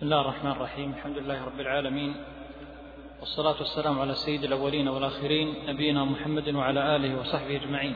بسم 0.00 0.12
الله 0.12 0.20
الرحمن 0.20 0.50
الرحيم. 0.50 0.94
الحمد 0.96 1.18
لله 1.18 1.44
رب 1.44 1.60
العالمين. 1.60 2.14
والصلاة 3.20 3.54
والسلام 3.60 4.00
على 4.00 4.14
سيد 4.14 4.44
الأولين 4.44 4.88
والآخرين 4.88 5.54
نبينا 5.68 6.04
محمد 6.04 6.54
وعلى 6.54 6.96
آله 6.96 7.20
وصحبه 7.20 7.56
أجمعين. 7.56 7.94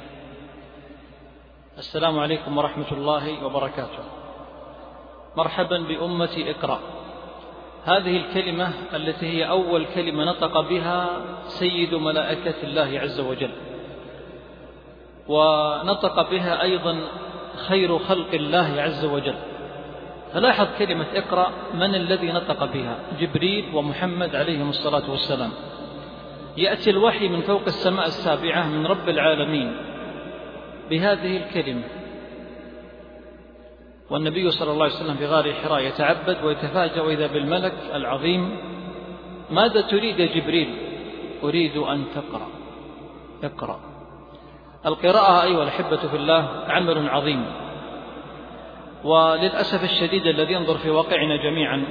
السلام 1.79 2.19
عليكم 2.19 2.59
ورحمة 2.59 2.93
الله 2.93 3.45
وبركاته. 3.45 4.05
مرحبا 5.37 5.79
بأمة 5.79 6.37
إقرأ. 6.37 6.81
هذه 7.85 8.17
الكلمة 8.17 8.73
التي 8.95 9.27
هي 9.27 9.49
أول 9.49 9.87
كلمة 9.95 10.25
نطق 10.25 10.61
بها 10.61 11.21
سيد 11.47 11.95
ملائكة 11.95 12.63
الله 12.63 13.01
عز 13.01 13.21
وجل. 13.21 13.51
ونطق 15.29 16.31
بها 16.31 16.63
أيضا 16.63 17.01
خير 17.57 17.99
خلق 17.99 18.31
الله 18.35 18.83
عز 18.83 19.05
وجل. 19.05 19.54
فلاحظ 20.35 20.67
كلمة 20.79 21.07
اقرأ 21.15 21.53
من 21.75 21.95
الذي 21.95 22.33
نطق 22.33 22.65
بها. 22.65 22.99
جبريل 23.21 23.75
ومحمد 23.75 24.37
عليهم 24.37 24.69
الصلاة 24.69 25.11
والسلام. 25.11 25.51
يأتي 26.57 26.91
الوحي 26.91 27.29
من 27.29 27.41
فوق 27.41 27.63
السماء 27.67 28.07
السابعة 28.07 28.69
من 28.69 28.87
رب 28.87 29.09
العالمين. 29.09 29.77
بهذه 30.91 31.37
الكلمة. 31.37 31.83
والنبي 34.11 34.51
صلى 34.51 34.73
الله 34.73 34.85
عليه 34.85 34.95
وسلم 34.95 35.15
في 35.15 35.27
غار 35.27 35.53
حراء 35.53 35.81
يتعبد 35.81 36.37
ويتفاجأ 36.45 37.03
وإذا 37.03 37.27
بالملك 37.27 37.75
العظيم. 37.95 38.57
ماذا 39.51 39.81
تريد 39.81 40.21
يا 40.21 40.27
جبريل؟ 40.27 40.77
أريد 41.45 41.77
أن 41.77 42.05
تقرأ. 42.15 42.49
اقرأ. 43.45 43.81
القراءة 44.87 45.43
أيها 45.43 45.63
الأحبة 45.63 45.97
في 45.97 46.17
الله 46.17 46.65
عمل 46.69 47.09
عظيم. 47.09 47.64
وللأسف 49.05 49.85
الشديد 49.85 50.27
الذي 50.27 50.53
ينظر 50.53 50.79
في 50.79 50.91
واقعنا 50.91 51.37
جميعا 51.37 51.85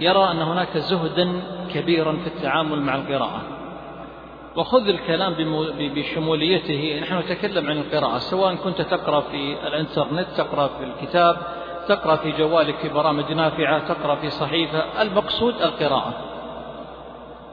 يرى 0.00 0.30
أن 0.30 0.42
هناك 0.42 0.78
زهدا 0.78 1.42
كبيرا 1.74 2.12
في 2.12 2.26
التعامل 2.26 2.80
مع 2.80 2.96
القراءة. 2.96 3.42
وخذ 4.56 4.88
الكلام 4.88 5.34
بشموليته. 5.78 7.00
نحن 7.02 7.18
نتكلم 7.18 7.70
عن 7.70 7.78
القراءة. 7.78 8.18
سواء 8.18 8.54
كنت 8.54 8.82
تقرأ 8.82 9.20
في 9.20 9.56
الإنترنت 9.66 10.26
تقرأ 10.36 10.66
في 10.66 10.84
الكتاب 10.84 11.36
تقرأ 11.88 12.16
في 12.16 12.32
جوالك 12.32 12.76
في 12.76 12.88
برامج 12.88 13.32
نافعة 13.32 13.88
تقرأ 13.88 14.14
في 14.14 14.30
صحيفة 14.30 15.02
المقصود 15.02 15.54
القراءة. 15.62 16.14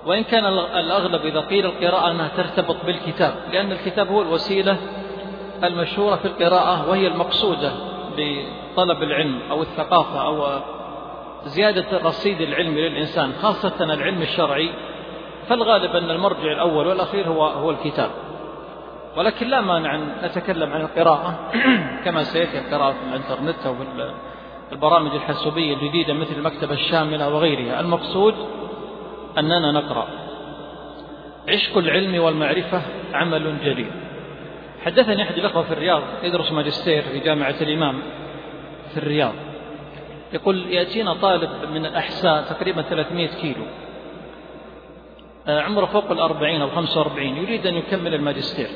وإن 0.06 0.24
كان 0.24 0.46
الأغلب 0.56 1.26
إذا 1.26 1.40
قيل 1.40 1.66
القراءة 1.66 2.12
أنها 2.12 2.28
ترتبط 2.38 2.86
بالكتاب 2.86 3.34
لأن 3.52 3.72
الكتاب 3.72 4.08
هو 4.08 4.22
الوسيلة 4.22 4.78
المشهورة 5.64 6.16
في 6.16 6.26
القراءة 6.26 6.90
وهي 6.90 7.08
المقصودة 7.08 7.72
بطلب 8.74 9.04
العلم 9.04 9.40
أو 9.52 9.62
الثقافة 9.62 10.22
أو 10.22 10.62
زيادة 11.46 11.98
الرصيد 11.98 12.42
العلمي 12.42 12.82
للإنسان 12.90 13.34
خاصة 13.42 13.84
العلم 13.94 14.22
الشرعي 14.22 14.70
فالغالب 15.50 15.96
أن 15.96 16.10
المرجع 16.10 16.52
الأول 16.52 16.88
والأخير 16.88 17.28
هو 17.28 17.46
هو 17.46 17.72
الكتاب. 17.72 18.10
ولكن 19.18 19.48
لا 19.48 19.62
مانع 19.62 19.96
أن 19.96 20.08
نتكلم 20.24 20.74
عن 20.74 20.82
القراءة. 20.82 21.52
كما 22.06 22.24
سيأتي 22.24 22.60
القراءة 22.60 22.92
في 22.92 23.00
الإنترنت 23.10 23.66
أو 23.66 23.76
البرامج 24.72 25.12
الحاسوبية 25.16 25.74
الجديدة 25.74 26.14
مثل 26.14 26.36
المكتبة 26.36 26.74
الشاملة 26.74 27.30
وغيرها. 27.30 27.80
المقصود 27.80 28.36
أننا 29.38 29.72
نقرأ. 29.72 30.08
عشق 31.50 31.78
العلم 31.78 32.24
والمعرفة 32.24 32.82
عمل 33.14 33.56
جليل. 33.64 33.92
حدثني 34.86 35.24
أحد 35.24 35.38
الأخوة 35.38 35.64
في 35.64 35.74
الرياض 35.74 36.02
يدرس 36.24 36.52
ماجستير 36.52 37.02
في 37.02 37.20
جامعة 37.20 37.56
الإمام. 37.62 38.02
في 38.90 38.98
الرياض. 38.98 39.34
يقول 40.34 40.74
يأتينا 40.74 41.14
طالب 41.14 41.50
من 41.74 41.86
الأحساء 41.86 42.42
تقريبا 42.42 42.82
300 42.82 43.28
كيلو. 43.28 43.66
عمره 45.48 45.86
فوق 45.86 46.12
الأربعين 46.12 46.62
أو 46.62 46.70
خمسة 46.70 47.00
وأربعين. 47.00 47.38
يريد 47.38 47.68
أن 47.68 47.76
يكمل 47.76 48.14
الماجستير. 48.14 48.70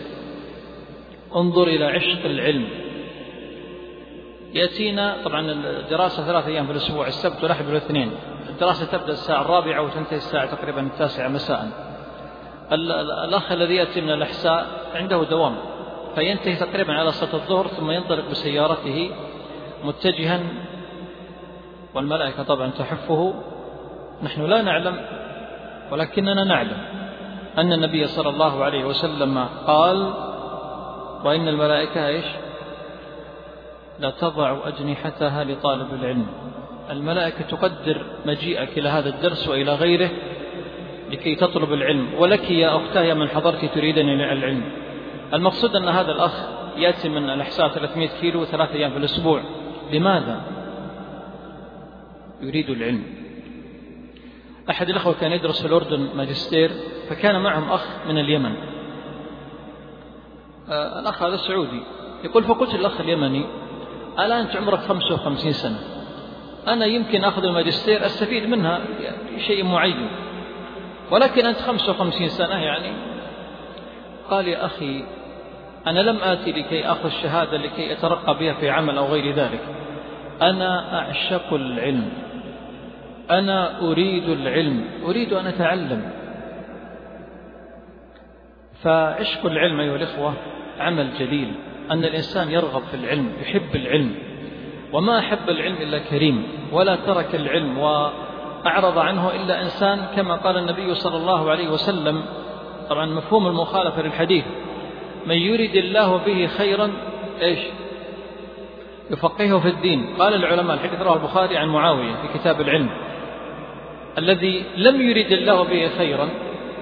انظر 1.36 1.68
إلى 1.68 1.86
عشق 1.86 2.26
العلم. 2.26 2.68
يأتينا 4.54 5.18
طبعا 5.26 5.52
الدراسة 5.52 6.26
ثلاثة 6.26 6.48
أيام 6.48 6.66
في 6.66 6.72
الأسبوع 6.72 7.08
السبت 7.08 7.44
والأحد 7.44 7.68
والاثنين. 7.68 8.12
الدراسة 8.50 8.86
تبدأ 8.86 9.14
الساعة 9.14 9.42
الرابعة 9.42 9.82
وتنتهي 9.82 10.18
الساعة 10.18 10.56
تقريبا 10.56 10.82
التاسعة 10.82 11.28
مساء. 11.28 11.70
الأخ 13.28 13.52
الذي 13.52 13.76
يأتي 13.76 14.02
من 14.02 14.10
الأحساء 14.10 14.68
عنده 14.96 15.24
دوام. 15.24 15.56
فينتهي 16.16 16.56
تقريبا 16.56 16.94
على 16.94 17.12
صلاة 17.12 17.34
الظهر 17.34 17.68
ثم 17.68 17.92
ينطلق 17.92 18.30
بسيارته 18.30 19.12
متجها 19.84 20.40
والملائكة 21.94 22.44
طبعا 22.44 22.72
تحفه. 22.72 23.34
نحن 24.24 24.42
لا 24.46 24.62
نعلم 24.62 24.96
ولكننا 25.92 26.44
نعلم 26.44 26.78
أن 27.58 27.74
النبي 27.74 28.08
صلى 28.08 28.30
الله 28.30 28.64
عليه 28.64 28.86
وسلم 28.86 29.48
قال 29.68 30.14
وإن 31.24 31.48
الملائكة 31.48 32.08
إيش؟ 32.08 32.26
لا 34.00 34.10
تضع 34.10 34.58
أجنحتها 34.68 35.44
لطالب 35.44 35.94
العلم. 35.94 36.28
الملائكة 36.90 37.42
تقدر 37.42 38.06
مجيئك 38.26 38.78
إلى 38.78 38.90
هذا 38.90 39.10
الدرس 39.10 39.48
وإلى 39.48 39.76
غيره 39.76 40.10
لكي 41.12 41.36
تطلب 41.36 41.74
العلم. 41.74 42.08
ولك 42.20 42.52
يا 42.52 42.78
أختاه 42.78 43.02
يا 43.02 43.14
من 43.14 43.30
حضرت 43.30 43.66
تريدن 43.66 44.10
العلم 44.10 44.64
المقصود 45.34 45.76
أن 45.76 45.88
هذا 45.88 46.12
الأخ 46.12 46.48
يأتي 46.78 47.10
من 47.10 47.30
الأحساء 47.30 47.68
300 47.68 48.10
كيلو 48.22 48.46
ثلاثة 48.46 48.74
أيام 48.74 48.92
في 48.92 48.98
الأسبوع. 48.98 49.42
لماذا؟ 49.94 50.42
يريد 52.42 52.70
العلم؟ 52.70 53.04
أحد 54.70 54.90
الأخوة 54.90 55.14
كان 55.14 55.32
يدرس 55.32 55.62
في 55.62 55.68
الأردن 55.68 56.10
ماجستير 56.16 56.72
فكان 57.10 57.42
معهم 57.42 57.72
أخ 57.72 57.86
من 58.08 58.18
اليمن. 58.18 58.56
آه 60.70 61.00
الأخ 61.00 61.24
هذا 61.24 61.38
سعودي. 61.38 61.84
يقول 62.24 62.44
فقلت 62.44 62.76
للأخ 62.76 63.02
اليمني 63.02 63.46
ألا 64.20 64.42
أنت 64.42 64.56
عمرك 64.56 64.80
55 64.80 65.52
سنة؟ 65.52 65.80
أنا 66.68 66.86
يمكن 66.86 67.24
أخذ 67.24 67.44
الماجستير 67.44 68.06
أستفيد 68.06 68.50
منها 68.50 68.82
شيء 69.38 69.64
معين. 69.64 70.10
ولكن 71.12 71.46
أنت 71.46 71.58
55 71.58 72.30
سنة 72.30 72.56
يعني؟ 72.56 72.94
قال 74.30 74.48
يا 74.48 74.66
أخي 74.66 75.06
أنا 75.88 76.00
لم 76.00 76.18
آتي 76.18 76.52
لكي 76.52 76.86
أخذ 76.86 77.06
الشهادة 77.06 77.58
لكي 77.58 77.94
أترقى 77.94 78.40
بها 78.40 78.54
في 78.54 78.70
عمل 78.70 78.98
أو 78.98 79.06
غير 79.06 79.36
ذلك. 79.36 79.60
أنا 80.50 81.00
أعشق 81.00 81.54
العلم. 81.54 82.10
أنا 83.32 83.80
أريد 83.82 84.30
العلم. 84.30 84.86
أريد 85.06 85.34
أن 85.34 85.46
أتعلم. 85.48 86.12
فعشق 88.84 89.46
العلم 89.46 89.80
أيها 89.80 89.96
الإخوة 89.96 90.34
عمل 90.80 91.10
جليل. 91.20 91.52
أن 91.92 92.04
الإنسان 92.04 92.52
يرغب 92.52 92.82
في 92.82 92.94
العلم 92.94 93.34
يحب 93.42 93.76
العلم. 93.76 94.16
وما 94.94 95.20
أحب 95.20 95.50
العلم 95.50 95.76
إلا 95.76 96.00
كريم 96.00 96.48
ولا 96.72 96.96
ترك 96.96 97.36
العلم 97.36 97.78
وأعرض 97.78 98.98
عنه 98.98 99.32
إلا 99.36 99.62
إنسان 99.62 100.06
كما 100.16 100.36
قال 100.36 100.58
النبي 100.58 100.96
صلى 100.96 101.18
الله 101.18 101.52
عليه 101.52 101.70
وسلم. 101.70 102.24
طبعا 102.90 103.06
مفهوم 103.06 103.48
المخالفة 103.48 104.02
للحديث. 104.02 104.46
من 105.26 105.36
يريد 105.36 105.76
الله 105.76 106.18
به 106.18 106.48
خيرا 106.48 106.92
إيش؟ 107.42 107.60
يفقهه 109.14 109.60
في 109.60 109.68
الدين. 109.68 110.16
قال 110.20 110.34
العلماء 110.34 110.76
الحديث 110.76 111.02
رواه 111.02 111.16
البخاري 111.16 111.58
عن 111.58 111.68
معاوية 111.68 112.16
في 112.16 112.40
كتاب 112.40 112.62
العلم. 112.62 112.90
الذي 114.18 114.64
لم 114.78 115.02
يرد 115.02 115.32
الله 115.32 115.64
به 115.64 115.90
خيرا 115.98 116.30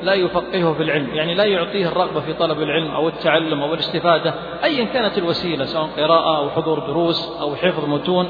لا 0.03 0.13
يفقهه 0.13 0.73
في 0.73 0.83
العلم. 0.83 1.07
يعني 1.13 1.33
لا 1.33 1.43
يعطيه 1.43 1.87
الرغبة 1.87 2.19
في 2.19 2.33
طلب 2.33 2.61
العلم 2.61 2.91
أو 2.91 3.07
التعلم 3.07 3.61
أو 3.61 3.73
الاستفادة. 3.73 4.33
أيا 4.63 4.85
كانت 4.85 5.17
الوسيلة 5.17 5.65
سواء 5.65 5.89
قراءة 5.97 6.37
أو 6.37 6.49
حضور 6.49 6.79
دروس 6.79 7.41
أو 7.41 7.55
حفظ 7.55 7.85
متون 7.85 8.29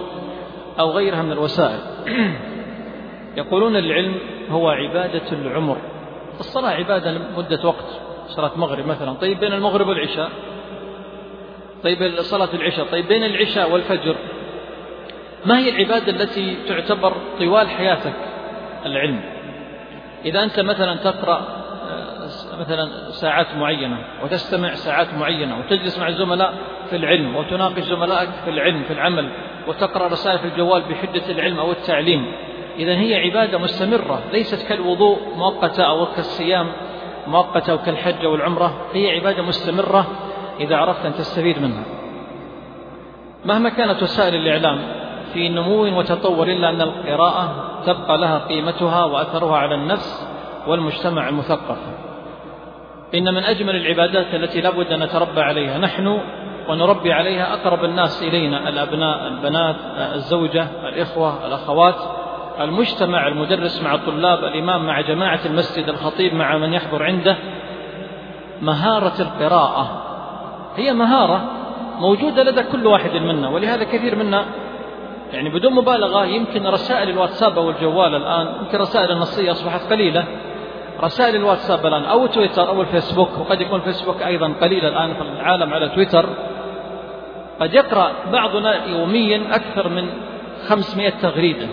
أو 0.79 0.91
غيرها 0.91 1.21
من 1.21 1.31
الوسائل. 1.31 1.79
يقولون 3.37 3.75
العلم 3.75 4.15
هو 4.49 4.69
عبادة 4.69 5.31
العمر. 5.31 5.77
الصلاة 6.39 6.69
عبادة 6.69 7.11
لمدة 7.11 7.67
وقت 7.67 8.01
صلاة 8.27 8.51
مغرب 8.55 8.87
مثلا. 8.87 9.13
طيب 9.13 9.39
بين 9.39 9.53
المغرب 9.53 9.87
والعشاء 9.87 10.31
طيب 11.83 12.21
صلاة 12.21 12.49
العشاء. 12.53 12.85
طيب 12.85 13.07
بين 13.07 13.23
العشاء 13.23 13.71
والفجر 13.71 14.15
ما 15.45 15.59
هي 15.59 15.69
العبادة 15.69 16.11
التي 16.11 16.57
تعتبر 16.67 17.13
طوال 17.39 17.69
حياتك؟ 17.69 18.13
العلم. 18.85 19.21
إذا 20.25 20.43
أنت 20.43 20.59
مثلا 20.59 20.95
تقرأ 20.95 21.61
مثلا 22.59 23.11
ساعات 23.11 23.55
معينة 23.55 23.97
وتستمع 24.23 24.73
ساعات 24.73 25.13
معينة 25.13 25.59
وتجلس 25.59 25.99
مع 25.99 26.07
الزملاء 26.07 26.53
في 26.89 26.95
العلم 26.95 27.35
وتناقش 27.35 27.83
زملائك 27.83 28.29
في 28.43 28.49
العلم 28.49 28.83
في 28.83 28.93
العمل 28.93 29.29
وتقرأ 29.67 30.07
رسائل 30.07 30.39
في 30.39 30.45
الجوال 30.45 30.81
بحجة 30.81 31.31
العلم 31.31 31.59
أو 31.59 31.71
التعليم. 31.71 32.31
إذا 32.79 32.93
هي 32.93 33.15
عبادة 33.15 33.57
مستمرة 33.57 34.21
ليست 34.33 34.67
كالوضوء 34.67 35.19
مؤقتة 35.35 35.83
أو 35.83 36.05
كالصيام 36.05 36.67
مؤقتة 37.27 37.71
أو 37.71 37.77
كالحج 37.77 38.25
أو 38.25 38.35
العمرة 38.35 38.87
هي 38.93 39.15
عبادة 39.15 39.43
مستمرة 39.43 40.07
إذا 40.61 40.75
عرفت 40.75 41.05
أن 41.05 41.13
تستفيد 41.13 41.61
منها. 41.61 41.83
مهما 43.45 43.69
كانت 43.69 44.03
وسائل 44.03 44.35
الإعلام 44.35 44.79
في 45.33 45.49
نمو 45.49 45.99
وتطور 45.99 46.47
إلا 46.47 46.69
أن 46.69 46.81
القراءة 46.81 47.53
تبقى 47.85 48.17
لها 48.17 48.37
قيمتها 48.37 49.05
وأثرها 49.05 49.57
على 49.57 49.75
النفس 49.75 50.27
والمجتمع 50.67 51.29
المثقف. 51.29 51.77
إن 53.15 53.33
من 53.33 53.43
أجمل 53.43 53.75
العبادات 53.75 54.33
التي 54.33 54.61
لابد 54.61 54.87
أن 54.87 55.03
نتربى 55.03 55.41
عليها. 55.41 55.77
نحن 55.77 56.19
ونربي 56.69 57.13
عليها 57.13 57.53
أقرب 57.53 57.83
الناس 57.83 58.23
إلينا 58.23 58.69
الأبناء 58.69 59.27
البنات 59.27 59.75
الزوجة 59.97 60.67
الإخوة 60.83 61.47
الأخوات 61.47 61.95
المجتمع 62.59 63.27
المدرس 63.27 63.83
مع 63.83 63.95
الطلاب 63.95 64.43
الإمام 64.43 64.85
مع 64.85 65.01
جماعة 65.01 65.39
المسجد 65.45 65.89
الخطيب 65.89 66.33
مع 66.33 66.57
من 66.57 66.73
يحضر 66.73 67.03
عنده. 67.03 67.37
مهارة 68.61 69.21
القراءة 69.21 70.10
هي 70.75 70.93
مهارة 70.93 71.43
موجودة 71.99 72.43
لدى 72.43 72.63
كل 72.63 72.87
واحد 72.87 73.11
منا 73.11 73.49
ولهذا 73.49 73.83
كثير 73.83 74.15
منا 74.15 74.45
يعني 75.33 75.49
بدون 75.49 75.73
مبالغة 75.73 76.25
يمكن 76.25 76.67
رسائل 76.67 77.09
الواتساب 77.09 77.57
أو 77.57 77.69
الجوال 77.69 78.15
الآن 78.15 78.47
يمكن 78.61 78.77
رسائل 78.77 79.11
النصية 79.11 79.51
أصبحت 79.51 79.93
قليلة. 79.93 80.25
رسائل 81.03 81.35
الواتساب 81.35 81.85
الآن 81.85 82.03
أو 82.03 82.27
تويتر 82.27 82.67
أو 82.67 82.81
الفيسبوك 82.81 83.29
وقد 83.39 83.61
يكون 83.61 83.79
الفيسبوك 83.79 84.21
أيضا 84.21 84.53
قليل 84.61 84.85
الآن 84.85 85.13
في 85.13 85.21
العالم 85.21 85.73
على 85.73 85.89
تويتر. 85.89 86.29
قد 87.61 87.73
يقرأ 87.73 88.11
بعضنا 88.31 88.85
يوميا 88.85 89.41
أكثر 89.51 89.89
من 89.89 90.09
500 90.67 91.09
تغريدة. 91.09 91.67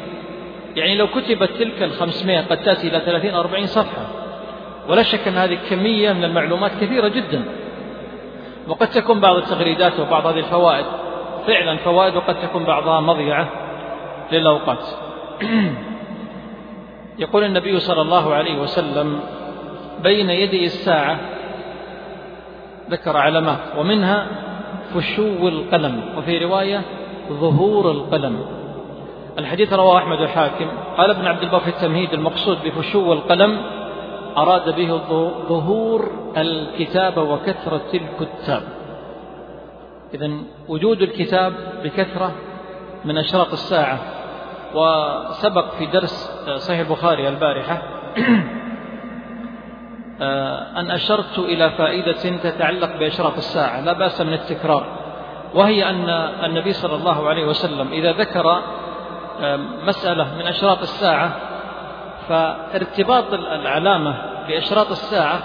يعني 0.76 0.94
لو 0.94 1.06
كتبت 1.06 1.50
تلك 1.50 1.82
الخمسمائة 1.82 2.40
قد 2.40 2.56
تأتي 2.56 2.88
إلى 2.88 3.00
30 3.00 3.34
40 3.34 3.66
صفحة. 3.66 4.06
ولا 4.88 5.02
شك 5.02 5.28
أن 5.28 5.34
هذه 5.34 5.58
كمية 5.70 6.12
من 6.12 6.24
المعلومات 6.24 6.70
كثيرة 6.80 7.08
جدا. 7.08 7.44
وقد 8.68 8.90
تكون 8.90 9.20
بعض 9.20 9.36
التغريدات 9.36 10.00
وبعض 10.00 10.26
هذه 10.26 10.38
الفوائد. 10.38 10.86
فعلا 11.46 11.76
فوائد 11.76 12.16
وقد 12.16 12.40
تكون 12.40 12.64
بعضها 12.64 13.00
مضيعة 13.00 13.48
للأوقات. 14.32 14.84
يقول 17.18 17.44
النبي 17.44 17.80
صلى 17.80 18.00
الله 18.00 18.34
عليه 18.34 18.60
وسلم 18.60 19.20
بين 20.02 20.30
يدي 20.30 20.64
الساعة 20.64 21.18
ذكر 22.90 23.16
علامات 23.16 23.58
ومنها 23.78 24.26
فشو 24.94 25.48
القلم 25.48 26.02
وفي 26.18 26.38
رواية 26.38 26.82
ظهور 27.32 27.90
القلم. 27.90 28.46
الحديث 29.38 29.72
رواه 29.72 29.98
أحمد 29.98 30.20
الحاكم 30.20 30.68
قال 30.96 31.10
ابن 31.10 31.26
عبد 31.26 31.42
البر 31.42 31.60
في 31.60 31.68
التمهيد 31.68 32.12
المقصود 32.12 32.58
بفشو 32.64 33.12
القلم 33.12 33.58
أراد 34.38 34.74
به 34.76 35.00
ظهور 35.48 36.10
الكتاب 36.36 37.18
وكثرة 37.18 37.90
الكتاب. 37.94 38.62
إذا 40.14 40.30
وجود 40.68 41.02
الكتاب 41.02 41.52
بكثرة 41.84 42.32
من 43.04 43.18
أشراط 43.18 43.52
الساعة. 43.52 43.98
وسبق 44.74 45.74
في 45.74 45.86
درس 45.86 46.30
صحيح 46.56 46.78
البخاري 46.78 47.28
البارحة 47.28 47.82
أن 50.76 50.90
أشرت 50.90 51.38
إلى 51.38 51.70
فائدة 51.70 52.36
تتعلق 52.42 52.96
بأشراط 52.96 53.36
الساعة 53.36 53.80
لا 53.80 53.92
بأس 53.92 54.20
من 54.20 54.32
التكرار. 54.32 54.86
وهي 55.54 55.90
أن 55.90 56.08
النبي 56.44 56.72
صلى 56.72 56.94
الله 56.94 57.28
عليه 57.28 57.46
وسلم 57.46 57.92
إذا 57.92 58.12
ذكر 58.12 58.62
مسألة 59.86 60.34
من 60.34 60.46
أشراط 60.46 60.80
الساعة 60.82 61.36
فارتباط 62.28 63.34
العلامة 63.34 64.14
بأشراط 64.48 64.90
الساعة 64.90 65.42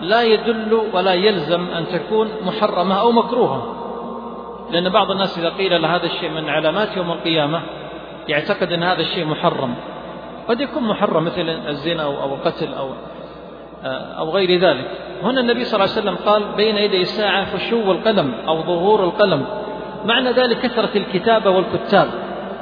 لا 0.00 0.22
يدل 0.22 0.80
ولا 0.92 1.14
يلزم 1.14 1.70
أن 1.70 1.86
تكون 1.86 2.28
محرمة 2.42 3.00
أو 3.00 3.12
مكروهة. 3.12 3.80
لأن 4.70 4.88
بعض 4.88 5.10
الناس 5.10 5.38
إذا 5.38 5.48
قيل 5.48 5.82
له 5.82 5.96
هذا 5.96 6.06
الشيء 6.06 6.30
من 6.30 6.48
علامات 6.48 6.96
يوم 6.96 7.12
القيامة 7.12 7.60
يعتقد 8.28 8.72
أن 8.72 8.82
هذا 8.82 9.00
الشيء 9.00 9.24
محرم. 9.24 9.74
قد 10.48 10.60
يكون 10.60 10.82
محرم 10.82 11.24
مثل 11.24 11.48
الزنا 11.68 12.02
أو 12.02 12.34
القتل 12.34 12.74
أو 12.74 12.88
أو 14.18 14.30
غير 14.30 14.60
ذلك. 14.60 14.90
هنا 15.22 15.40
النبي 15.40 15.64
صلى 15.64 15.84
الله 15.84 15.94
عليه 15.96 16.02
وسلم 16.02 16.16
قال 16.26 16.42
بين 16.56 16.76
يدي 16.76 17.00
الساعة 17.00 17.44
فشو 17.44 17.92
القلم 17.92 18.34
أو 18.48 18.62
ظهور 18.62 19.04
القلم. 19.04 19.46
معنى 20.04 20.30
ذلك 20.30 20.60
كثرة 20.60 20.90
الكتابة 20.96 21.50
والكتاب. 21.50 22.08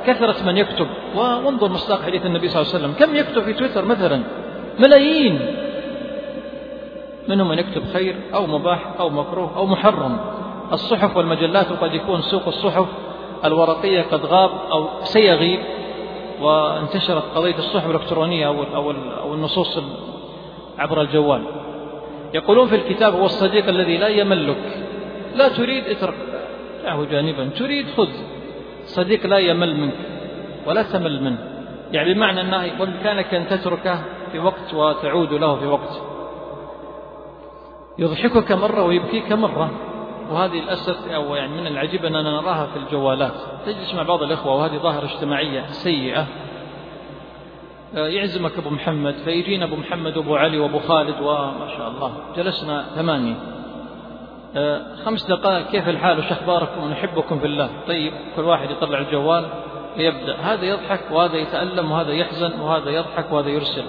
كثرة 0.07 0.47
من 0.47 0.57
يكتب. 0.57 0.87
وانظر 1.15 1.69
مصداق 1.69 2.03
حديث 2.03 2.27
النبي 2.27 2.49
صلى 2.49 2.63
الله 2.63 2.75
عليه 2.75 2.85
وسلم. 2.85 2.93
كم 2.93 3.17
يكتب 3.17 3.43
في 3.43 3.53
تويتر 3.53 3.85
مثلا 3.85 4.23
ملايين. 4.79 5.41
منهم 7.29 7.49
من 7.49 7.59
يكتب 7.59 7.83
خير 7.93 8.17
أو 8.35 8.47
مباح 8.47 8.79
أو 9.01 9.09
مكروه 9.09 9.57
أو 9.57 9.67
محرم. 9.67 10.21
الصحف 10.73 11.17
والمجلات 11.17 11.73
وقد 11.73 11.95
يكون 11.95 12.23
سوق 12.23 12.47
الصحف 12.47 12.87
الورقية 13.45 14.03
قد 14.03 14.27
غاب 14.27 14.51
أو 14.73 14.89
سيغيب. 15.03 15.61
وانتشرت 16.41 17.23
قضية 17.35 17.59
الصحف 17.59 17.91
الإلكترونية 17.91 18.47
أو 18.47 18.63
أو 18.75 18.91
أو 19.21 19.35
النصوص 19.35 19.79
عبر 20.79 21.01
الجوال. 21.01 21.43
يقولون 22.35 22.67
في 22.67 22.77
الكتاب 22.77 23.15
هو 23.15 23.27
الصديق 23.27 23.69
الذي 23.69 23.99
لا 23.99 24.09
يملك. 24.09 24.87
لا 25.35 25.49
تريد 25.49 25.85
اترك 25.85 26.15
له 26.85 27.05
جانبا. 27.05 27.51
تريد 27.59 27.87
خذ. 27.97 28.09
صديق 28.85 29.27
لا 29.27 29.39
يمل 29.39 29.77
منك 29.77 29.95
ولا 30.67 30.83
تمل 30.83 31.23
منه. 31.23 31.39
يعني 31.93 32.15
بمعنى 32.15 32.41
أنه 32.41 32.79
بإمكانك 32.79 33.35
أن 33.35 33.49
تتركه 33.49 33.99
في 34.33 34.39
وقت 34.39 34.75
وتعود 34.75 35.33
له 35.33 35.57
في 35.57 35.67
وقت. 35.67 36.03
يضحكك 37.99 38.53
مرة 38.53 38.83
ويبكيك 38.83 39.33
مرة. 39.33 39.71
وهذه 40.31 40.53
للأسف 40.53 41.13
أو 41.13 41.35
يعني 41.35 41.61
من 41.61 41.67
العجيب 41.67 42.05
أننا 42.05 42.31
نراها 42.31 42.67
في 42.67 42.77
الجوالات. 42.79 43.35
تجلس 43.67 43.95
مع 43.95 44.03
بعض 44.03 44.23
الإخوة 44.23 44.55
وهذه 44.55 44.79
ظاهرة 44.79 45.05
اجتماعية 45.05 45.67
سيئة. 45.67 46.27
يعزمك 47.95 48.59
أبو 48.59 48.71
محمد 48.71 49.15
فيجينا 49.15 49.65
أبو 49.65 49.77
محمد 49.77 50.17
وأبو 50.17 50.37
علي 50.37 50.59
وأبو 50.59 50.79
خالد 50.79 51.21
وما 51.21 51.69
شاء 51.77 51.89
الله. 51.89 52.13
جلسنا 52.37 52.83
ثمانية. 52.95 53.35
خمس 55.05 55.27
دقائق 55.27 55.71
كيف 55.71 55.89
الحال؟ 55.89 56.19
وش 56.19 56.33
أخباركم؟ 56.33 56.85
ونحبكم 56.85 57.39
في 57.39 57.47
الله. 57.47 57.71
طيب 57.87 58.13
كل 58.37 58.43
واحد 58.43 58.71
يطلع 58.71 58.99
الجوال 58.99 59.51
ويبدأ. 59.97 60.37
هذا 60.37 60.65
يضحك 60.65 61.11
وهذا 61.11 61.37
يتألم 61.37 61.93
وهذا 61.93 62.13
يحزن 62.13 62.61
وهذا 62.61 62.91
يضحك 62.91 63.33
وهذا 63.33 63.49
يرسل. 63.49 63.85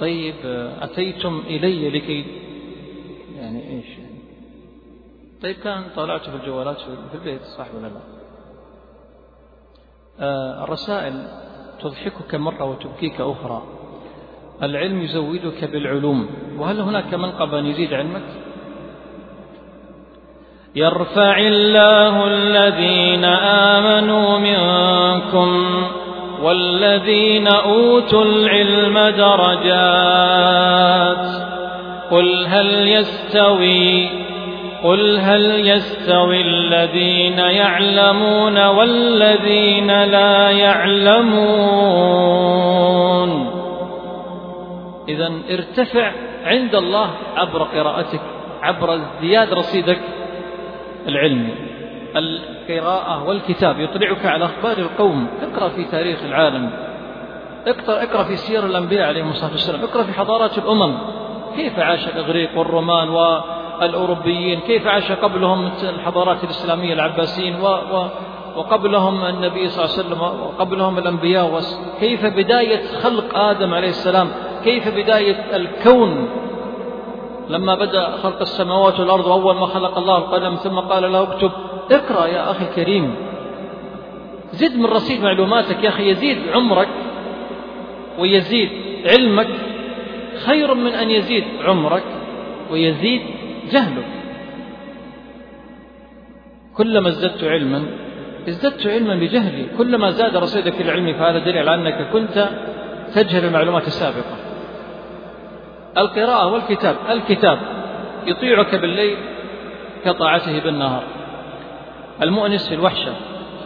طيب 0.00 0.34
آه، 0.44 0.84
أتيتم 0.84 1.42
إلي 1.46 1.90
لكي 1.90 2.26
يعني 3.36 3.70
إيش؟ 3.70 3.86
طيب 5.42 5.56
كان 5.56 5.84
طالعت 5.96 6.28
في 6.28 6.36
الجوالات 6.36 6.76
في 6.80 7.14
البيت 7.14 7.42
صح 7.42 7.66
ولا 7.74 7.86
لا؟ 7.86 8.00
آه 10.20 10.64
الرسائل 10.64 11.28
تضحكك 11.80 12.34
مرة 12.34 12.64
وتبكيك 12.64 13.20
أخرى. 13.20 13.62
العلم 14.62 15.02
يزودك 15.02 15.64
بالعلوم. 15.64 16.28
وهل 16.58 16.80
هناك 16.80 17.14
منقبة 17.14 17.58
يزيد 17.58 17.92
علمك؟ 17.92 18.45
يرفع 20.76 21.38
الله 21.38 22.26
الذين 22.26 23.24
آمنوا 23.74 24.38
منكم 24.38 25.66
والذين 26.42 27.46
أوتوا 27.46 28.24
العلم 28.24 28.98
درجات 28.98 30.16
قل 32.10 32.46
هل 32.46 32.88
يستوي 32.88 34.08
قل 34.84 35.18
هل 35.18 35.68
يستوي 35.68 36.40
الذين 36.40 37.38
يعلمون 37.38 38.66
والذين 38.66 40.04
لا 40.04 40.50
يعلمون 40.50 41.86
إذا 45.08 45.32
ارتفع 45.50 46.12
عند 46.44 46.74
الله 46.74 47.10
عبر 47.36 47.62
قراءتك 47.62 48.20
عبر 48.62 48.94
ازدياد 48.94 49.52
رصيدك 49.52 50.15
العلمي 51.08 51.54
القراءة 52.16 53.28
والكتاب 53.28 53.80
يطلعك 53.80 54.26
على 54.26 54.44
أخبار 54.44 54.78
القوم. 54.78 55.26
اقرأ 55.42 55.68
في 55.68 55.84
تاريخ 55.84 56.24
العالم. 56.24 56.70
اقرأ, 57.66 58.22
في 58.22 58.36
سير 58.36 58.66
الأنبياء 58.66 59.08
عليهم 59.08 59.28
الصلاة 59.28 59.50
والسلام. 59.50 59.82
اقرأ 59.82 60.02
في 60.02 60.12
حضارات 60.12 60.58
الأمم. 60.58 60.98
كيف 61.56 61.78
عاش 61.78 62.08
الإغريق 62.08 62.58
والرومان 62.58 63.08
و 63.08 63.40
الأوروبيين 63.82 64.60
كيف 64.60 64.86
عاش 64.86 65.12
قبلهم 65.12 65.70
الحضارات 65.82 66.44
الإسلامية 66.44 66.92
العباسيين 66.92 67.60
و 67.60 67.66
و 67.66 68.08
وقبلهم 68.56 69.24
النبي 69.24 69.68
صلى 69.68 69.84
الله 69.84 69.96
عليه 69.96 70.06
وسلم 70.06 70.22
وقبلهم 70.22 70.98
الأنبياء 70.98 71.60
كيف 72.00 72.26
بداية 72.26 72.86
خلق 73.02 73.38
آدم 73.38 73.74
عليه 73.74 73.88
السلام؟ 73.88 74.28
كيف 74.64 74.88
بداية 74.88 75.56
الكون؟ 75.56 76.28
لما 77.48 77.74
بدأ 77.74 78.10
خلق 78.10 78.40
السماوات 78.40 79.00
والأرض 79.00 79.28
أول 79.28 79.54
ما 79.54 79.66
خلق 79.66 79.98
الله 79.98 80.18
القلم 80.18 80.54
ثم 80.54 80.78
قال 80.78 81.12
له 81.12 81.22
اكتب. 81.22 81.50
اقرأ 81.92 82.26
يا 82.26 82.50
أخي 82.50 82.64
الكريم. 82.64 83.14
زد 84.52 84.76
من 84.76 84.86
رصيد 84.86 85.22
معلوماتك 85.22 85.84
يا 85.84 85.88
أخي 85.88 86.10
يزيد 86.10 86.48
عمرك 86.48 86.88
ويزيد 88.18 88.70
علمك. 89.06 89.48
خير 90.46 90.74
من 90.74 90.92
أن 90.92 91.10
يزيد 91.10 91.44
عمرك 91.64 92.04
ويزيد 92.70 93.22
جهلك. 93.70 94.06
كلما 96.76 97.08
ازددت 97.08 97.44
علما 97.44 97.86
ازددت 98.48 98.86
علما 98.86 99.14
بجهلي. 99.14 99.66
كلما 99.78 100.10
زاد 100.10 100.36
رصيدك 100.36 100.80
العلمي 100.80 101.14
فهذا 101.14 101.38
دليل 101.38 101.68
على 101.68 101.74
أنك 101.74 102.10
كنت 102.12 102.48
تجهل 103.14 103.44
المعلومات 103.44 103.86
السابقة. 103.86 104.45
القراءة 105.98 106.46
والكتاب 106.46 106.96
الكتاب 107.10 107.58
يطيعك 108.26 108.74
بالليل 108.74 109.16
كطاعته 110.04 110.60
بالنهار. 110.60 111.02
المؤنس 112.22 112.68
في 112.68 112.74
الوحشة 112.74 113.12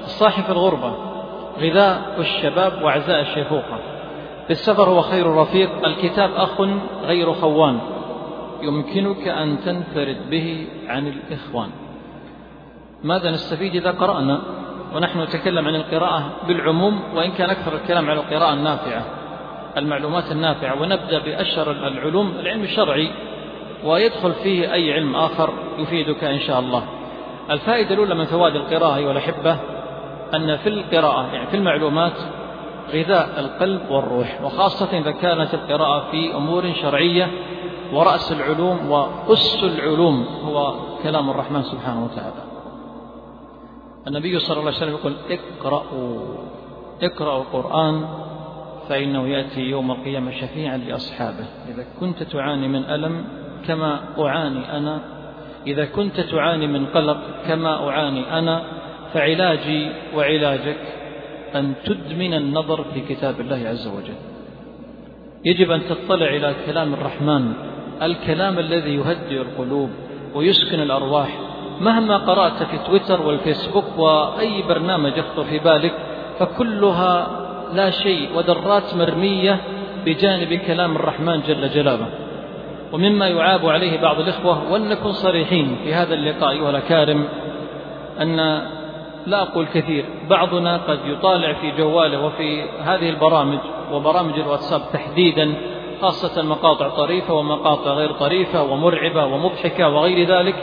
الصاحب 0.04 0.42
في 0.42 0.50
الغربة 0.50 0.94
غذاء 1.58 2.16
الشباب 2.18 2.82
وعزاء 2.82 3.20
الشيخوخة. 3.20 3.78
في 4.46 4.50
السفر 4.50 4.88
هو 4.88 5.00
خير 5.00 5.26
رفيق 5.26 5.86
الكتاب 5.86 6.30
أخ 6.34 6.60
غير 7.02 7.32
خوان. 7.32 7.80
يمكنك 8.62 9.28
أن 9.28 9.60
تنفرد 9.60 10.30
به 10.30 10.66
عن 10.88 11.06
الإخوان. 11.06 11.68
ماذا 13.04 13.30
نستفيد 13.30 13.74
إذا 13.76 13.90
قرأنا؟ 13.90 14.40
ونحن 14.94 15.20
نتكلم 15.20 15.66
عن 15.66 15.74
القراءة 15.74 16.32
بالعموم 16.48 17.00
وإن 17.14 17.30
كان 17.30 17.50
أكثر 17.50 17.74
الكلام 17.74 18.10
على 18.10 18.20
القراءة 18.20 18.52
النافعة. 18.54 19.04
المعلومات 19.76 20.32
النافعة 20.32 20.82
ونبدأ 20.82 21.18
بأشهر 21.18 21.70
العلوم. 21.70 22.34
العلم 22.40 22.62
الشرعي 22.62 23.10
ويدخل 23.84 24.32
فيه 24.32 24.72
أي 24.72 24.92
علم 24.92 25.16
آخر 25.16 25.50
يفيدك 25.78 26.24
إن 26.24 26.40
شاء 26.40 26.60
الله. 26.60 26.84
الفائدة 27.50 27.94
الأولى 27.94 28.14
من 28.14 28.24
فوائد 28.24 28.56
القراءة 28.56 28.96
أيها 28.96 29.12
الأحبة 29.12 29.56
أن 30.34 30.56
في 30.56 30.68
القراءة 30.68 31.32
يعني 31.32 31.46
في 31.46 31.56
المعلومات 31.56 32.12
غذاء 32.92 33.40
القلب 33.40 33.90
والروح 33.90 34.40
وخاصة 34.42 34.98
إذا 34.98 35.10
كانت 35.10 35.54
القراءة 35.54 36.10
في 36.10 36.34
أمور 36.34 36.72
شرعية 36.82 37.30
ورأس 37.92 38.32
العلوم 38.32 38.90
وأس 38.90 39.58
العلوم 39.62 40.26
هو 40.44 40.74
كلام 41.02 41.30
الرحمن 41.30 41.62
سبحانه 41.62 42.04
وتعالى. 42.04 42.42
النبي 44.06 44.38
صلى 44.38 44.56
الله 44.56 44.66
عليه 44.66 44.76
وسلم 44.76 44.94
يقول 44.94 45.12
اقرأوا 45.30 46.18
اقرأوا 47.02 47.42
القرآن 47.42 48.04
فإنه 48.90 49.28
يأتي 49.28 49.60
يوم 49.60 49.90
القيامة 49.90 50.30
شفيعا 50.30 50.76
لأصحابه. 50.76 51.44
إذا 51.68 51.84
كنت 52.00 52.22
تعاني 52.22 52.68
من 52.68 52.84
ألم 52.84 53.24
كما 53.66 54.00
أعاني 54.18 54.76
أنا. 54.76 55.00
إذا 55.66 55.84
كنت 55.84 56.20
تعاني 56.20 56.66
من 56.66 56.86
قلق 56.86 57.18
كما 57.46 57.88
أعاني 57.88 58.38
أنا. 58.38 58.62
فعلاجي 59.14 59.90
وعلاجك 60.14 60.78
أن 61.54 61.74
تدمن 61.84 62.34
النظر 62.34 62.84
في 62.94 63.00
كتاب 63.00 63.40
الله 63.40 63.68
عز 63.68 63.86
وجل. 63.88 64.14
يجب 65.44 65.70
أن 65.70 65.80
تطلع 65.88 66.26
إلى 66.26 66.54
كلام 66.66 66.94
الرحمن. 66.94 67.52
الكلام 68.02 68.58
الذي 68.58 68.94
يهدئ 68.94 69.40
القلوب 69.42 69.90
ويسكن 70.34 70.80
الأرواح. 70.80 71.38
مهما 71.80 72.16
قرأت 72.16 72.62
في 72.62 72.78
تويتر 72.86 73.22
والفيسبوك 73.22 73.98
وأي 73.98 74.62
برنامج 74.62 75.16
يخطر 75.16 75.44
في 75.44 75.58
بالك 75.58 75.94
فكلها 76.38 77.40
لا 77.72 77.90
شيء 77.90 78.28
ودرات 78.36 78.94
مرمية 78.94 79.60
بجانب 80.06 80.54
كلام 80.54 80.96
الرحمن 80.96 81.40
جل 81.40 81.68
جلاله. 81.68 82.06
ومما 82.92 83.28
يعاب 83.28 83.66
عليه 83.66 84.00
بعض 84.00 84.20
الإخوة 84.20 84.72
وأن 84.72 84.88
نكون 84.88 85.12
صريحين 85.12 85.76
في 85.84 85.94
هذا 85.94 86.14
اللقاء 86.14 86.50
أيها 86.50 86.70
الأكارم 86.70 87.24
أن 88.20 88.36
لا 89.26 89.42
أقول 89.42 89.66
كثير. 89.66 90.04
بعضنا 90.30 90.76
قد 90.76 90.98
يطالع 91.06 91.52
في 91.52 91.70
جواله 91.70 92.24
وفي 92.24 92.62
هذه 92.62 93.10
البرامج 93.10 93.58
وبرامج 93.92 94.38
الواتساب 94.38 94.80
تحديدا 94.92 95.54
خاصة 96.02 96.42
مقاطع 96.42 96.88
طريفة 96.88 97.34
ومقاطع 97.34 97.90
غير 97.90 98.12
طريفة 98.12 98.62
ومرعبة 98.62 99.24
ومضحكة 99.24 99.88
وغير 99.88 100.28
ذلك 100.28 100.54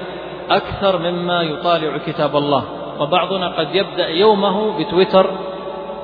أكثر 0.50 0.98
مما 1.12 1.42
يطالع 1.42 1.98
كتاب 1.98 2.38
الله. 2.38 2.64
وبعضنا 3.00 3.48
قد 3.60 3.76
يبدأ 3.76 4.08
يومه 4.08 4.80
بتويتر 4.80 5.32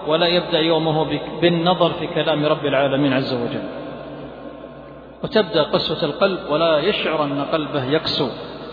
ولا 0.07 0.27
يبدأ 0.27 0.59
يومه 0.59 1.19
بالنظر 1.41 1.89
في 1.89 2.07
كلام 2.07 2.45
رب 2.45 2.65
العالمين 2.65 3.13
عز 3.13 3.33
وجل. 3.33 3.63
وتبدأ 5.23 5.63
قسوة 5.63 6.03
القلب 6.03 6.39
ولا 6.49 6.79
يشعر 6.79 7.23
أن 7.23 7.45
قلبه 7.51 7.83
يقسو. 7.83 8.27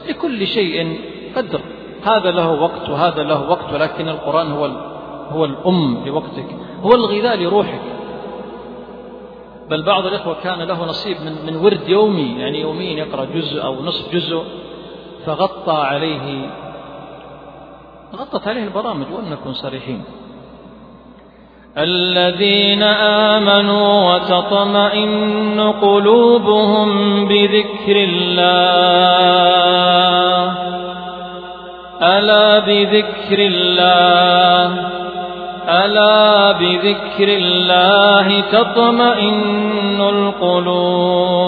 لكل 0.09 0.47
شيء 0.47 1.01
قدر. 1.37 1.61
هذا 2.03 2.31
له 2.31 2.51
وقت 2.51 2.89
وهذا 2.89 3.23
له 3.23 3.51
وقت 3.51 3.73
ولكن 3.73 4.09
القرآن 4.09 4.53
هو 4.53 4.67
هو 5.31 5.45
الأم 5.45 6.03
لوقتك. 6.07 6.47
هو 6.83 6.95
الغذاء 6.95 7.37
لروحك. 7.37 7.81
بل 9.71 9.83
بعض 9.83 10.07
الإخوة 10.07 10.37
كان 10.43 10.63
له 10.63 10.85
نصيب 10.85 11.17
من 11.21 11.47
من 11.47 11.57
ورد 11.57 11.89
يومي 11.89 12.41
يعني 12.41 12.61
يوميا 12.61 13.05
يقرأ 13.05 13.25
جزء 13.25 13.65
أو 13.65 13.83
نصف 13.83 14.15
جزء 14.15 14.45
فغطى 15.27 15.73
عليه 15.73 16.51
غطت 18.17 18.49
عليه 18.49 18.65
البرامج 18.65 19.07
ولنكن 19.13 19.53
صريحين. 19.53 20.05
الذين 21.79 22.83
آمنوا 22.83 24.15
وتطمئن 24.15 25.61
قلوبهم 25.61 26.89
بذكر 27.29 27.97
الله. 27.97 28.51
ألا 32.03 32.59
بذكر 32.59 33.39
الله. 33.39 34.91
ألا 35.69 36.53
بذكر 36.53 37.29
الله 37.29 38.41
تطمئن 38.41 40.01
القلوب. 40.01 41.41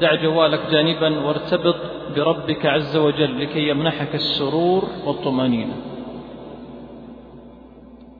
دع 0.00 0.14
جوالك 0.14 0.60
جانبا 0.70 1.26
وارتبط 1.26 1.76
بربك 2.16 2.66
عز 2.66 2.96
وجل 2.96 3.40
لكي 3.40 3.68
يمنحك 3.68 4.14
السرور 4.14 4.82
والطمأنينة. 5.06 5.97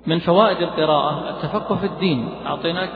من 0.09 0.19
فوائد 0.19 0.63
القراءة 0.63 1.31
التفقه 1.31 1.77
في 1.77 1.87
الدين. 1.87 2.29
أعطيناك 2.47 2.91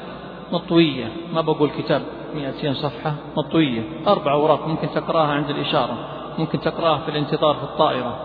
مطوية. 0.53 1.13
ما 1.33 1.41
بقول 1.41 1.71
كتاب 1.71 2.03
200 2.35 2.75
صفحة 2.75 3.15
مطوية. 3.37 3.83
أربع 4.09 4.33
أوراق 4.33 4.67
ممكن 4.67 4.91
تقرأها 4.91 5.33
عند 5.33 5.51
الإشارة 5.51 5.95
ممكن 6.39 6.61
تقرأها 6.61 6.99
في 6.99 7.11
الانتظار 7.11 7.55
في 7.55 7.63
الطائرة. 7.63 8.19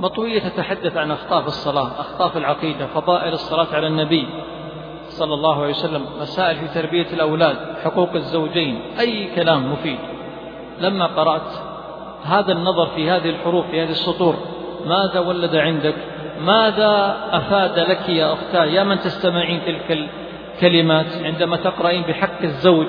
مطوية 0.00 0.38
تتحدث 0.38 0.96
عن 0.96 1.10
أخطاء 1.10 1.40
في 1.40 1.48
الصلاة 1.48 2.00
أخطاء 2.00 2.28
في 2.28 2.38
العقيدة 2.38 2.86
فضائل 2.86 3.32
الصلاة 3.32 3.66
على 3.72 3.86
النبي 3.86 4.26
صلى 5.08 5.34
الله 5.34 5.62
عليه 5.62 5.70
وسلم 5.70 6.06
مسائل 6.20 6.56
في 6.56 6.68
تربية 6.74 7.12
الأولاد 7.12 7.56
حقوق 7.84 8.14
الزوجين 8.14 8.80
أي 9.00 9.34
كلام 9.34 9.72
مفيد. 9.72 9.98
لما 10.80 11.06
قرأت 11.06 11.50
هذا 12.22 12.52
النظر 12.52 12.86
في 12.86 13.10
هذه 13.10 13.30
الحروف 13.30 13.66
في 13.66 13.82
هذه 13.82 13.90
السطور 13.90 14.34
ماذا 14.86 15.20
ولد 15.20 15.56
عندك؟ 15.56 16.19
ماذا 16.40 17.16
أفاد 17.32 17.78
لك 17.78 18.08
يا 18.08 18.32
أختاه؟ 18.32 18.64
يا 18.64 18.82
من 18.82 18.98
تستمعين 19.00 19.60
تلك 19.66 20.08
الكلمات 20.62 21.06
عندما 21.24 21.56
تقرأين 21.56 22.02
بحق 22.02 22.42
الزوج 22.42 22.86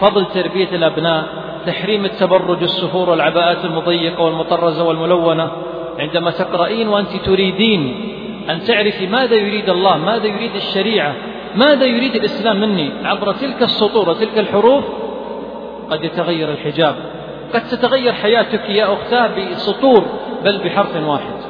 فضل 0.00 0.26
تربية 0.26 0.68
الأبناء 0.68 1.24
تحريم 1.66 2.04
التبرج 2.04 2.62
السفور 2.62 3.10
والعباءات 3.10 3.64
المضيقة 3.64 4.22
والمطرزة 4.22 4.84
والملونة. 4.84 5.50
عندما 5.98 6.30
تقرأين 6.30 6.88
وأنت 6.88 7.16
تريدين 7.16 8.10
أن 8.50 8.62
تعرفي 8.62 9.06
ماذا 9.06 9.34
يريد 9.34 9.70
الله 9.70 9.98
ماذا 9.98 10.26
يريد 10.26 10.54
الشريعة 10.54 11.14
ماذا 11.56 11.84
يريد 11.84 12.14
الإسلام 12.14 12.60
مني 12.60 12.92
عبر 13.04 13.32
تلك 13.32 13.62
السطور 13.62 14.08
وتلك 14.08 14.38
الحروف 14.38 14.84
قد 15.90 16.04
يتغير 16.04 16.50
الحجاب. 16.50 16.96
قد 17.54 17.68
تتغير 17.68 18.12
حياتك 18.12 18.70
يا 18.70 18.92
أختاه 18.92 19.26
بسطور 19.26 20.04
بل 20.44 20.58
بحرف 20.58 20.96
واحد. 20.96 21.49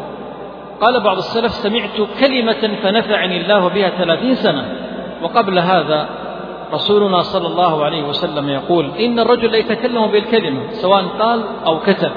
قال 0.80 1.00
بعض 1.00 1.16
السلف 1.16 1.52
سمعت 1.52 1.96
كلمة 2.20 2.76
فنفعني 2.82 3.40
الله 3.40 3.68
بها 3.68 3.88
ثلاثين 3.88 4.34
سنة. 4.34 4.64
وقبل 5.22 5.58
هذا 5.58 6.08
رسولنا 6.72 7.22
صلى 7.22 7.46
الله 7.46 7.84
عليه 7.84 8.02
وسلم 8.02 8.48
يقول 8.48 8.90
إن 9.00 9.18
الرجل 9.18 9.52
لا 9.52 9.58
يتكلم 9.58 10.06
بالكلمة 10.06 10.60
سواء 10.70 11.04
قال 11.04 11.44
أو 11.66 11.80
كتب 11.80 12.10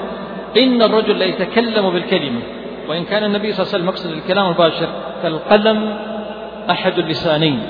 إن 0.56 0.82
الرجل 0.82 1.18
لا 1.18 1.24
يتكلم 1.24 1.90
بالكلمة. 1.90 2.40
وإن 2.88 3.04
كان 3.04 3.24
النبي 3.24 3.52
صلى 3.52 3.62
الله 3.62 3.74
عليه 3.74 3.84
وسلم 3.84 3.88
يقصد 3.88 4.10
الكلام 4.10 4.46
المباشر 4.46 4.88
كالقلم 5.22 5.96
أحد 6.70 6.98
اللسانين. 6.98 7.62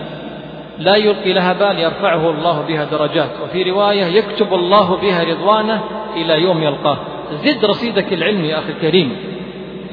لا 0.79 0.97
يلقي 0.97 1.33
لها 1.33 1.53
بال 1.53 1.79
يرفعه 1.79 2.31
الله 2.31 2.61
بها 2.69 2.85
درجات. 2.85 3.31
وفي 3.45 3.71
رواية 3.71 4.05
يكتب 4.05 4.55
الله 4.55 4.97
بها 4.97 5.25
رضوانه 5.25 5.81
إلى 6.17 6.43
يوم 6.43 6.63
يلقاه. 6.63 6.99
زد 7.45 7.65
رصيدك 7.65 8.13
العلمي 8.13 8.49
يا 8.49 8.59
أخي 8.59 8.73
الكريم. 8.73 9.34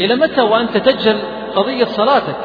إلى 0.06 0.16
متى 0.16 0.42
وأنت 0.42 0.78
تجهل 0.78 1.18
قضية 1.56 1.86
صلاتك؟ 1.86 2.36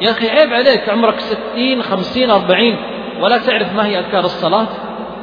يا 0.00 0.10
أخي 0.10 0.30
عيب 0.30 0.52
عليك 0.52 0.88
عمرك 0.88 1.20
ستين 1.20 1.82
خمسين 1.82 2.30
أربعين 2.30 2.76
ولا 3.20 3.38
تعرف 3.38 3.74
ما 3.74 3.86
هي 3.86 3.98
أذكار 3.98 4.24
الصلاة؟ 4.24 4.66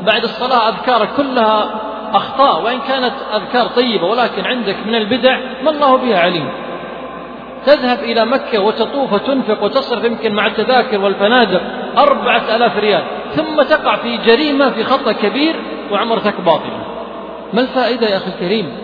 بعد 0.06 0.24
الصلاة 0.24 0.70
أذكارك 0.70 1.10
كلها 1.18 1.82
أخطاء 2.14 2.64
وإن 2.64 2.80
كانت 2.80 3.14
أذكار 3.36 3.68
طيبة 3.68 4.08
ولكن 4.08 4.46
عندك 4.46 4.76
من 4.86 4.96
البدع 4.96 5.40
ما 5.64 5.70
الله 5.70 5.98
بها 5.98 6.20
عليم. 6.20 6.50
تذهب 7.66 8.00
إلى 8.00 8.26
مكة 8.26 8.60
وتطوف 8.60 9.14
وتنفق 9.14 9.64
وتصرف 9.64 10.04
يمكن 10.04 10.34
مع 10.34 10.46
التذاكر 10.48 11.00
والفنادق 11.00 11.62
أربعة 11.98 12.56
ألاف 12.56 12.78
ريال 12.78 13.04
ثم 13.36 13.62
تقع 13.62 13.96
في 13.96 14.18
جريمة 14.18 14.70
في 14.70 14.84
خطأ 14.84 15.12
كبير 15.12 15.56
وعمرتك 15.92 16.42
باطلة. 16.42 16.86
ما 17.54 17.62
الفائدة 17.62 18.08
يا 18.08 18.18
أخي 18.18 18.28
الكريم؟ 18.28 18.78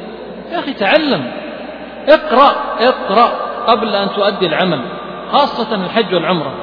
يا 0.51 0.59
أخي 0.59 0.73
تعلم. 0.73 1.31
اقرأ 2.09 2.55
اقرأ 2.79 3.45
قبل 3.65 3.95
أن 3.95 4.09
تؤدي 4.09 4.45
العمل 4.45 4.81
خاصة 5.31 5.75
الحج 5.75 6.13
والعمرة. 6.13 6.53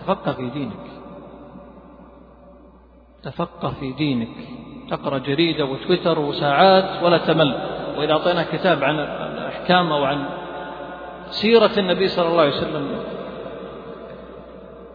تفقه 0.00 0.32
في 0.32 0.50
دينك. 0.50 0.86
تفقه 3.22 3.72
في 3.80 3.92
دينك. 3.92 4.28
تقرأ 4.90 5.18
جريدة 5.18 5.64
وتويتر 5.64 6.18
وساعات 6.18 7.02
ولا 7.02 7.18
تمل. 7.18 7.58
وإذا 7.98 8.12
أعطينا 8.12 8.46
كتاب 8.52 8.84
عن 8.84 8.98
الأحكام 8.98 9.92
أو 9.92 10.04
عن 10.04 10.24
سيرة 11.30 11.70
النبي 11.78 12.08
صلى 12.08 12.28
الله 12.28 12.40
عليه 12.40 12.56
وسلم. 12.56 12.88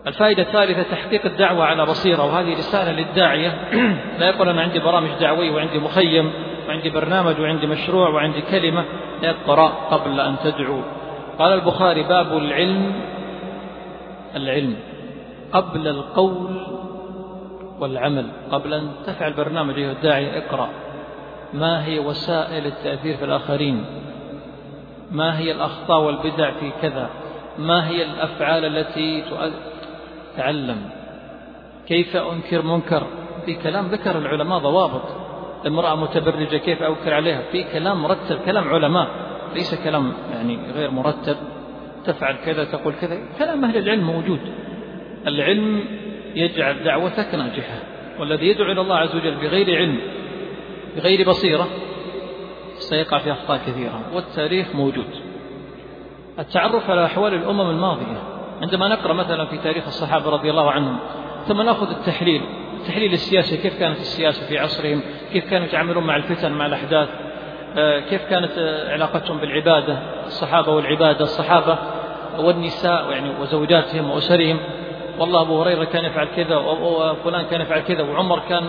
الفائدة 0.07 0.43
الثالثة 0.43 0.83
تحقيق 0.83 1.25
الدعوة 1.25 1.65
على 1.65 1.85
بصيرة. 1.85 2.25
وهذه 2.25 2.53
رسالة 2.53 2.91
للداعية. 2.91 3.69
لا 4.19 4.29
يقول 4.29 4.49
أنا 4.49 4.61
عندي 4.61 4.79
برامج 4.79 5.09
دعوية 5.19 5.51
وعندي 5.51 5.79
مخيم. 5.79 6.33
وعندي 6.67 6.89
برنامج 6.89 7.39
وعندي 7.39 7.67
مشروع 7.67 8.09
وعندي 8.09 8.41
كلمة 8.41 8.85
اقرأ 9.23 9.67
قبل 9.67 10.19
أن 10.19 10.35
تدعو. 10.43 10.81
قال 11.39 11.53
البخاري 11.53 12.03
باب 12.03 12.37
العلم 12.37 12.93
العلم 14.35 14.75
قبل 15.51 15.87
القول 15.87 16.61
والعمل 17.79 18.25
قبل 18.51 18.73
أن 18.73 18.91
تفعل 19.05 19.33
برنامج 19.33 19.77
أيها 19.77 19.91
الداعية 19.91 20.37
اقرأ. 20.37 20.69
ما 21.53 21.85
هي 21.85 21.99
وسائل 21.99 22.65
التأثير 22.65 23.17
في 23.17 23.25
الآخرين؟ 23.25 23.85
ما 25.11 25.39
هي 25.39 25.51
الأخطاء 25.51 26.01
والبدع 26.01 26.51
في 26.51 26.71
كذا؟ 26.81 27.09
ما 27.57 27.87
هي 27.87 28.03
الأفعال 28.03 28.65
التي 28.65 29.23
تعلم؟ 30.37 30.89
كيف 31.87 32.15
أنكر 32.15 32.61
منكر؟ 32.61 33.03
في 33.45 33.53
كلام 33.53 33.87
ذكر 33.87 34.17
العلماء 34.17 34.59
ضوابط. 34.59 35.20
امرأة 35.67 35.95
متبرجة 35.95 36.57
كيف 36.57 36.83
أنكر 36.83 37.13
عليها؟ 37.13 37.41
في 37.51 37.63
كلام 37.63 38.01
مرتب 38.01 38.37
كلام 38.45 38.69
علماء 38.69 39.07
ليس 39.55 39.75
كلام 39.83 40.13
يعني 40.33 40.71
غير 40.71 40.91
مرتب. 40.91 41.37
تفعل 42.05 42.35
كذا 42.35 42.63
تقول 42.63 42.93
كذا. 42.93 43.19
كلام 43.39 43.65
أهل 43.65 43.77
العلم 43.77 44.03
موجود. 44.03 44.39
العلم 45.27 45.83
يجعل 46.35 46.83
دعوتك 46.83 47.35
ناجحة. 47.35 47.79
والذي 48.19 48.47
يدعو 48.47 48.71
إلى 48.71 48.81
الله 48.81 48.95
عز 48.95 49.15
وجل 49.15 49.35
بغير 49.35 49.77
علم 49.77 49.99
بغير 50.97 51.29
بصيرة 51.29 51.67
سيقع 52.73 53.17
في 53.17 53.31
أخطاء 53.31 53.57
كثيرة. 53.57 54.01
والتاريخ 54.13 54.75
موجود. 54.75 55.07
التعرف 56.39 56.89
على 56.89 57.05
أحوال 57.05 57.33
الأمم 57.33 57.69
الماضية. 57.69 58.23
عندما 58.61 58.87
نقرأ 58.87 59.13
مثلا 59.13 59.45
في 59.45 59.57
تاريخ 59.57 59.85
الصحابة 59.87 60.29
رضي 60.29 60.49
الله 60.49 60.71
عنهم 60.71 60.97
ثم 61.47 61.61
نأخذ 61.61 61.89
التحليل. 61.89 62.41
التحليل 62.81 63.13
السياسي 63.13 63.57
كيف 63.57 63.79
كانت 63.79 63.99
السياسة 63.99 64.47
في 64.47 64.59
عصرهم؟ 64.59 65.01
كيف 65.33 65.49
كانوا 65.49 65.67
يتعاملون 65.67 66.03
مع 66.03 66.15
الفتن 66.15 66.51
مع 66.51 66.65
الأحداث؟ 66.65 67.09
آه، 67.77 67.99
كيف 67.99 68.29
كانت 68.29 68.51
علاقتهم 68.89 69.37
بالعبادة؟ 69.37 69.97
الصحابة 70.25 70.71
والعبادة 70.71 71.23
الصحابة 71.23 71.77
والنساء 72.39 73.11
يعني 73.11 73.29
وزوجاتهم 73.41 74.11
وأسرهم. 74.11 74.59
والله 75.19 75.41
أبو 75.41 75.61
هريرة 75.61 75.83
كان 75.83 76.05
يفعل 76.05 76.27
كذا 76.35 76.55
وفلان 76.55 77.45
كان 77.45 77.61
يفعل 77.61 77.79
كذا 77.79 78.03
وعمر 78.03 78.39
كان 78.49 78.63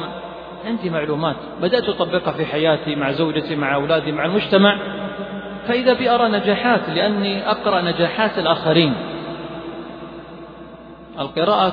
عندي 0.67 0.91
معلومات. 0.91 1.37
بدأت 1.61 1.89
أطبقها 1.89 2.33
في 2.33 2.47
حياتي 2.47 2.95
مع 2.95 3.13
زوجتي 3.13 3.57
مع 3.57 3.75
أولادي 3.75 4.13
مع 4.13 4.25
المجتمع. 4.25 4.79
فإذا 5.69 5.93
بي 5.93 6.11
أرى 6.11 6.29
نجاحات 6.29 6.89
لأني 6.89 7.51
أقرأ 7.51 7.81
نجاحات 7.81 8.39
الآخرين. 8.39 8.95
القراءة 11.19 11.71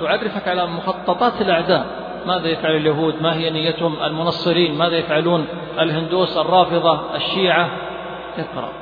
تعرفك 0.00 0.48
على 0.48 0.66
مخططات 0.66 1.40
الأعداء. 1.40 2.08
ماذا 2.26 2.48
يفعل 2.48 2.76
اليهود؟ 2.76 3.22
ما 3.22 3.34
هي 3.34 3.50
نيتهم؟ 3.50 4.02
المنصرين. 4.02 4.78
ماذا 4.78 4.96
يفعلون؟ 4.96 5.46
الهندوس 5.78 6.36
الرافضة 6.36 7.16
الشيعة. 7.16 7.70
اقرأ. 8.38 8.72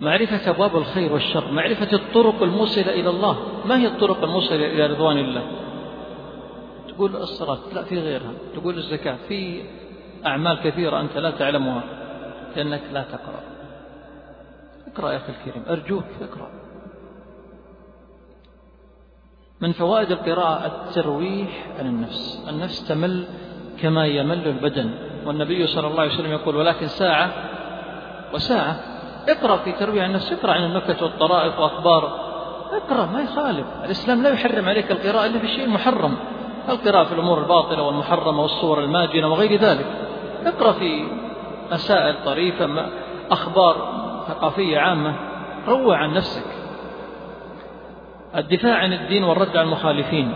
معرفة 0.00 0.50
أبواب 0.50 0.76
الخير 0.76 1.12
والشر. 1.12 1.50
معرفة 1.50 1.92
الطرق 1.92 2.42
الموصلة 2.42 2.92
إلى 2.92 3.10
الله. 3.10 3.36
ما 3.64 3.78
هي 3.78 3.86
الطرق 3.86 4.22
الموصلة 4.22 4.66
إلى 4.66 4.86
رضوان 4.86 5.18
الله؟ 5.18 5.42
تقول 6.88 7.16
الصلاة. 7.16 7.58
لا 7.74 7.82
في 7.82 8.00
غيرها. 8.00 8.32
تقول 8.54 8.78
الزكاة. 8.78 9.16
في 9.28 9.62
أعمال 10.26 10.60
كثيرة 10.60 11.00
أنت 11.00 11.16
لا 11.16 11.30
تعلمها 11.30 11.82
لأنك 12.56 12.82
لا 12.92 13.02
تقرأ. 13.02 13.47
اقرأ 14.98 15.12
يا 15.12 15.16
أخي 15.16 15.32
الكريم 15.32 15.64
أرجوك 15.70 16.04
اقرأ 16.22 16.48
من 19.60 19.72
فوائد 19.72 20.10
القراءة 20.10 20.66
الترويح 20.66 21.66
عن 21.78 21.86
النفس 21.86 22.46
النفس 22.48 22.88
تمل 22.88 23.24
كما 23.82 24.06
يمل 24.06 24.48
البدن. 24.48 24.90
والنبي 25.26 25.66
صلى 25.66 25.86
الله 25.86 26.00
عليه 26.00 26.14
وسلم 26.14 26.32
يقول 26.32 26.56
ولكن 26.56 26.86
ساعة 26.86 27.30
وساعة. 28.34 28.76
اقرأ 29.28 29.56
في 29.56 29.72
ترويح 29.72 30.04
النفس 30.04 30.32
اقرأ 30.32 30.52
عن 30.52 30.64
النكت 30.64 31.02
والطرائف 31.02 31.58
وأخبار. 31.58 32.28
اقرأ 32.72 33.06
ما 33.06 33.20
يخالف. 33.22 33.66
الإسلام 33.84 34.22
لا 34.22 34.30
يحرم 34.30 34.68
عليك 34.68 34.90
القراءة 34.90 35.26
إلا 35.26 35.38
في 35.38 35.44
الشيء 35.44 35.64
المحرم 35.64 36.16
القراءة 36.68 37.04
في 37.04 37.12
الأمور 37.12 37.38
الباطلة 37.38 37.82
والمحرمة 37.82 38.42
والصور 38.42 38.80
الماجنة 38.80 39.28
وغير 39.28 39.60
ذلك. 39.60 39.86
اقرأ 40.46 40.72
في 40.72 41.08
مسائل 41.72 42.24
طريفة 42.24 42.86
أخبار. 43.30 44.07
ثقافية 44.28 44.78
عامة 44.78 45.14
روع 45.68 45.96
عن 45.96 46.14
نفسك. 46.14 46.44
الدفاع 48.36 48.74
عن 48.74 48.92
الدين 48.92 49.24
والرد 49.24 49.56
على 49.56 49.62
المخالفين. 49.62 50.34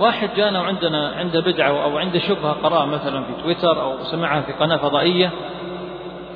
واحد 0.00 0.30
جانا 0.36 0.60
وعندنا 0.60 1.08
عنده 1.08 1.40
بدعة 1.40 1.68
أو 1.68 1.98
عنده 1.98 2.18
شبهة 2.18 2.52
قرأ 2.52 2.84
مثلا 2.84 3.22
في 3.24 3.42
تويتر 3.42 3.82
أو 3.82 3.98
سمعها 4.02 4.40
في 4.40 4.52
قناة 4.52 4.76
فضائية. 4.76 5.30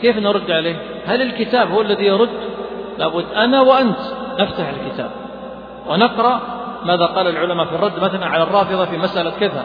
كيف 0.02 0.16
نرد 0.16 0.50
عليه؟ 0.50 0.76
هل 1.06 1.22
الكتاب 1.22 1.70
هو 1.70 1.80
الذي 1.80 2.04
يرد؟ 2.04 2.28
لابد 2.98 3.24
أنا 3.36 3.60
وأنت 3.60 3.98
نفتح 4.38 4.68
الكتاب. 4.68 5.10
ونقرأ 5.88 6.40
ماذا 6.84 7.06
قال 7.06 7.28
العلماء 7.28 7.66
في 7.66 7.74
الرد 7.74 7.98
مثلا 8.02 8.26
على 8.26 8.42
الرافضة 8.42 8.84
في 8.84 8.98
مسألة 8.98 9.30
كذا. 9.30 9.64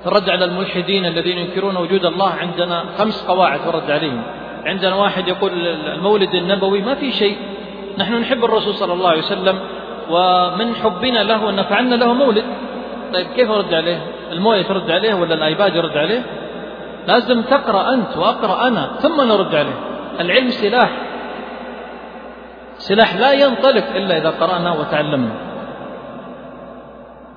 في 0.00 0.06
الرد 0.06 0.30
على 0.30 0.44
الملحدين 0.44 1.06
الذين 1.06 1.38
ينكرون 1.38 1.76
وجود 1.76 2.04
الله 2.04 2.30
عندنا 2.30 2.84
خمس 2.98 3.26
قواعد 3.26 3.60
في 3.60 3.68
الرد 3.68 3.90
عليهم. 3.90 4.22
عندنا 4.64 4.94
واحد 4.94 5.28
يقول 5.28 5.52
المولد 5.66 6.34
النبوي 6.34 6.80
ما 6.80 6.94
في 6.94 7.12
شيء. 7.12 7.36
نحن 7.98 8.14
نحب 8.14 8.44
الرسول 8.44 8.74
صلى 8.74 8.92
الله 8.92 9.08
عليه 9.08 9.18
وسلم 9.18 9.58
ومن 10.10 10.74
حبنا 10.74 11.18
له 11.22 11.50
أن 11.50 11.62
فعلنا 11.62 11.94
له 11.94 12.12
مولد. 12.12 12.44
طيب 13.14 13.26
كيف 13.26 13.50
أرد 13.50 13.74
عليه؟ 13.74 13.98
الموية 14.32 14.62
ترد 14.62 14.90
عليه 14.90 15.14
ولا 15.14 15.34
الآيباد 15.34 15.76
يرد 15.76 15.96
عليه؟ 15.96 16.22
لازم 17.06 17.42
تقرأ 17.42 17.94
أنت 17.94 18.16
وأقرأ 18.16 18.66
أنا 18.66 18.90
ثم 18.98 19.20
نرد 19.20 19.54
عليه. 19.54 19.78
العلم 20.20 20.50
سلاح. 20.50 20.90
سلاح 22.78 23.16
لا 23.16 23.32
ينطلق 23.32 23.84
إلا 23.96 24.18
إذا 24.18 24.30
قرأنا 24.30 24.72
وتعلمنا. 24.72 25.34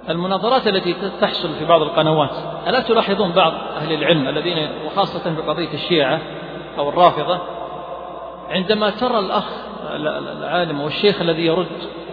المناظرات 0.09 0.67
التي 0.67 0.95
تحصل 1.21 1.49
في 1.59 1.65
بعض 1.65 1.81
القنوات 1.81 2.29
ألا 2.67 2.79
تلاحظون 2.79 3.31
بعض 3.31 3.53
أهل 3.77 3.93
العلم 3.93 4.27
الذين 4.27 4.69
وخاصة 4.86 5.36
في 5.36 5.41
قضية 5.41 5.73
الشيعة 5.73 6.19
أو 6.77 6.89
الرافضة 6.89 7.39
عندما 8.49 8.89
ترى 8.89 9.19
الأخ 9.19 9.45
العالم 10.39 10.81
أو 10.81 10.88
الشيخ 10.88 11.21
الذي 11.21 11.45
يرد 11.45 11.67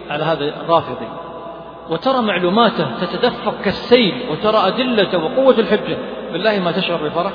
على 0.09 0.23
هذا 0.23 0.45
الرافضي 0.45 1.07
وترى 1.89 2.21
معلوماته 2.21 2.87
تتدفق 3.01 3.61
كالسيل 3.63 4.29
وترى 4.29 4.67
أدلته 4.67 5.17
وقوة 5.17 5.59
الحجة 5.59 5.97
بالله 6.31 6.59
ما 6.59 6.71
تشعر 6.71 7.07
بفرح 7.07 7.31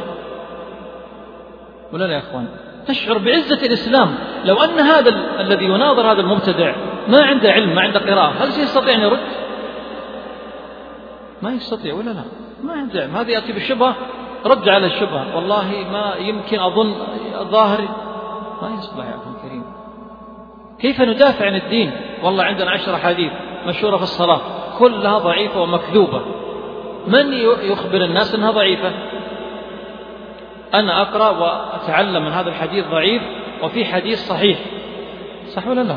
ولا 1.93 2.05
لا 2.05 2.13
يا 2.13 2.19
أخوان؟ 2.19 2.49
تشعر 2.87 3.19
بعزة 3.19 3.67
الإسلام. 3.67 4.15
لو 4.45 4.57
أن 4.57 4.81
هذا 4.81 5.41
الذي 5.41 5.65
يناظر 5.65 6.13
هذا 6.13 6.21
المبتدع 6.21 6.75
ما 7.09 7.23
عنده 7.23 7.51
علم 7.53 7.75
ما 7.75 7.81
عنده 7.81 8.01
قراءة 8.01 8.33
هل 8.45 8.53
سيستطيع 8.53 8.95
أن 8.95 9.01
يرد؟ 9.01 9.19
ما 11.43 11.53
يستطيع 11.53 11.95
ولا 11.95 12.11
لا؟ 12.11 12.25
ما 12.65 12.73
عنده 12.73 13.01
علم. 13.01 13.17
هذه 13.17 13.31
يأتي 13.31 13.53
بالشبهة 13.53 13.95
رد 14.47 14.69
على 14.69 14.87
الشبهة. 14.87 15.37
والله 15.37 15.87
ما 15.93 16.15
يمكن 16.19 16.61
أظن 16.61 16.95
ظاهر 17.43 17.81
ما 18.63 18.71
يصلح 18.79 19.05
يا 19.05 19.15
أخي 19.15 19.31
الكريم. 19.37 19.65
كيف 20.81 21.01
ندافع 21.01 21.47
عن 21.47 21.55
الدين؟ 21.55 21.93
والله 22.23 22.45
عندنا 22.45 22.71
عشر 22.71 22.97
حديث 22.97 23.33
مشهورة 23.67 23.97
في 23.97 24.03
الصلاة 24.03 24.41
كلها 24.79 25.19
ضعيفة 25.19 25.61
ومكذوبة. 25.61 26.23
من 27.07 27.33
يخبر 27.63 28.05
الناس 28.05 28.35
أنها 28.35 28.51
ضعيفة؟ 28.51 28.93
أنا 30.75 31.03
أقرأ 31.03 31.31
وأتعلم 31.31 32.25
من 32.25 32.33
هذا 32.33 32.49
الحديث 32.49 32.87
ضعيف 32.89 33.23
وفي 33.63 33.85
حديث 33.85 34.19
صحيح. 34.29 34.59
صح 35.47 35.67
ولا 35.67 35.81
لا؟ 35.81 35.97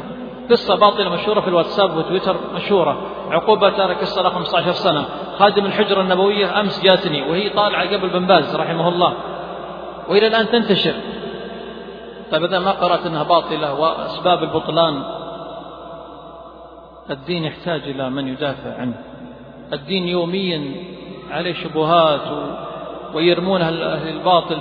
قصة 0.52 0.76
باطلة 0.76 1.10
مشهورة 1.10 1.42
في 1.42 1.48
الواتساب 1.48 1.98
وتويتر 1.98 2.36
مشهورة. 2.56 3.02
عقوبة 3.30 3.70
تارك 3.70 4.02
الصلاة 4.02 4.30
15 4.30 4.72
سنة. 4.72 5.06
خادم 5.40 5.66
الحجرة 5.66 6.02
النبوية 6.02 6.60
أمس 6.60 6.84
جاتني 6.84 7.22
وهي 7.22 7.50
طالعة 7.50 7.94
قبل 7.94 8.10
بن 8.10 8.26
باز 8.26 8.56
رحمه 8.56 8.90
الله. 8.90 9.14
وإلى 10.08 10.28
الآن 10.28 10.50
تنتشر. 10.50 10.94
طيب 12.32 12.44
إذا 12.44 12.60
ما 12.60 12.72
قرأت 12.72 13.06
أنها 13.06 13.24
باطلة 13.24 13.74
وأسباب 13.74 14.44
البطلان 14.44 15.04
الدين 17.10 17.44
يحتاج 17.44 17.82
إلى 17.82 18.10
من 18.10 18.28
يدافع 18.28 18.78
عنه. 18.80 18.94
الدين 19.74 20.08
يوميا 20.08 20.72
عليه 21.32 21.54
شبهات 21.54 22.22
ويرمون 23.14 23.62
أهل 23.62 24.08
الباطل 24.08 24.58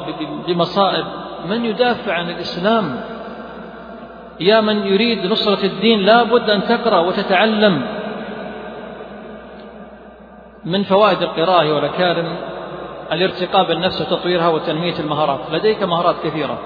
بمصائب. 0.47 1.05
من 1.49 1.65
يدافع 1.65 2.13
عن 2.13 2.31
الإسلام؟ 2.31 3.01
يا 4.41 4.61
من 4.61 4.87
يريد 4.87 5.27
نصرة 5.27 5.65
الدين 5.65 6.01
لا 6.01 6.23
بد 6.23 6.51
أن 6.51 6.63
تقرأ 6.63 6.99
وتتعلم. 6.99 7.83
من 10.65 10.83
فوائد 10.83 11.23
القراءة 11.23 11.75
والأكارم 11.75 12.37
الارتقاء 13.13 13.65
بالنفس 13.65 14.01
وتطويرها 14.01 14.49
وتنمية 14.49 14.99
المهارات. 15.01 15.41
لديك 15.53 15.83
مهارات 15.83 16.17
كثيرة. 16.25 16.59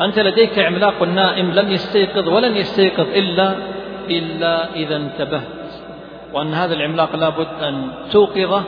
أنت 0.00 0.18
لديك 0.18 0.58
عملاق 0.58 1.02
نائم 1.02 1.50
لم 1.50 1.70
يستيقظ 1.70 2.28
ولن 2.28 2.56
يستيقظ 2.56 3.06
إلا 3.08 3.56
إلا 4.10 4.74
إذا 4.74 4.96
انتبهت. 4.96 5.82
وأن 6.32 6.54
هذا 6.54 6.74
العملاق 6.74 7.16
لابد 7.16 7.48
أن 7.62 7.88
توقظه 8.10 8.62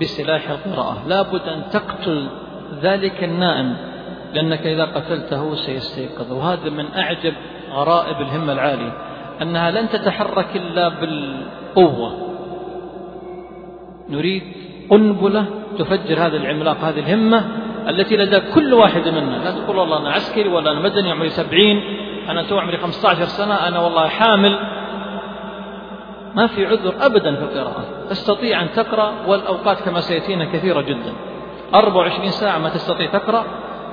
بسلاح 0.00 0.50
القراءة. 0.50 1.02
لابد 1.06 1.48
أن 1.48 1.62
تقتل 1.72 2.26
ذلك 2.82 3.24
النائم 3.24 3.76
لأنك 4.34 4.66
إذا 4.66 4.84
قتلته 4.84 5.54
سيستيقظ. 5.54 6.32
وهذا 6.32 6.70
من 6.70 6.86
أعجب 6.96 7.34
غرائب 7.72 8.20
الهمة 8.20 8.52
العالية 8.52 8.92
أنها 9.42 9.70
لن 9.70 9.88
تتحرك 9.88 10.56
إلا 10.56 10.88
بالقوة. 10.88 12.25
نريد 14.10 14.42
قنبلة 14.90 15.44
تفجر 15.78 16.26
هذا 16.26 16.36
العملاق 16.36 16.76
هذه 16.84 16.98
الهمة 16.98 17.44
التي 17.88 18.16
لدى 18.16 18.40
كل 18.54 18.74
واحد 18.74 19.08
منا. 19.08 19.36
لا 19.44 19.50
تقول 19.50 19.76
والله 19.76 19.98
أنا 19.98 20.10
عسكري 20.10 20.48
ولا 20.48 20.70
أنا 20.70 20.80
مدني 20.80 21.10
عمري 21.10 21.28
سبعين 21.28 21.82
أنا 22.28 22.42
تو 22.42 22.58
عمري 22.58 22.76
15 22.76 23.24
سنة 23.24 23.54
أنا 23.54 23.80
والله 23.80 24.08
حامل. 24.08 24.58
ما 26.34 26.46
في 26.46 26.66
عذر 26.66 26.94
أبدا 27.00 27.34
في 27.34 27.42
القراءة. 27.42 27.84
تستطيع 28.10 28.62
أن 28.62 28.72
تقرأ 28.72 29.12
والأوقات 29.26 29.80
كما 29.80 30.00
سيأتينا 30.00 30.44
كثيرة 30.44 30.80
جدا. 30.80 31.12
24 31.74 32.28
ساعة 32.28 32.58
ما 32.58 32.68
تستطيع 32.68 33.06
تقرأ. 33.06 33.44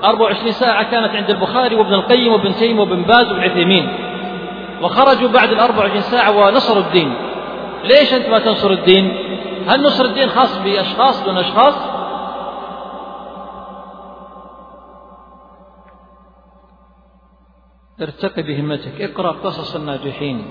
24 0.03 0.51
ساعة 0.51 0.91
كانت 0.91 1.15
عند 1.15 1.29
البخاري 1.29 1.75
وابن 1.75 1.93
القيم 1.93 2.33
وابن 2.33 2.55
تيم 2.55 2.79
وابن 2.79 3.01
باز 3.01 3.27
وابن 3.27 3.39
عثيمين 3.39 3.87
وخرجوا 4.81 5.29
بعد 5.29 5.51
ال 5.51 5.59
24 5.59 6.01
ساعة 6.01 6.37
ونصروا 6.37 6.83
الدين. 6.83 7.13
ليش 7.83 8.13
أنت 8.13 8.29
ما 8.29 8.39
تنصر 8.39 8.71
الدين؟ 8.71 9.17
هل 9.67 9.83
نصر 9.83 10.05
الدين 10.05 10.29
خاص 10.29 10.57
بأشخاص 10.57 11.23
دون 11.23 11.37
أشخاص؟ 11.37 11.75
ارتقي 18.01 18.41
بهمتك 18.41 19.01
اقرأ 19.01 19.31
قصص 19.31 19.75
الناجحين 19.75 20.45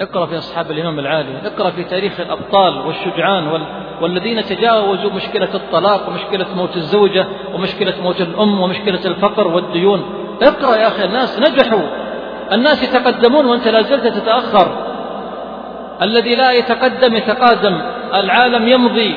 اقرأ 0.00 0.26
في 0.26 0.38
أصحاب 0.38 0.70
الإمام 0.70 0.98
العالي 0.98 1.46
اقرأ 1.46 1.70
في 1.70 1.84
تاريخ 1.84 2.20
الأبطال 2.20 2.86
والشجعان 2.86 3.48
وال... 3.48 3.62
والذين 4.00 4.44
تجاوزوا 4.44 5.10
مشكلة 5.10 5.54
الطلاق 5.54 6.08
ومشكلة 6.08 6.46
موت 6.54 6.76
الزوجة 6.76 7.26
ومشكلة 7.54 7.94
موت 8.02 8.20
الأم 8.20 8.60
ومشكلة 8.60 9.00
الفقر 9.04 9.48
والديون. 9.48 10.04
اقرأ 10.42 10.76
يا 10.76 10.88
أخي 10.88 11.04
الناس 11.04 11.38
نجحوا 11.38 11.82
الناس 12.52 12.82
يتقدمون 12.82 13.46
وأنت 13.46 13.68
لا 13.68 13.82
زلت 13.82 14.06
تتأخر. 14.06 14.68
الذي 16.02 16.34
لا 16.34 16.52
يتقدم 16.52 17.14
يتقادم. 17.14 17.82
العالم 18.20 18.68
يمضي. 18.68 19.14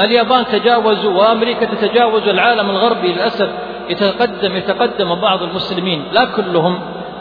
اليابان 0.00 0.44
تجاوزوا 0.44 1.12
وأمريكا 1.12 1.66
تتجاوز 1.66 2.28
العالم 2.28 2.70
الغربي 2.70 3.12
للأسف. 3.12 3.48
يتقدم 3.88 4.56
يتقدم 4.56 5.14
بعض 5.14 5.42
المسلمين. 5.42 6.04
لا 6.12 6.24
كلهم. 6.24 6.80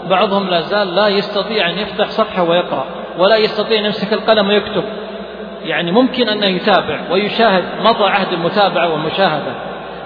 بعضهم 0.09 0.49
لا 0.49 0.61
زال 0.61 0.95
لا 0.95 1.07
يستطيع 1.07 1.69
أن 1.69 1.77
يفتح 1.77 2.09
صفحة 2.09 2.43
ويقرأ 2.43 2.85
ولا 3.17 3.35
يستطيع 3.35 3.79
أن 3.79 3.85
يمسك 3.85 4.13
القلم 4.13 4.47
ويكتب. 4.47 4.83
يعني 5.63 5.91
ممكن 5.91 6.29
أنه 6.29 6.45
يتابع 6.45 6.99
ويشاهد 7.11 7.63
مضى 7.83 8.03
عهد 8.03 8.33
المتابعة 8.33 8.93
والمشاهدة. 8.93 9.53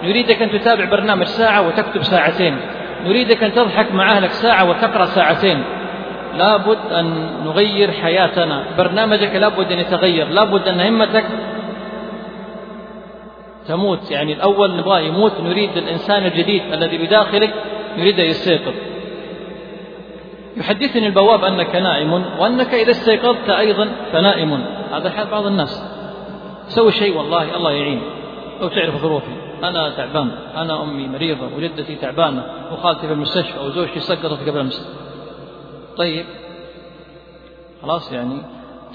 نريدك 0.04 0.42
أن 0.42 0.52
تتابع 0.52 0.86
برنامج 0.86 1.26
ساعة 1.26 1.68
وتكتب 1.68 2.04
ساعتين. 2.04 2.58
نريدك 3.06 3.44
أن 3.44 3.54
تضحك 3.54 3.92
مع 3.92 4.12
أهلك 4.12 4.32
ساعة 4.32 4.70
وتقرأ 4.70 5.06
ساعتين. 5.06 5.64
لابد 6.38 6.92
أن 6.92 7.30
نغير 7.46 7.92
حياتنا. 7.92 8.64
برنامجك 8.78 9.36
لابد 9.36 9.72
أن 9.72 9.80
يتغير. 9.80 10.28
لابد 10.28 10.68
أن 10.68 10.80
همتك 10.80 11.26
تموت. 13.68 14.12
يعني 14.12 14.34
الأول 14.34 14.78
نبغى 14.78 15.08
يموت. 15.08 15.40
نريد 15.42 15.78
الإنسان 15.78 16.26
الجديد 16.26 16.74
الذي 16.74 16.98
بداخلك 16.98 17.54
نريد 17.98 18.20
أن 18.20 18.26
يستيقظ. 18.26 18.74
يحدثني 20.58 21.08
البواب 21.08 21.44
أنك 21.44 21.76
نائم 21.76 22.14
وأنك 22.14 22.74
إذا 22.74 22.92
استيقظت 22.92 23.50
أيضا 23.50 23.90
فنائم. 24.12 24.66
هذا 24.92 25.10
حال 25.10 25.28
بعض 25.28 25.46
الناس. 25.46 25.84
سوي 26.68 26.92
شيء 26.92 27.18
والله 27.18 27.56
الله 27.58 27.72
يعين. 27.72 28.02
لو 28.62 28.68
تعرف 28.68 28.96
ظروفي. 28.96 29.34
أنا 29.64 29.90
تعبان. 29.90 30.32
أنا 30.56 30.84
أمي 30.84 31.08
مريضة 31.08 31.56
وجدتي 31.58 31.96
تعبانة. 31.96 32.44
وخالتي 32.72 33.08
في 33.08 33.14
المستشفى 33.14 33.60
وزوجتي 33.60 34.00
سقطت 34.00 34.50
قبل 34.50 34.60
أمس. 34.60 35.03
طيب. 35.98 36.26
خلاص 37.82 38.12
يعني 38.12 38.42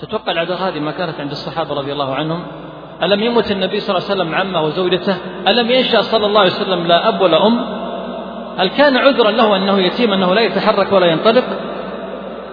تتوقع 0.00 0.32
العادات 0.32 0.60
هذه 0.60 0.78
ما 0.78 0.90
كانت 0.90 1.20
عند 1.20 1.30
الصحابة 1.30 1.74
رضي 1.74 1.92
الله 1.92 2.14
عنهم؟ 2.14 2.42
ألم 3.02 3.22
يمت 3.22 3.50
النبي 3.50 3.80
صلى 3.80 3.96
الله 3.96 4.10
عليه 4.10 4.20
وسلم 4.20 4.34
عمه 4.34 4.62
وزوجته؟ 4.62 5.16
ألم 5.48 5.70
ينشأ 5.70 6.02
صلى 6.02 6.26
الله 6.26 6.40
عليه 6.40 6.50
وسلم 6.50 6.86
لا 6.86 7.08
أب 7.08 7.20
ولا 7.20 7.46
أم؟ 7.46 7.64
هل 8.58 8.68
كان 8.68 8.96
عذرا 8.96 9.30
له 9.30 9.56
أنه 9.56 9.78
يتيم 9.78 10.12
أنه 10.12 10.34
لا 10.34 10.40
يتحرك 10.40 10.92
ولا 10.92 11.06
ينطلق؟ 11.06 11.44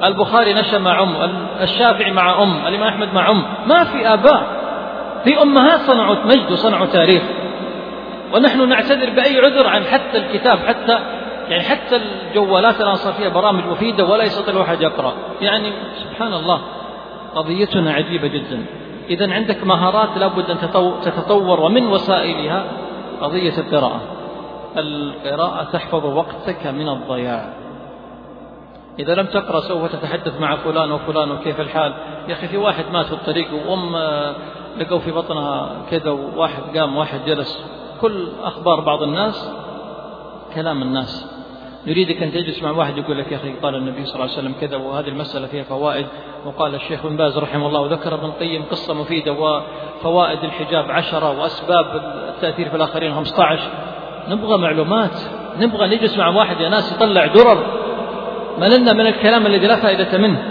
البخاري 0.03 0.53
نشأ 0.53 0.77
مع 0.77 1.03
أم 1.03 1.15
الشافعي 1.61 2.11
مع 2.11 2.43
أم 2.43 2.67
الإمام 2.67 2.87
أحمد 2.87 3.13
مع 3.13 3.31
أم. 3.31 3.43
ما 3.67 3.83
في 3.83 4.13
آباء. 4.13 4.43
في 5.23 5.41
أمهات 5.41 5.79
صنعوا 5.79 6.15
مجد 6.25 6.51
وصنعوا 6.51 6.85
تاريخ. 6.85 7.23
ونحن 8.33 8.69
نعتذر 8.69 9.09
بأي 9.09 9.39
عذر 9.39 9.67
عن 9.67 9.83
حتى 9.83 10.17
الكتاب 10.17 10.59
حتى 10.59 10.99
يعني 11.49 11.63
حتى 11.63 11.95
الجوالات 11.95 12.81
الآن 12.81 12.95
صار 12.95 13.13
فيها 13.13 13.29
برامج 13.29 13.65
مفيدة 13.65 14.05
ولا 14.05 14.23
يستطيع 14.23 14.53
الواحد 14.53 14.81
يقرأ. 14.81 15.13
يعني 15.41 15.71
سبحان 15.95 16.33
الله 16.33 16.61
قضيتنا 17.35 17.93
عجيبة 17.93 18.27
جدا. 18.27 18.65
إذا 19.09 19.33
عندك 19.33 19.63
مهارات 19.63 20.17
لابد 20.17 20.49
أن 20.51 20.57
تتطور 21.01 21.59
ومن 21.59 21.87
وسائلها 21.87 22.65
قضية 23.21 23.57
القراءة. 23.57 24.01
القراءة 24.77 25.63
تحفظ 25.63 26.05
وقتك 26.05 26.67
من 26.67 26.89
الضياع. 26.89 27.53
إذا 28.99 29.15
لم 29.15 29.25
تقرأ 29.25 29.59
سوف 29.59 29.91
تتحدث 29.91 30.41
مع 30.41 30.55
فلان 30.55 30.91
وفلان 30.91 31.31
وكيف 31.31 31.61
الحال. 31.61 31.93
يا 32.27 32.33
أخي 32.33 32.47
في 32.47 32.57
واحد 32.57 32.85
مات 32.93 33.05
في 33.05 33.13
الطريق 33.13 33.47
وأم 33.53 33.95
لقوا 34.77 34.99
في 34.99 35.11
بطنها 35.11 35.69
كذا 35.91 36.11
وواحد 36.11 36.77
قام 36.77 36.97
واحد 36.97 37.19
جلس. 37.25 37.65
كل 38.01 38.27
أخبار 38.43 38.79
بعض 38.79 39.03
الناس 39.03 39.51
كلام 40.55 40.81
الناس. 40.81 41.34
نريدك 41.87 42.23
أن 42.23 42.31
تجلس 42.31 42.63
مع 42.63 42.71
واحد 42.71 42.97
يقول 42.97 43.17
لك 43.17 43.31
يا 43.31 43.37
أخي 43.37 43.53
قال 43.63 43.75
النبي 43.75 44.05
صلى 44.05 44.15
الله 44.15 44.35
عليه 44.35 44.37
وسلم 44.37 44.55
كذا 44.61 44.77
وهذه 44.77 45.07
المسألة 45.07 45.47
فيها 45.47 45.63
فوائد 45.63 46.05
وقال 46.45 46.75
الشيخ 46.75 47.07
بن 47.07 47.17
باز 47.17 47.37
رحمه 47.37 47.67
الله 47.67 47.79
وذكر 47.81 48.13
ابن 48.13 48.25
القيم 48.25 48.63
قصة 48.63 48.93
مفيدة 48.93 49.31
وفوائد 49.31 50.43
الحجاب 50.43 50.91
عشرة 50.91 51.39
وأسباب 51.39 51.85
التأثير 52.35 52.69
في 52.69 52.75
الآخرين 52.75 53.13
15 53.13 53.59
نبغى 54.29 54.57
معلومات 54.57 55.19
نبغى 55.59 55.87
نجلس 55.95 56.17
مع 56.17 56.27
واحد 56.27 56.61
يا 56.61 56.69
ناس 56.69 56.91
يطلع 56.91 57.25
درر. 57.25 57.65
مللنا 58.59 58.93
من 58.93 59.07
الكلام 59.07 59.45
الذي 59.45 59.67
لا 59.67 59.75
فائدة 59.75 60.17
منه. 60.17 60.43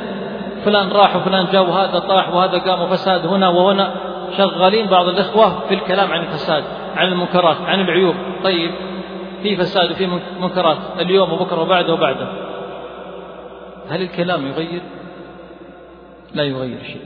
فلان 0.64 0.88
راح 0.88 1.16
وفلان 1.16 1.47
جاء 1.53 1.62
وهذا 1.62 1.99
طاح 1.99 2.35
وهذا 2.35 2.59
قام 2.59 2.83
وفساد 2.83 3.27
هنا 3.27 3.49
وهنا. 3.49 3.94
شغالين 4.38 4.87
بعض 4.87 5.09
الإخوة 5.09 5.61
في 5.68 5.75
الكلام 5.75 6.12
عن 6.12 6.20
الفساد 6.20 6.64
عن 6.97 7.09
المنكرات 7.09 7.57
عن 7.66 7.81
العيوب. 7.81 8.14
طيب 8.44 8.70
في 9.44 9.57
فساد 9.57 9.90
وفي 9.90 10.07
منكرات 10.40 10.78
اليوم 11.00 11.33
وبكرة 11.33 11.62
وبعده 11.62 11.92
وبعده. 11.94 12.28
هل 13.88 14.02
الكلام 14.02 14.46
يغير؟ 14.46 14.83
لا 16.35 16.44
يغير 16.44 16.83
شيء. 16.83 17.04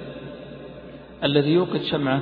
الذي 1.25 1.51
يوقد 1.51 1.83
شمعة 1.83 2.21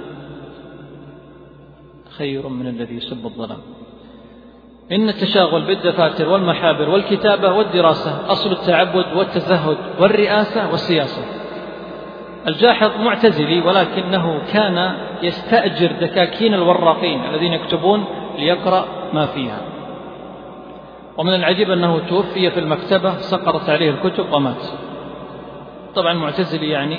خير 2.19 2.49
من 2.49 2.67
الذي 2.67 2.95
يسب 2.97 3.27
الظلام. 3.27 3.59
إن 4.93 5.09
التشاغل 5.09 5.67
بالدفاتر 5.67 6.29
والمحابر 6.29 6.89
والكتابة 6.89 7.53
والدراسة 7.53 8.33
أصل 8.33 8.53
التعبد 8.53 9.17
والتزهد 9.17 9.79
والرئاسة 10.01 10.71
والسياسة. 10.71 11.23
الجاحظ 12.49 12.91
معتزلي 13.01 13.61
ولكنه 13.61 14.43
كان 14.53 14.97
يستأجر 15.23 15.93
دكاكين 16.01 16.55
الوراقين 16.55 17.25
الذين 17.25 17.53
يكتبون 17.53 18.05
ليقرأ 18.39 18.87
ما 19.13 19.27
فيها. 19.27 19.76
ومن 21.19 21.35
العجيب 21.35 21.71
أنه 21.71 21.99
توفي 21.99 22.51
في 22.51 22.61
المكتبة 22.61 23.19
سقطت 23.19 23.69
عليه 23.69 23.91
الكتب 23.91 24.33
ومات. 24.33 24.67
طبعا 25.95 26.15
معتزلي 26.15 26.69
يعني 26.69 26.99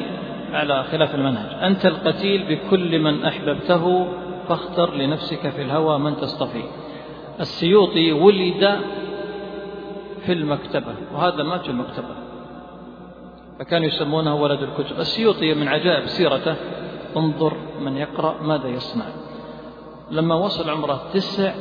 على 0.53 0.83
خلاف 0.83 1.15
المنهج. 1.15 1.63
أنت 1.63 1.85
القتيل 1.85 2.43
بكل 2.55 2.99
من 2.99 3.25
أحببته 3.25 4.07
فاختر 4.49 4.93
لنفسك 4.93 5.49
في 5.49 5.61
الهوى 5.61 5.99
من 5.99 6.17
تصطفي 6.17 6.63
السيوطي 7.39 8.11
ولد 8.11 8.79
في 10.25 10.33
المكتبة 10.33 10.95
وهذا 11.13 11.43
مات 11.43 11.61
في 11.61 11.69
المكتبة. 11.69 12.15
فكانوا 13.59 13.87
يسمونه 13.87 14.35
ولد 14.35 14.59
الكتب. 14.63 14.99
السيوطي 14.99 15.53
من 15.53 15.67
عجائب 15.67 16.05
سيرته 16.05 16.55
انظر 17.17 17.53
من 17.79 17.97
يقرأ 17.97 18.35
ماذا 18.41 18.67
يصنع. 18.67 19.05
لما 20.11 20.35
وصل 20.35 20.69
عمره 20.69 21.01
تسع 21.13 21.53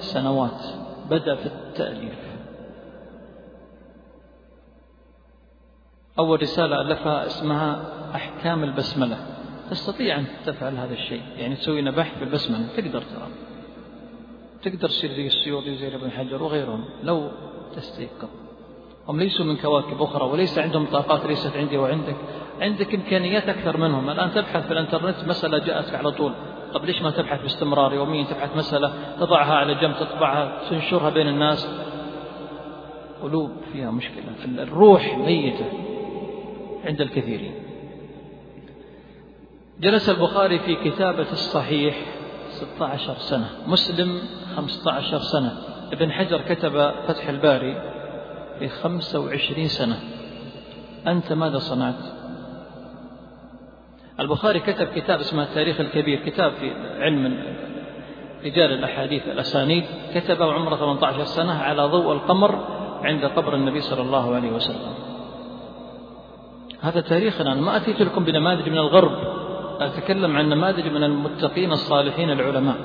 سنوات 0.00 0.81
بدأ 1.12 1.34
في 1.34 1.46
التأليف. 1.46 2.18
أول 6.18 6.42
رسالة 6.42 6.80
ألفها 6.80 7.26
اسمها 7.26 7.92
أحكام 8.14 8.64
البسملة. 8.64 9.16
تستطيع 9.70 10.18
أن 10.18 10.24
تفعل 10.46 10.76
هذا 10.76 10.94
الشيء. 10.94 11.22
يعني 11.36 11.56
تسوي 11.56 11.80
لنا 11.80 11.90
بحث 11.90 12.18
في 12.18 12.24
البسملة. 12.24 12.66
تقدر 12.76 13.02
ترى. 13.02 13.28
تقدر 14.62 14.88
تصير 14.88 15.10
زي 15.12 15.26
السيوطي 15.26 15.70
وزي 15.70 15.94
ابن 15.94 16.10
حجر 16.10 16.42
وغيرهم. 16.42 16.84
لو 17.02 17.30
تستيقظ. 17.76 18.28
هم 19.08 19.20
ليسوا 19.20 19.44
من 19.44 19.56
كواكب 19.56 20.02
أخرى 20.02 20.24
وليس 20.24 20.58
عندهم 20.58 20.86
طاقات 20.86 21.26
ليست 21.26 21.56
عندي 21.56 21.76
وعندك. 21.76 22.16
عندك 22.60 22.94
إمكانيات 22.94 23.48
أكثر 23.48 23.76
منهم. 23.76 24.10
الآن 24.10 24.34
تبحث 24.34 24.66
في 24.66 24.72
الإنترنت. 24.72 25.24
مسألة 25.28 25.58
جاءتك 25.58 25.94
على 25.94 26.10
طول. 26.10 26.32
طب 26.74 26.84
ليش 26.84 27.02
ما 27.02 27.10
تبحث 27.10 27.42
باستمرار؟ 27.42 27.94
يوميا 27.94 28.24
تبحث 28.24 28.56
مسألة 28.56 28.92
تضعها 29.20 29.54
على 29.54 29.74
جنب 29.74 29.96
تطبعها 29.96 30.70
تنشرها 30.70 31.10
بين 31.10 31.28
الناس. 31.28 31.68
قلوب 33.22 33.50
فيها 33.72 33.90
مشكلة. 33.90 34.24
الروح 34.44 35.18
ميتة 35.18 35.66
عند 36.84 37.00
الكثيرين. 37.00 37.54
جلس 39.80 40.08
البخاري 40.08 40.58
في 40.58 40.90
كتابة 40.90 41.32
الصحيح 41.32 41.96
16 42.48 43.14
سنة 43.18 43.50
مسلم 43.66 44.20
15 44.56 45.18
سنة. 45.18 45.58
ابن 45.92 46.12
حجر 46.12 46.40
كتب 46.40 46.92
فتح 47.06 47.28
الباري 47.28 47.82
في 48.58 48.68
25 48.68 49.68
سنة. 49.68 50.00
أنت 51.06 51.32
ماذا 51.32 51.58
صنعت؟ 51.58 52.21
البخاري 54.20 54.60
كتب 54.60 54.86
كتاب 54.86 55.20
اسمه 55.20 55.42
التاريخ 55.42 55.80
الكبير 55.80 56.20
كتاب 56.26 56.52
في 56.52 56.72
علم 57.00 57.38
رجال 58.44 58.72
الأحاديث 58.72 59.28
الأسانيد 59.28 59.84
كتبه 60.14 60.52
عمره 60.52 60.76
18 60.76 61.24
سنة 61.24 61.52
على 61.52 61.82
ضوء 61.82 62.12
القمر 62.12 62.58
عند 63.02 63.24
قبر 63.24 63.54
النبي 63.54 63.80
صلى 63.80 64.02
الله 64.02 64.34
عليه 64.34 64.50
وسلم. 64.52 64.94
هذا 66.80 67.00
تاريخنا 67.00 67.52
أنا 67.52 67.60
ما 67.60 67.76
أتيت 67.76 68.00
لكم 68.00 68.24
بنماذج 68.24 68.68
من 68.68 68.78
الغرب. 68.78 69.12
أتكلم 69.80 70.36
عن 70.36 70.48
نماذج 70.48 70.86
من 70.86 71.04
المتقين 71.04 71.72
الصالحين 71.72 72.30
العلماء. 72.30 72.76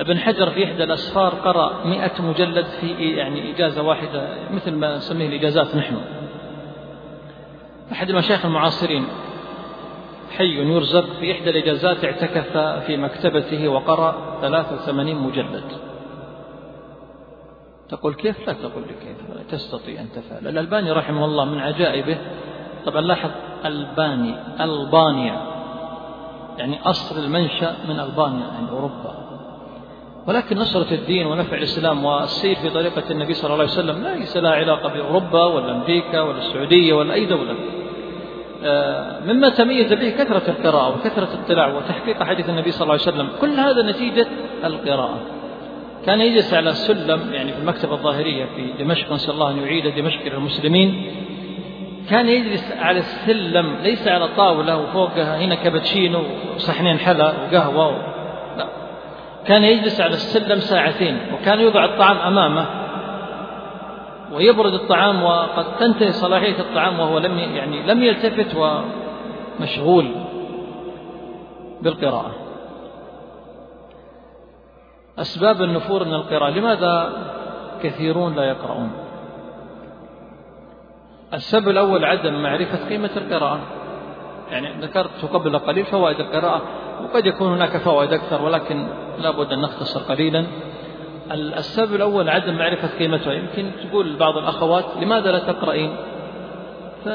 ابن 0.00 0.18
حجر 0.18 0.50
في 0.50 0.64
إحدى 0.64 0.84
الأسفار 0.84 1.34
قرأ 1.34 1.84
مئة 1.84 2.22
مجلد 2.22 2.66
في 2.66 3.10
يعني 3.10 3.54
إجازة 3.54 3.82
واحدة 3.82 4.28
مثل 4.50 4.74
ما 4.74 4.96
نسميه 4.96 5.28
الإجازات 5.28 5.76
نحن. 5.76 5.96
أحد 7.92 8.10
المشايخ 8.10 8.44
المعاصرين 8.44 9.04
حي 10.30 10.72
يرزق 10.72 11.04
في 11.20 11.32
إحدى 11.32 11.50
الإجازات 11.50 12.04
اعتكف 12.04 12.56
في 12.86 12.96
مكتبته 12.96 13.68
وقرأ 13.68 14.38
83 14.40 15.14
مجلد. 15.14 15.64
تقول 17.88 18.14
كيف؟ 18.14 18.46
لا 18.46 18.52
تقول 18.52 18.82
لي 18.82 18.94
كيف 19.06 19.46
تستطيع 19.50 20.00
أن 20.00 20.08
تفعل. 20.12 20.48
الألباني 20.48 20.92
رحمه 20.92 21.24
الله 21.24 21.44
من 21.44 21.58
عجائبه 21.58 22.18
طبعا 22.86 23.00
لاحظ 23.00 23.30
ألباني 23.64 24.34
ألبانيا 24.60 25.40
يعني 26.58 26.82
أصل 26.82 27.24
المنشأ 27.24 27.76
من 27.88 28.00
ألبانيا 28.00 28.46
يعني 28.46 28.70
أوروبا. 28.70 29.26
ولكن 30.26 30.58
نصرة 30.58 30.94
الدين 30.94 31.26
ونفع 31.26 31.56
الإسلام 31.56 32.04
والسير 32.04 32.54
في 32.56 32.70
طريقة 32.70 33.10
النبي 33.10 33.34
صلى 33.34 33.52
الله 33.52 33.64
عليه 33.64 33.72
وسلم 33.72 34.06
ليس 34.06 34.36
لها 34.36 34.54
علاقة 34.54 34.88
بأوروبا 34.88 35.44
ولا 35.44 35.76
أمريكا 35.76 36.20
ولا 36.20 36.38
السعودية 36.38 36.94
ولا 36.94 37.14
أي 37.14 37.26
دولة. 37.26 37.54
مما 39.26 39.48
تميز 39.48 39.92
به 39.92 40.10
كثرة 40.10 40.42
القراءة 40.50 40.88
وكثرة 40.88 41.28
الاطلاع 41.34 41.68
وتحقيق 41.68 42.22
حديث 42.22 42.48
النبي 42.48 42.70
صلى 42.70 42.82
الله 42.82 42.92
عليه 42.92 43.02
وسلم 43.02 43.28
كل 43.40 43.60
هذا 43.60 43.82
نتيجة 43.82 44.26
القراءة. 44.64 45.18
كان 46.06 46.20
يجلس 46.20 46.54
على 46.54 46.70
السلم 46.70 47.32
يعني 47.32 47.52
في 47.52 47.58
المكتبة 47.58 47.92
الظاهرية 47.92 48.44
في 48.44 48.84
دمشق 48.84 49.12
نسأل 49.12 49.34
الله 49.34 49.50
أن 49.50 49.58
يعيد 49.58 49.94
دمشق 49.94 50.20
للمسلمين 50.34 51.12
كان 52.10 52.28
يجلس 52.28 52.72
على 52.78 52.98
السلم 52.98 53.76
ليس 53.82 54.08
على 54.08 54.28
طاولة 54.28 54.76
وفوقها 54.76 55.38
هنا 55.38 55.54
كابتشينو 55.54 56.22
وصحنين 56.56 56.98
حلا 56.98 57.32
وقهوة. 57.52 57.96
لا. 58.58 58.66
كان 59.46 59.64
يجلس 59.64 60.00
على 60.00 60.14
السلم 60.14 60.58
ساعتين 60.58 61.18
وكان 61.34 61.60
يوضع 61.60 61.84
الطعام 61.84 62.16
أمامه. 62.16 62.66
ويبرد 64.32 64.74
الطعام 64.74 65.22
وقد 65.22 65.76
تنتهي 65.76 66.12
صلاحية 66.12 66.60
الطعام 66.60 67.00
وهو 67.00 67.18
لم 67.18 67.38
يعني 67.38 67.82
لم 67.82 68.02
يلتفت 68.02 68.56
ومشغول 68.56 70.10
بالقراءة. 71.82 72.30
أسباب 75.18 75.62
النفور 75.62 76.04
من 76.04 76.14
القراءة. 76.14 76.50
لماذا 76.50 77.12
كثيرون 77.82 78.34
لا 78.34 78.44
يقرؤون؟ 78.44 78.90
السبب 81.34 81.68
الأول 81.68 82.04
عدم 82.04 82.42
معرفة 82.42 82.88
قيمة 82.88 83.10
القراءة. 83.16 83.60
يعني 84.50 84.80
ذكرت 84.80 85.24
قبل 85.32 85.58
قليل 85.58 85.84
فوائد 85.84 86.20
القراءة 86.20 86.62
وقد 87.04 87.26
يكون 87.26 87.52
هناك 87.52 87.76
فوائد 87.76 88.12
أكثر 88.12 88.42
ولكن 88.42 88.86
لا 89.18 89.30
بد 89.30 89.52
أن 89.52 89.60
نختصر 89.60 90.00
قليلا. 90.00 90.46
السبب 91.32 91.94
الأول 91.94 92.28
عدم 92.28 92.58
معرفة 92.58 92.98
قيمتها. 92.98 93.32
يمكن 93.32 93.70
تقول 93.88 94.16
بعض 94.16 94.36
الأخوات 94.36 94.84
لماذا 95.00 95.32
لا 95.32 95.38
تقرأين؟ 95.38 95.96
ف 97.04 97.06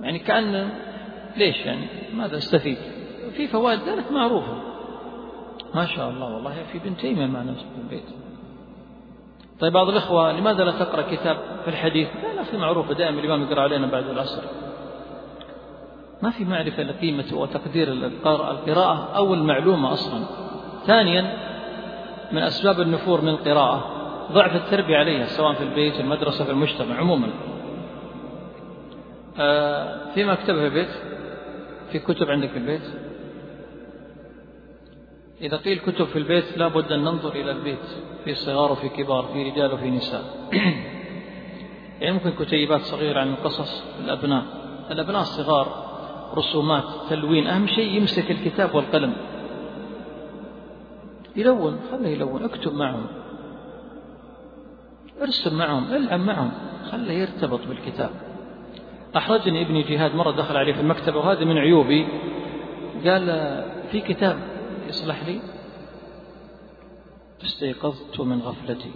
يعني 0.00 0.18
كأن 0.18 0.70
ليش 1.36 1.56
يعني؟ 1.56 1.86
ماذا 2.14 2.36
أستفيد؟ 2.36 2.78
في 3.36 3.48
فوائد 3.48 3.80
ذلك 3.80 4.12
معروفة. 4.12 4.52
ما 5.74 5.86
شاء 5.86 6.10
الله 6.10 6.34
والله 6.34 6.54
في 6.72 6.78
بنت 6.78 7.00
تيمية 7.00 7.26
معنا 7.26 7.52
في 7.52 7.64
البيت. 7.84 8.04
طيب 9.60 9.72
بعض 9.72 9.88
الإخوة 9.88 10.32
لماذا 10.32 10.64
لا 10.64 10.72
تقرأ 10.72 11.02
كتاب 11.02 11.36
في 11.64 11.68
الحديث؟ 11.68 12.08
لا 12.36 12.42
أخي 12.42 12.56
معروفة. 12.56 12.94
دائما 12.94 13.20
الإمام 13.20 13.42
يقرأ 13.42 13.60
علينا 13.60 13.86
بعد 13.86 14.08
العصر. 14.08 14.42
ما 16.22 16.30
في 16.30 16.44
معرفة 16.44 16.82
لقيمة 16.82 17.24
وتقدير 17.32 17.92
القراءة 17.92 19.08
أو 19.16 19.34
المعلومة 19.34 19.92
أصلا. 19.92 20.24
ثانيا 20.86 21.46
من 22.32 22.42
أسباب 22.42 22.80
النفور 22.80 23.20
من 23.20 23.28
القراءة 23.28 23.96
ضعف 24.32 24.56
التربية 24.56 24.96
عليها 24.96 25.26
سواء 25.26 25.52
في 25.52 25.62
البيت 25.62 25.94
في 25.94 26.00
المدرسة 26.00 26.44
في 26.44 26.50
المجتمع 26.50 26.96
عموما. 26.96 27.30
آه، 29.38 30.12
في 30.14 30.24
مكتبة 30.24 30.58
في 30.58 30.66
البيت 30.66 30.90
في 31.92 31.98
كتب 31.98 32.30
عندك 32.30 32.48
في 32.48 32.58
البيت؟ 32.58 32.82
إذا 35.40 35.56
قيل 35.56 35.78
كتب 35.78 36.04
في 36.04 36.18
البيت 36.18 36.58
لا 36.58 36.68
بد 36.68 36.92
أن 36.92 37.04
ننظر 37.04 37.32
إلى 37.32 37.50
البيت 37.50 37.86
في 38.24 38.34
صغار 38.34 38.72
وفي 38.72 38.88
كبار 38.88 39.24
في 39.32 39.50
رجال 39.50 39.72
وفي 39.72 39.90
نساء. 39.90 40.24
يعني 42.00 42.12
ممكن 42.12 42.44
كتيبات 42.44 42.80
صغيرة 42.80 43.20
عن 43.20 43.28
القصص 43.28 43.84
الأبناء. 44.04 44.44
الأبناء 44.90 45.20
الصغار 45.20 45.86
رسومات 46.34 46.84
تلوين 47.10 47.46
أهم 47.46 47.66
شيء 47.66 47.96
يمسك 47.96 48.30
الكتاب 48.30 48.74
والقلم. 48.74 49.12
يلون 51.36 51.80
خله 51.90 52.08
يلون 52.08 52.44
اكتب 52.44 52.74
معهم. 52.74 53.06
ارسم 55.22 55.58
معهم 55.58 55.94
العب 55.94 56.20
معهم 56.20 56.50
خله 56.90 57.12
يرتبط 57.12 57.60
بالكتاب. 57.68 58.10
أحرجني 59.16 59.62
ابني 59.62 59.82
جهاد 59.82 60.14
مرة 60.14 60.30
دخل 60.30 60.56
عليه 60.56 60.72
في 60.72 60.80
المكتبة 60.80 61.18
وهذا 61.18 61.44
من 61.44 61.58
عيوبي. 61.58 62.06
قال 63.04 63.26
في 63.90 64.00
كتاب 64.00 64.38
يصلح 64.88 65.26
لي؟ 65.26 65.40
استيقظت 67.44 68.20
من 68.20 68.40
غفلتي 68.40 68.90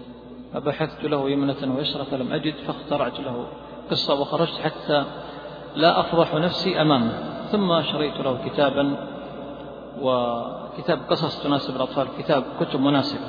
فبحثت 0.53 1.05
له 1.05 1.31
يمنة 1.31 1.76
ويسرى 1.76 2.05
فلم 2.05 2.33
أجد 2.33 2.55
فاخترعت 2.66 3.20
له 3.20 3.46
قصة 3.90 4.20
وخرجت 4.20 4.61
حتى 4.61 5.05
لا 5.76 6.00
أفضح 6.00 6.35
نفسي 6.35 6.81
أمامه 6.81 7.12
ثم 7.53 7.83
شريت 7.83 8.16
له 8.16 8.48
كتابا 8.48 9.07
وكتاب 10.03 11.01
قصص 11.11 11.43
تناسب 11.43 11.77
الأطفال 11.77 12.07
كتاب 12.19 12.45
كتب 12.61 12.81
مناسبة 12.81 13.27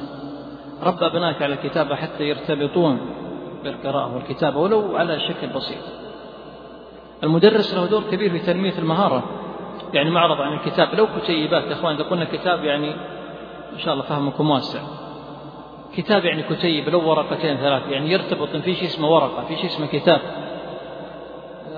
ربى 0.83 1.05
أبنائك 1.05 1.41
على 1.41 1.53
الكتابة 1.53 1.95
حتى 1.95 2.23
يرتبطون 2.23 2.99
بالقراءة 3.63 4.15
والكتابة 4.15 4.59
ولو 4.59 4.97
على 4.97 5.19
شكل 5.19 5.47
بسيط. 5.47 5.83
المدرس 7.23 7.73
له 7.73 7.85
دور 7.85 8.03
كبير 8.11 8.29
في 8.29 8.39
تنمية 8.39 8.77
المهارة 8.77 9.23
يعني 9.93 10.09
معرض 10.09 10.41
عن 10.41 10.53
الكتاب. 10.53 10.95
لو 10.95 11.07
كتيبات 11.21 11.63
يا 11.63 11.73
إخوان 11.73 11.95
إذا 11.95 12.03
قلنا 12.03 12.25
كتاب 12.25 12.63
يعني 12.63 12.93
إن 13.73 13.79
شاء 13.79 13.93
الله 13.93 14.05
فهمكم 14.05 14.49
واسع 14.49 14.79
كتاب 15.95 16.25
يعني 16.25 16.43
كتيب 16.43 16.89
لو 16.89 17.09
ورقتين 17.09 17.57
ثلاث 17.57 17.87
يعني 17.89 18.11
يرتبط 18.11 18.49
في 18.49 18.75
شيء 18.75 18.87
اسمه 18.87 19.07
ورقة 19.07 19.43
في 19.47 19.55
شيء 19.55 19.65
اسمه 19.65 19.87
كتاب. 19.87 20.21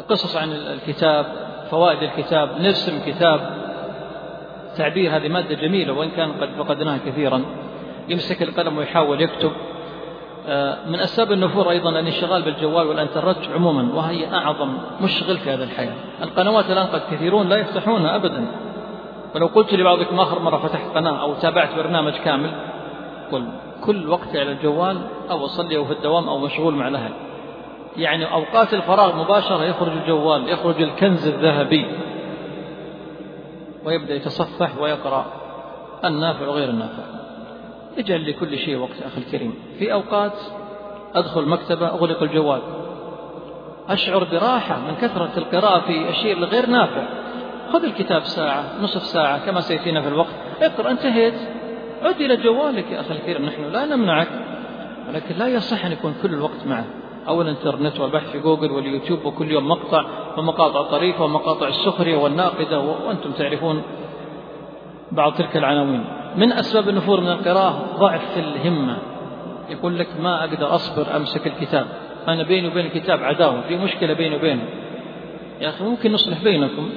قصص 0.09 0.37
عن 0.37 0.51
الكتاب 0.51 1.25
فوائد 1.71 2.03
الكتاب 2.03 2.61
نرسم 2.61 2.99
كتاب 3.05 3.62
تعبير 4.77 5.15
هذه 5.15 5.27
مادة 5.27 5.55
جميلة 5.55 5.93
وإن 5.93 6.09
كان 6.09 6.31
قد 6.31 6.49
فقدناها 6.57 6.99
كثيرا 7.05 7.41
يمسك 8.09 8.41
القلم 8.43 8.77
ويحاول 8.77 9.21
يكتب. 9.21 9.51
آه، 10.47 10.77
من 10.85 10.99
أسباب 10.99 11.31
النفور 11.31 11.69
أيضا 11.69 11.89
الانشغال 11.89 12.41
بالجوال 12.41 12.87
والإنترنت 12.87 13.37
عموما 13.55 13.93
وهي 13.93 14.33
أعظم 14.33 14.77
مشغل 15.01 15.37
في 15.37 15.49
هذه 15.49 15.63
الحياة. 15.63 15.93
القنوات 16.23 16.71
الآن 16.71 16.87
قد 16.87 17.01
كثيرون 17.11 17.49
لا 17.49 17.57
يفتحونها 17.57 18.15
أبدا. 18.15 18.45
ولو 19.35 19.47
قلت 19.47 19.73
لبعضكم 19.73 20.19
آخر 20.19 20.39
مرة 20.39 20.57
فتحت 20.57 20.95
قناة 20.95 21.21
أو 21.21 21.33
تابعت 21.33 21.75
برنامج 21.75 22.13
كامل 22.13 22.51
قل 23.31 23.45
كل 23.81 24.09
وقت 24.09 24.35
على 24.35 24.51
الجوال 24.51 24.97
أو 25.31 25.45
أصلي 25.45 25.77
أو 25.77 25.85
في 25.85 25.93
الدوام 25.93 26.29
أو 26.29 26.37
مشغول 26.37 26.73
مع 26.73 26.87
الأهل. 26.87 27.11
يعني 27.97 28.33
أوقات 28.33 28.73
الفراغ 28.73 29.15
مباشرة 29.15 29.63
يخرج 29.63 29.91
الجوال 29.91 30.49
يخرج 30.49 30.81
الكنز 30.81 31.27
الذهبي. 31.27 31.85
ويبدأ 33.85 34.15
يتصفح 34.15 34.77
ويقرأ. 34.77 35.25
النافع 36.05 36.47
وغير 36.47 36.69
النافع. 36.69 37.03
اجعل 37.97 38.29
لكل 38.29 38.57
شيء 38.57 38.77
وقت 38.77 39.01
أخي 39.05 39.17
الكريم. 39.17 39.53
في 39.79 39.93
أوقات 39.93 40.39
أدخل 41.15 41.45
مكتبة 41.45 41.87
أغلق 41.87 42.23
الجوال. 42.23 42.61
أشعر 43.89 44.23
براحة 44.23 44.79
من 44.79 44.95
كثرة 44.95 45.31
القراءة 45.37 45.79
في 45.79 46.09
الشيء 46.09 46.37
الغير 46.37 46.65
نافع. 46.65 47.03
خذ 47.73 47.83
الكتاب 47.83 48.23
ساعة 48.23 48.63
نصف 48.81 49.03
ساعة 49.03 49.45
كما 49.45 49.61
سيأتينا 49.61 50.01
في 50.01 50.07
الوقت. 50.07 50.33
اقرأ 50.61 50.91
انتهيت. 50.91 51.35
عد 52.01 52.21
إلى 52.21 52.37
جوالك 52.37 52.91
يا 52.91 52.99
أخي 52.99 53.13
الكريم. 53.13 53.45
نحن 53.45 53.63
لا 53.63 53.85
نمنعك 53.85 54.27
ولكن 55.09 55.35
لا 55.35 55.47
يصح 55.47 55.85
أن 55.85 55.91
يكون 55.91 56.15
كل 56.23 56.33
الوقت 56.33 56.67
معه 56.67 56.85
أو 57.27 57.41
الإنترنت 57.41 57.99
والبحث 57.99 58.31
في 58.31 58.39
جوجل 58.39 58.71
واليوتيوب 58.71 59.25
وكل 59.25 59.51
يوم 59.51 59.67
مقطع 59.67 60.05
ومقاطع 60.37 60.81
طريفة 60.81 61.23
ومقاطع 61.23 61.67
السخرية 61.67 62.17
والناقدة 62.17 62.79
وأنتم 62.79 63.31
تعرفون 63.31 63.81
بعض 65.11 65.33
تلك 65.33 65.57
العناوين. 65.57 66.03
من 66.37 66.51
أسباب 66.51 66.89
النفور 66.89 67.21
من 67.21 67.29
القراءة 67.29 67.85
ضعف 67.99 68.37
الهمة. 68.37 68.97
يقول 69.69 69.99
لك 69.99 70.07
ما 70.21 70.43
أقدر 70.43 70.75
أصبر 70.75 71.15
أمسك 71.15 71.47
الكتاب. 71.47 71.87
أنا 72.27 72.43
بيني 72.43 72.67
وبين 72.67 72.85
الكتاب 72.85 73.23
عداوة. 73.23 73.61
في 73.61 73.77
مشكلة 73.77 74.13
بيني 74.13 74.35
وبينه. 74.35 74.65
يا 75.61 75.69
أخي 75.69 75.83
ممكن 75.83 76.11
نصلح 76.11 76.43
بينكم. 76.43 76.89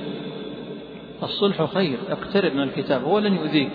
الصلح 1.22 1.64
خير. 1.74 1.98
اقترب 2.10 2.54
من 2.54 2.62
الكتاب. 2.62 3.04
هو 3.04 3.18
لن 3.18 3.34
يؤذيك. 3.34 3.70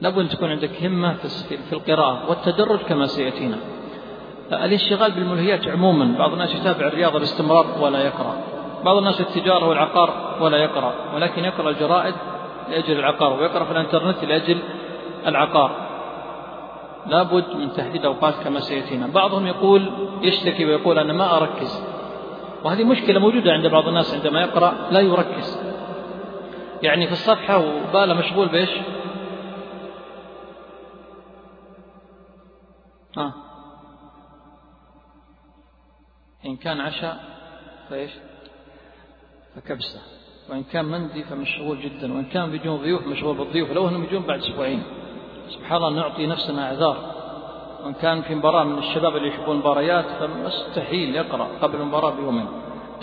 لابد 0.00 0.18
أن 0.18 0.28
تكون 0.28 0.50
عندك 0.50 0.82
همة 0.82 1.14
في 1.68 1.72
القراءة 1.72 2.30
والتدرج 2.30 2.78
كما 2.78 3.06
سيأتينا. 3.06 3.56
الانشغال 4.52 5.12
بالملهيات 5.12 5.68
عموما. 5.68 6.18
بعض 6.18 6.32
الناس 6.32 6.54
يتابع 6.54 6.86
الرياضة 6.86 7.18
باستمرار 7.18 7.66
ولا 7.80 7.98
يقرأ. 7.98 8.36
بعض 8.84 8.96
الناس 8.96 9.20
التجارة 9.20 9.68
والعقار 9.68 10.36
ولا 10.40 10.56
يقرأ. 10.56 10.92
ولكن 11.14 11.44
يقرأ 11.44 11.70
الجرائد 11.70 12.14
لأجل 12.70 12.98
العقار 12.98 13.40
ويقرأ 13.40 13.64
في 13.64 13.70
الإنترنت 13.70 14.24
لأجل 14.24 14.58
العقار. 15.26 15.70
لابد 17.06 17.44
من 17.56 17.72
تحديد 17.72 18.04
أوقات 18.04 18.34
كما 18.44 18.60
سيأتينا. 18.60 19.06
بعضهم 19.06 19.46
يقول 19.46 19.90
يشتكي 20.22 20.64
ويقول 20.64 20.98
أنا 20.98 21.12
ما 21.12 21.36
أركز. 21.36 21.84
وهذه 22.64 22.84
مشكلة 22.84 23.20
موجودة 23.20 23.52
عند 23.52 23.66
بعض 23.66 23.88
الناس 23.88 24.14
عندما 24.14 24.40
يقرأ 24.40 24.74
لا 24.90 25.00
يركز. 25.00 25.60
يعني 26.82 27.06
في 27.06 27.12
الصفحة 27.12 27.58
وباله 27.58 28.14
مشغول 28.14 28.48
بإيش؟ 28.48 28.70
إن 36.46 36.56
كان 36.56 36.80
عشاء 36.80 37.24
فإيش؟ 37.90 38.10
فكبسة. 39.56 40.00
وإن 40.50 40.62
كان 40.62 40.84
مندي 40.84 41.24
فمشغول 41.24 41.80
جدا. 41.80 42.12
وإن 42.14 42.24
كان 42.24 42.50
بيجون 42.50 42.76
ضيوف 42.76 43.06
مشغول 43.06 43.36
بالضيوف. 43.36 43.70
لو 43.70 43.88
أنهم 43.88 44.04
يجون 44.04 44.22
بعد 44.22 44.38
أسبوعين. 44.38 44.82
سبحان 45.48 45.76
الله 45.76 45.90
نعطي 45.90 46.26
نفسنا 46.26 46.66
أعذار. 46.66 47.14
وإن 47.84 47.92
كان 47.92 48.22
في 48.22 48.34
مباراة 48.34 48.64
من 48.64 48.78
الشباب 48.78 49.16
اللي 49.16 49.28
يحبون 49.28 49.56
مباريات 49.56 50.04
فمستحيل 50.04 51.16
يقرأ 51.16 51.48
قبل 51.62 51.80
المباراة 51.80 52.10
بيومين. 52.10 52.46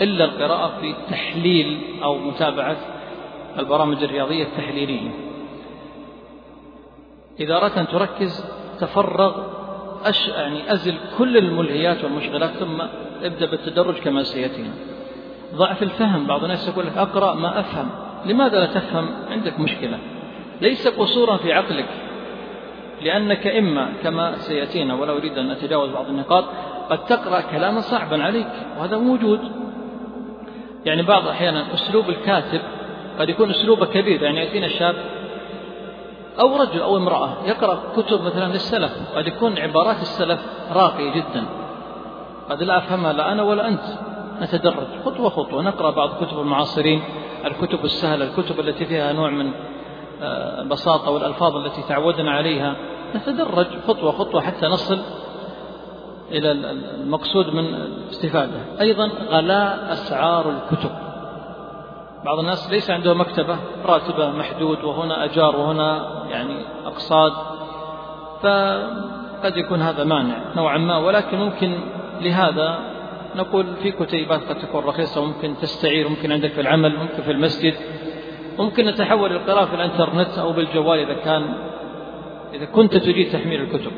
إلا 0.00 0.24
القراءة 0.24 0.80
في 0.80 0.94
تحليل 1.10 2.00
أو 2.02 2.18
متابعة 2.18 2.76
البرامج 3.58 4.02
الرياضية 4.02 4.44
التحليلية. 4.44 5.10
إذا 7.40 7.56
أردت 7.56 7.78
أن 7.78 7.86
تركز 7.86 8.44
تفرغ 8.80 9.51
أش 10.04 10.28
يعني 10.28 10.72
أزل 10.72 10.94
كل 11.18 11.36
الملهيات 11.36 12.04
والمشغلات 12.04 12.50
ثم 12.50 12.80
ابدأ 13.22 13.46
بالتدرج 13.46 13.94
كما 13.94 14.22
سيأتينا. 14.22 14.70
ضعف 15.54 15.82
الفهم 15.82 16.26
بعض 16.26 16.42
الناس 16.42 16.68
يقول 16.68 16.86
لك 16.86 16.96
أقرأ 16.96 17.34
ما 17.34 17.60
أفهم. 17.60 17.90
لماذا 18.26 18.60
لا 18.60 18.66
تفهم؟ 18.66 19.08
عندك 19.30 19.60
مشكلة. 19.60 19.98
ليس 20.60 20.88
قصورا 20.88 21.36
في 21.36 21.52
عقلك 21.52 21.88
لأنك 23.02 23.46
إما 23.46 23.92
كما 24.02 24.36
سيأتينا 24.36 24.94
ولا 24.94 25.12
أريد 25.12 25.38
أن 25.38 25.50
أتجاوز 25.50 25.90
بعض 25.90 26.08
النقاط 26.08 26.44
قد 26.90 27.04
تقرأ 27.04 27.40
كلاما 27.40 27.80
صعبا 27.80 28.22
عليك 28.22 28.48
وهذا 28.78 28.96
موجود. 28.96 29.40
يعني 30.84 31.02
بعض 31.02 31.28
أحيانا 31.28 31.74
أسلوب 31.74 32.08
الكاتب 32.08 32.60
قد 33.18 33.28
يكون 33.28 33.50
أسلوبه 33.50 33.86
كبير. 33.86 34.22
يعني 34.22 34.40
يأتينا 34.40 34.68
شاب 34.68 34.96
أو 36.40 36.56
رجل 36.56 36.80
أو 36.80 36.96
امرأة 36.96 37.36
يقرأ 37.44 37.78
كتب 37.96 38.22
مثلا 38.22 38.52
للسلف 38.52 38.92
قد 39.16 39.26
يكون 39.26 39.58
عبارات 39.58 40.02
السلف 40.02 40.40
راقية 40.72 41.12
جدا. 41.12 41.44
قد 42.50 42.62
لا 42.62 42.78
أفهمها 42.78 43.12
لا 43.12 43.32
أنا 43.32 43.42
ولا 43.42 43.68
أنت. 43.68 43.82
نتدرج 44.40 44.86
خطوة 45.04 45.28
خطوة 45.30 45.62
نقرأ 45.62 45.90
بعض 45.90 46.24
كتب 46.24 46.40
المعاصرين 46.40 47.02
الكتب 47.44 47.84
السهلة 47.84 48.24
الكتب 48.24 48.60
التي 48.60 48.86
فيها 48.86 49.12
نوع 49.12 49.30
من 49.30 49.52
البساطة 50.62 51.06
آه، 51.06 51.10
والألفاظ 51.10 51.56
التي 51.56 51.82
تعودنا 51.88 52.30
عليها. 52.30 52.76
نتدرج 53.14 53.66
خطوة 53.88 54.12
خطوة 54.12 54.40
حتى 54.40 54.66
نصل 54.66 54.98
إلى 56.30 56.52
المقصود 56.52 57.46
من 57.46 57.74
الاستفادة 57.74 58.60
أيضا 58.80 59.10
غلاء 59.30 59.92
أسعار 59.92 60.50
الكتب. 60.50 60.90
بعض 62.24 62.38
الناس 62.38 62.70
ليس 62.70 62.90
عنده 62.90 63.14
مكتبة 63.14 63.56
راتبة 63.86 64.30
محدود 64.30 64.84
وهنا 64.84 65.24
أجار 65.24 65.56
وهنا 65.56 66.22
يعني 66.30 66.56
أقصاد 66.84 67.32
فقد 68.42 69.56
يكون 69.56 69.82
هذا 69.82 70.04
مانع 70.04 70.36
نوعا 70.56 70.78
ما 70.78 70.96
ولكن 70.96 71.38
ممكن 71.38 71.78
لهذا 72.20 72.78
نقول 73.36 73.66
في 73.82 73.90
كتيبات 73.90 74.40
قد 74.48 74.58
تكون 74.58 74.84
رخيصة 74.84 75.20
وممكن 75.20 75.54
تستعير 75.62 76.08
ممكن 76.08 76.32
عندك 76.32 76.50
في 76.50 76.60
العمل 76.60 76.96
ممكن 76.96 77.22
في 77.22 77.30
المسجد. 77.30 77.74
ممكن 78.58 78.86
نتحول 78.86 79.32
القراءة 79.32 79.64
في 79.64 79.74
الإنترنت 79.74 80.38
أو 80.38 80.52
بالجوال 80.52 80.98
إذا 80.98 81.14
كان 81.14 81.54
إذا 82.54 82.64
كنت 82.64 82.96
تريد 82.96 83.32
تحميل 83.32 83.62
الكتب. 83.62 83.92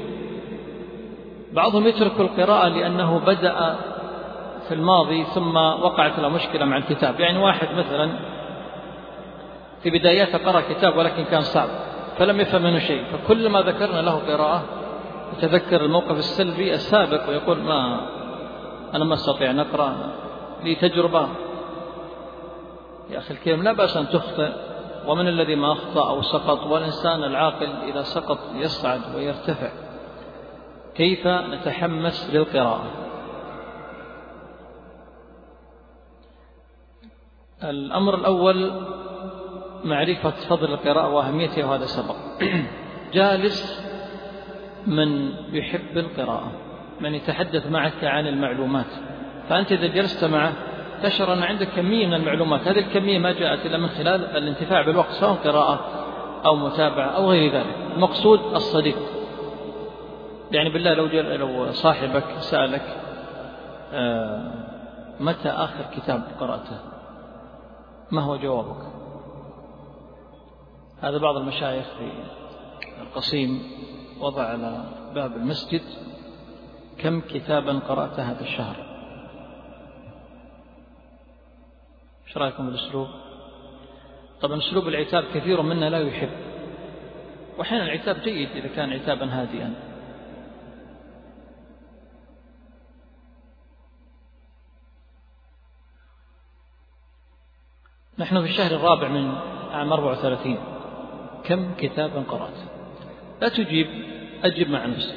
بعضهم 1.52 1.86
يترك 1.86 2.20
القراءة 2.20 2.68
لأنه 2.68 3.18
بدأ 3.18 3.76
في 4.68 4.74
الماضي 4.74 5.24
ثم 5.24 5.56
وقعت 5.56 6.18
له 6.18 6.28
مشكلة 6.28 6.64
مع 6.64 6.76
الكتاب. 6.76 7.20
يعني 7.20 7.38
واحد 7.38 7.74
مثلا 7.74 8.10
في 9.82 9.90
بداياته 9.90 10.38
قرأ 10.38 10.60
كتاب 10.60 10.96
ولكن 10.96 11.24
كان 11.24 11.40
صعب 11.40 11.68
فلم 12.18 12.40
يفهم 12.40 12.62
منه 12.62 12.78
شيء. 12.78 13.04
فكلما 13.04 13.62
ذكرنا 13.62 14.00
له 14.00 14.12
قراءة 14.12 14.62
يتذكر 15.32 15.84
الموقف 15.84 16.18
السلبي 16.18 16.74
السابق 16.74 17.28
ويقول 17.28 17.58
ما 17.58 18.00
أنا 18.94 19.04
ما 19.04 19.14
أستطيع 19.14 19.50
أن 19.50 19.60
أقرأ 19.60 19.96
لي 20.64 20.74
تجربة. 20.74 21.28
يا 23.10 23.18
أخي 23.18 23.34
الكريم 23.34 23.62
لا 23.62 23.72
بأس 23.72 23.96
أن 23.96 24.08
تخطئ 24.08 24.52
ومن 25.06 25.28
الذي 25.28 25.54
ما 25.54 25.72
أخطأ 25.72 26.08
أو 26.08 26.22
سقط؟ 26.22 26.66
والإنسان 26.66 27.24
العاقل 27.24 27.68
إذا 27.88 28.02
سقط 28.02 28.38
يصعد 28.54 29.00
ويرتفع. 29.16 29.70
كيف 30.94 31.26
نتحمس 31.26 32.30
للقراءة؟ 32.34 33.03
الأمر 37.64 38.14
الأول 38.14 38.72
معرفة 39.84 40.30
فضل 40.30 40.72
القراءة 40.72 41.08
وأهميتها 41.08 41.66
وهذا 41.66 41.86
سبق. 41.86 42.16
جالس 43.14 43.84
من 44.86 45.32
يحب 45.52 45.98
القراءة 45.98 46.52
من 47.00 47.14
يتحدث 47.14 47.66
معك 47.66 48.04
عن 48.04 48.26
المعلومات. 48.26 48.86
فأنت 49.48 49.72
إذا 49.72 49.86
جلست 49.86 50.24
معه 50.24 50.52
تشعر 51.02 51.32
أن 51.32 51.42
عندك 51.42 51.68
كمية 51.68 52.06
من 52.06 52.14
المعلومات. 52.14 52.68
هذه 52.68 52.78
الكمية 52.78 53.18
ما 53.18 53.32
جاءت 53.32 53.66
إلا 53.66 53.78
من 53.78 53.88
خلال 53.88 54.24
الانتفاع 54.24 54.82
بالوقت 54.82 55.10
سواء 55.10 55.34
قراءة 55.34 55.80
أو 56.46 56.56
متابعة 56.56 57.06
أو 57.06 57.30
غير 57.30 57.52
ذلك. 57.52 57.76
المقصود 57.96 58.40
الصديق. 58.54 58.96
يعني 60.52 60.70
بالله 60.70 60.94
لو 60.94 61.06
لو 61.36 61.72
صاحبك 61.72 62.24
سألك 62.38 62.96
آه، 63.92 64.52
متى 65.20 65.48
آخر 65.48 65.84
كتاب 65.96 66.22
قرأته؟ 66.40 66.93
ما 68.10 68.22
هو 68.22 68.36
جوابك؟ 68.36 68.86
هذا 71.00 71.18
بعض 71.18 71.36
المشايخ 71.36 71.86
في 71.98 72.12
القصيم 73.02 73.62
وضع 74.20 74.42
على 74.42 74.84
باب 75.14 75.36
المسجد 75.36 75.82
كم 76.98 77.20
كتابا 77.20 77.78
قرأت 77.78 78.20
هذا 78.20 78.40
الشهر؟ 78.40 78.76
إيش 82.26 82.36
رأيكم 82.36 82.66
بالأسلوب؟ 82.66 83.08
طبعا 84.40 84.58
أسلوب 84.58 84.88
العتاب 84.88 85.24
كثير 85.34 85.62
منا 85.62 85.90
لا 85.90 85.98
يحب 85.98 86.30
واحيانا 87.58 87.84
العتاب 87.84 88.16
جيد 88.16 88.48
إذا 88.50 88.68
كان 88.68 88.92
عتابا 88.92 89.26
هادئا. 89.26 89.93
نحن 98.18 98.42
في 98.42 98.48
الشهر 98.48 98.70
الرابع 98.70 99.08
من 99.08 99.34
عام 99.72 99.92
34 99.92 100.56
كم 101.44 101.74
كتابا 101.74 102.20
قرأت؟ 102.20 102.58
لا 103.42 103.48
تجيب 103.48 103.86
أجب 104.44 104.70
مع 104.70 104.86
نفسك. 104.86 105.14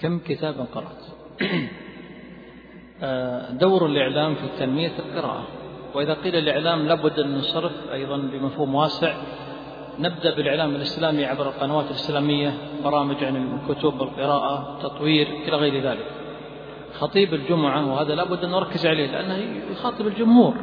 كم 0.00 0.18
كتابا 0.18 0.64
قرأت؟ 0.74 1.04
آه، 3.02 3.50
دور 3.50 3.86
الإعلام 3.86 4.34
في 4.34 4.48
تنمية 4.58 4.92
القراءة. 4.98 5.46
وإذا 5.94 6.14
قيل 6.14 6.36
الإعلام 6.36 6.86
لابد 6.86 7.18
أن 7.18 7.38
نصرف 7.38 7.72
أيضا 7.92 8.16
بمفهوم 8.16 8.74
واسع. 8.74 9.14
نبدأ 9.98 10.34
بالإعلام 10.34 10.74
الإسلامي 10.74 11.24
عبر 11.24 11.48
القنوات 11.48 11.90
الإسلامية 11.90 12.54
برامج 12.84 13.24
عن 13.24 13.36
الكتب 13.36 14.02
القراءة 14.02 14.78
تطوير 14.82 15.26
إلى 15.26 15.56
غير 15.56 15.82
ذلك. 15.82 16.21
خطيب 16.98 17.34
الجمعة 17.34 17.92
وهذا 17.92 18.14
لابد 18.14 18.44
أن 18.44 18.50
نركز 18.50 18.86
عليه 18.86 19.06
لأنه 19.06 19.62
يخاطب 19.72 20.06
الجمهور. 20.06 20.54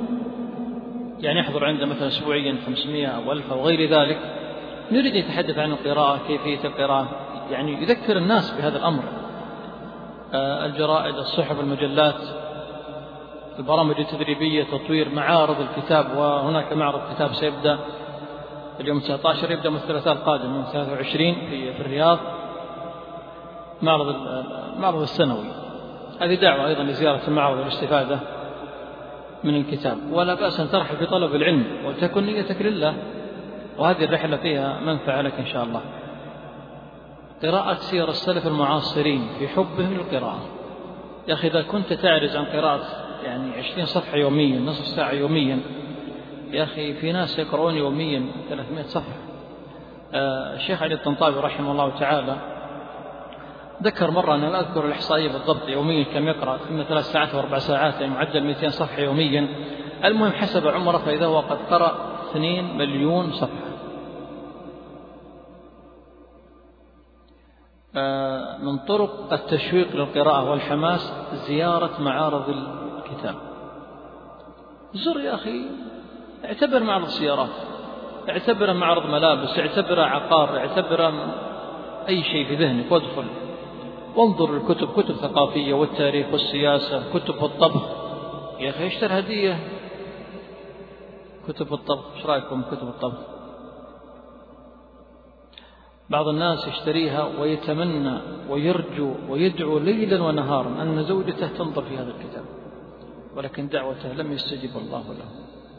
يعني 1.19 1.39
يحضر 1.39 1.65
عنده 1.65 1.85
مثلا 1.85 2.07
أسبوعيا 2.07 2.57
500 2.65 3.07
أو 3.07 3.31
1000 3.31 3.51
أو 3.51 3.65
غير 3.65 3.89
ذلك 3.89 4.17
نريد 4.91 5.11
أن 5.11 5.19
يتحدث 5.19 5.57
عن 5.57 5.71
القراءة 5.71 6.19
كيفية 6.27 6.67
القراءة 6.67 7.09
يعني 7.51 7.81
يذكر 7.81 8.17
الناس 8.17 8.51
بهذا 8.51 8.77
الأمر. 8.77 9.03
آه، 10.33 10.65
الجرائد 10.65 11.15
الصحف 11.15 11.59
المجلات 11.59 12.21
البرامج 13.59 13.99
التدريبية 13.99 14.63
تطوير 14.63 15.09
معارض 15.09 15.55
الكتاب 15.61 16.17
وهناك 16.17 16.73
معرض 16.73 17.01
كتاب 17.13 17.33
سيبدأ 17.33 17.79
اليوم 18.79 18.99
19 18.99 19.51
يبدأ 19.51 19.69
من 19.69 19.75
الثلاثاء 19.75 20.13
القادم 20.13 20.49
من 20.49 20.63
23 20.63 21.33
في, 21.33 21.81
الرياض. 21.81 22.19
معرض 23.81 24.15
المعرض 24.75 25.01
السنوي. 25.01 25.68
هذه 26.19 26.35
دعوة 26.35 26.67
أيضا 26.67 26.83
لزيارة 26.83 27.21
المعرض 27.27 27.57
والاستفادة 27.57 28.19
من 29.43 29.55
الكتاب. 29.55 29.97
ولا 30.11 30.33
بأس 30.33 30.59
أن 30.59 30.69
ترحل 30.69 30.97
في 30.97 31.05
طلب 31.05 31.35
العلم 31.35 31.65
وتكن 31.85 32.25
نيتك 32.25 32.61
لله. 32.61 32.93
وهذه 33.77 34.03
الرحلة 34.03 34.37
فيها 34.37 34.79
منفعة 34.79 35.21
لك 35.21 35.33
إن 35.39 35.45
شاء 35.45 35.63
الله. 35.63 35.81
قراءة 37.43 37.73
سير 37.73 38.09
السلف 38.09 38.47
المعاصرين 38.47 39.27
في 39.39 39.47
حبهم 39.47 39.93
للقراءة. 39.93 40.39
يا 41.27 41.33
أخي 41.33 41.47
إذا 41.47 41.61
كنت 41.61 41.93
تعرز 41.93 42.35
عن 42.35 42.45
قراءة 42.45 42.81
يعني 43.23 43.51
عشرين 43.57 43.85
صفحة 43.85 44.17
يوميا 44.17 44.59
نصف 44.59 44.85
ساعة 44.85 45.11
يوميا 45.11 45.59
يا 46.51 46.63
أخي 46.63 46.93
في 46.93 47.11
ناس 47.11 47.39
يقرؤون 47.39 47.75
يوميا 47.75 48.25
300 48.49 48.83
صفحة. 48.83 49.17
آه 50.13 50.55
الشيخ 50.55 50.83
علي 50.83 50.95
الطنطاوي 50.95 51.39
رحمه 51.39 51.71
الله 51.71 51.99
تعالى 51.99 52.35
ذكر 53.83 54.11
مرة 54.11 54.35
أنا 54.35 54.45
لا 54.45 54.59
أذكر 54.59 54.85
الإحصائية 54.85 55.31
بالضبط 55.31 55.67
يوميا 55.67 56.03
كم 56.03 56.27
يقرأ؟ 56.27 56.59
إما 56.69 56.83
ثلاث 56.83 57.05
ساعات 57.05 57.35
وأربع 57.35 57.59
ساعات 57.59 57.93
يعني 58.01 58.13
معدل 58.13 58.43
200 58.43 58.69
صفحة 58.69 59.01
يوميا. 59.01 59.47
المهم 60.05 60.31
حسب 60.31 60.67
عمره 60.67 60.97
فإذا 60.97 61.25
هو 61.25 61.39
قد 61.39 61.57
قرأ 61.69 62.19
2 62.31 62.77
مليون 62.77 63.31
صفحة. 63.31 63.69
آه، 67.95 68.57
من 68.57 68.77
طرق 68.77 69.33
التشويق 69.33 69.95
للقراءة 69.95 70.49
والحماس 70.49 71.13
زيارة 71.33 72.01
معارض 72.01 72.49
الكتاب. 72.49 73.35
زر 74.93 75.19
يا 75.19 75.35
أخي 75.35 75.65
اعتبر 76.45 76.83
معرض 76.83 77.07
سيارات 77.07 77.49
اعتبره 78.29 78.73
معرض 78.73 79.05
ملابس 79.05 79.59
اعتبره 79.59 80.01
عقار 80.01 80.57
اعتبره 80.57 81.13
أي 82.07 82.23
شيء 82.23 82.47
في 82.47 82.55
ذهنك 82.55 82.91
وادخل. 82.91 83.25
وانظر 84.15 84.57
الكتب 84.57 85.01
كتب 85.01 85.15
ثقافية 85.15 85.73
والتاريخ 85.73 86.27
والسياسة 86.31 87.13
كتب 87.13 87.43
الطبخ. 87.43 87.83
يا 88.59 88.69
أخي 88.69 88.87
اشتر 88.87 89.19
هدية. 89.19 89.59
كتب 91.47 91.73
الطبخ. 91.73 92.15
إيش 92.15 92.25
رأيكم 92.25 92.61
كتب 92.61 92.87
الطبخ؟ 92.87 93.19
بعض 96.09 96.27
الناس 96.27 96.67
يشتريها 96.67 97.29
ويتمنى 97.39 98.19
ويرجو 98.49 99.13
ويدعو 99.29 99.77
ليلا 99.77 100.23
ونهارا 100.23 100.81
أن 100.81 101.03
زوجته 101.03 101.47
تنظر 101.47 101.81
في 101.81 101.97
هذا 101.97 102.11
الكتاب 102.11 102.45
ولكن 103.35 103.67
دعوته 103.67 104.13
لم 104.13 104.31
يستجب 104.31 104.77
الله 104.77 105.03
له 105.07 105.25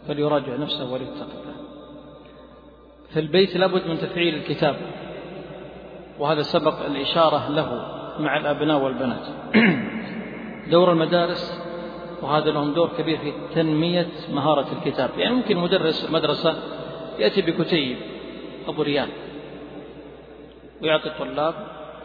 فليراجع 0.09 0.57
نفسه 0.57 0.93
وليتق 0.93 1.26
الله. 1.41 1.55
في 3.09 3.20
البيت 3.20 3.57
لابد 3.57 3.87
من 3.87 3.99
تفعيل 3.99 4.35
الكتاب 4.35 4.76
وهذا 6.18 6.43
سبق 6.43 6.85
الإشارة 6.85 7.49
له. 7.49 7.99
مع 8.21 8.37
الأبناء 8.37 8.79
والبنات. 8.79 9.27
دور 10.71 10.93
المدارس 10.93 11.61
وهذا 12.23 12.51
لهم 12.51 12.75
دور 12.75 12.91
كبير 12.99 13.18
في 13.18 13.33
تنمية 13.55 14.09
مهارة 14.33 14.66
الكتاب. 14.73 15.11
يعني 15.16 15.35
ممكن 15.35 15.57
مدرس 15.57 16.11
مدرسة 16.11 16.57
يأتي 17.18 17.43
بكتيب 17.43 17.97
أبو 18.68 18.83
ريال 18.83 19.09
ويعطي 20.83 21.09
الطلاب 21.09 21.55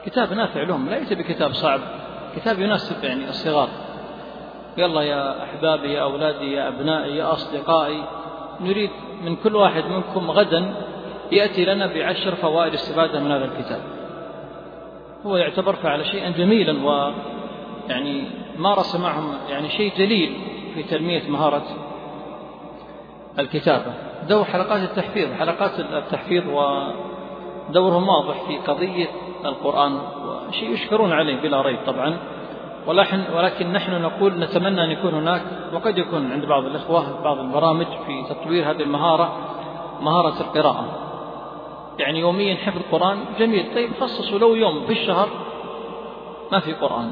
كتاب 0.06 0.34
نافع 0.34 0.64
لهم 0.64 0.90
لا 0.90 0.98
يأتي 0.98 1.16
بكتاب 1.16 1.54
صعب. 1.54 1.80
كتاب 2.36 2.60
يناسب 2.60 3.04
يعني 3.04 3.30
الصغار. 3.30 3.70
يلا 4.78 5.02
يا 5.02 5.44
أحبابي 5.44 5.94
يا 5.94 6.02
أولادي 6.02 6.52
يا 6.52 6.68
أبنائي 6.68 7.18
يا 7.18 7.34
أصدقائي 7.34 8.04
نريد 8.62 8.90
من 9.24 9.36
كل 9.36 9.56
واحد 9.56 9.84
منكم 9.86 10.32
غدا 10.32 10.74
يأتي 11.32 11.66
لنا 11.66 11.88
بعشر 11.88 12.36
فوائد 12.36 12.74
استفادة 12.74 13.20
من 13.20 13.32
هذا 13.32 13.46
الكتاب. 13.46 13.95
هو 15.26 15.38
يعتبر 15.38 15.76
فعل 15.76 16.06
شيئا 16.06 16.30
جميلا 16.30 16.86
و 16.86 17.14
يعني 17.90 18.24
مارس 18.58 18.96
معهم 18.96 19.34
يعني 19.50 19.70
شيء 19.70 19.92
جليل 19.98 20.34
في 20.74 20.84
تنمية 20.84 21.30
مهارة 21.30 21.64
الكتابة. 23.40 23.94
دور 24.30 24.44
حلقات 24.44 24.82
التحفيظ 24.90 25.34
حلقات 25.34 25.80
التحفيظ 25.80 26.44
ودورهم 26.48 28.08
واضح 28.08 28.48
في 28.48 28.58
قضية 28.58 29.08
القرآن 29.46 30.00
وشيء 30.50 30.70
يشكرون 30.70 31.12
عليه 31.12 31.42
بلا 31.42 31.62
ريب 31.62 31.80
طبعا. 31.86 32.18
ولكن 33.36 33.72
نحن 33.74 34.02
نقول 34.02 34.40
نتمنى 34.40 34.84
أن 34.84 34.92
يكون 34.92 35.14
هناك 35.14 35.42
وقد 35.74 35.98
يكون 35.98 36.32
عند 36.32 36.46
بعض 36.46 36.66
الإخوة 36.66 37.22
بعض 37.24 37.40
البرامج 37.40 37.88
في 38.06 38.24
تطوير 38.30 38.72
هذه 38.72 38.82
المهارة 38.82 39.38
مهارة 40.02 40.42
القراءة. 40.42 41.05
يعني 42.00 42.20
يوميا 42.20 42.56
حفظ 42.56 42.78
القرآن 42.78 43.18
جميل. 43.40 43.76
طيب 43.76 43.90
خصصوا 44.00 44.40
لو 44.40 44.56
يوم 44.56 44.86
في 44.86 44.94
الشهر. 44.94 45.30
ما 46.52 46.60
في 46.60 46.74
قرآن. 46.74 47.12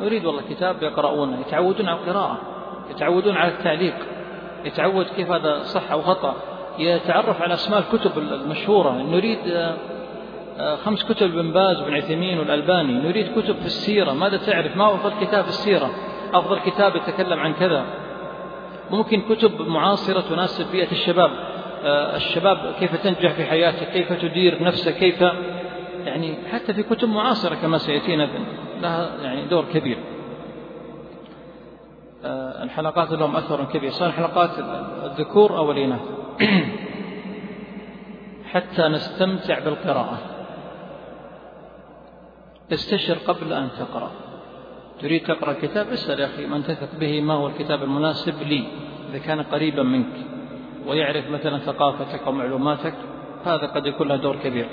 يريد 0.00 0.24
والله 0.24 0.42
كتاب 0.50 0.82
يقرؤونه 0.82 1.40
يتعودون 1.40 1.88
على 1.88 1.98
القراءة 1.98 2.38
يتعودون 2.90 3.36
على 3.36 3.52
التعليق 3.52 3.94
يتعود 4.64 5.06
كيف 5.06 5.30
هذا 5.30 5.62
صح 5.62 5.90
أو 5.92 6.02
خطأ. 6.02 6.34
يتعرف 6.78 7.42
على 7.42 7.54
أسماء 7.54 7.78
الكتب 7.78 8.18
المشهورة. 8.18 8.90
نريد 8.90 9.38
آه، 10.58 10.76
خمس 10.76 11.04
كتب 11.04 11.38
ابن 11.38 11.52
باز 11.52 11.80
وابن 11.80 11.94
عثيمين 11.94 12.38
والألباني. 12.38 12.92
نريد 12.92 13.40
كتب 13.40 13.56
في 13.56 13.66
السيرة. 13.66 14.12
ماذا 14.12 14.36
تعرف؟ 14.36 14.76
ما 14.76 14.94
أفضل 14.94 15.12
كتاب 15.20 15.44
في 15.44 15.48
السيرة؟ 15.48 15.90
أفضل 16.34 16.58
كتاب 16.58 16.96
يتكلم 16.96 17.40
عن 17.40 17.54
كذا. 17.54 17.84
ممكن 18.90 19.20
كتب 19.20 19.62
معاصرة 19.68 20.20
تناسب 20.20 20.72
بيئة 20.72 20.92
الشباب. 20.92 21.30
آه، 21.30 21.55
الشباب 21.86 22.74
كيف 22.78 23.02
تنجح 23.02 23.32
في 23.32 23.44
حياتك 23.44 23.88
كيف 23.88 24.12
تدير 24.12 24.62
نفسك 24.62 24.94
كيف 24.94 25.24
يعني 26.06 26.34
حتى 26.52 26.74
في 26.74 26.82
كتب 26.82 27.08
معاصرة 27.08 27.54
كما 27.54 27.78
سيأتينا 27.78 28.28
لها 28.80 29.22
يعني 29.22 29.46
دور 29.46 29.64
كبير. 29.64 29.98
آه، 32.24 32.62
الحلقات 32.62 33.10
لهم 33.10 33.36
أثر 33.36 33.64
كبير. 33.64 33.90
سواء 33.90 34.10
حلقات 34.10 34.50
الذكور 35.04 35.56
أو 35.56 35.72
الإناث. 35.72 36.00
حتى 38.52 38.88
نستمتع 38.88 39.58
بالقراءة. 39.58 40.18
استشر 42.72 43.18
قبل 43.18 43.52
أن 43.52 43.68
تقرأ. 43.78 44.10
تريد 45.00 45.22
تقرأ 45.22 45.52
كتاب 45.52 45.88
اسأل 45.88 46.20
يا 46.20 46.26
أخي 46.26 46.46
من 46.46 46.62
تثق 46.62 46.98
به 47.00 47.20
ما 47.20 47.34
هو 47.34 47.46
الكتاب 47.46 47.82
المناسب 47.82 48.42
لي؟ 48.42 48.64
إذا 49.10 49.18
كان 49.18 49.42
قريبا 49.42 49.82
منك. 49.82 50.35
ويعرف 50.86 51.30
مثلا 51.30 51.58
ثقافتك 51.58 52.22
أو 52.26 52.32
معلوماتك 52.32 52.94
هذا 53.44 53.66
قد 53.66 53.86
يكون 53.86 54.08
له 54.08 54.16
دور 54.16 54.36
كبير. 54.36 54.68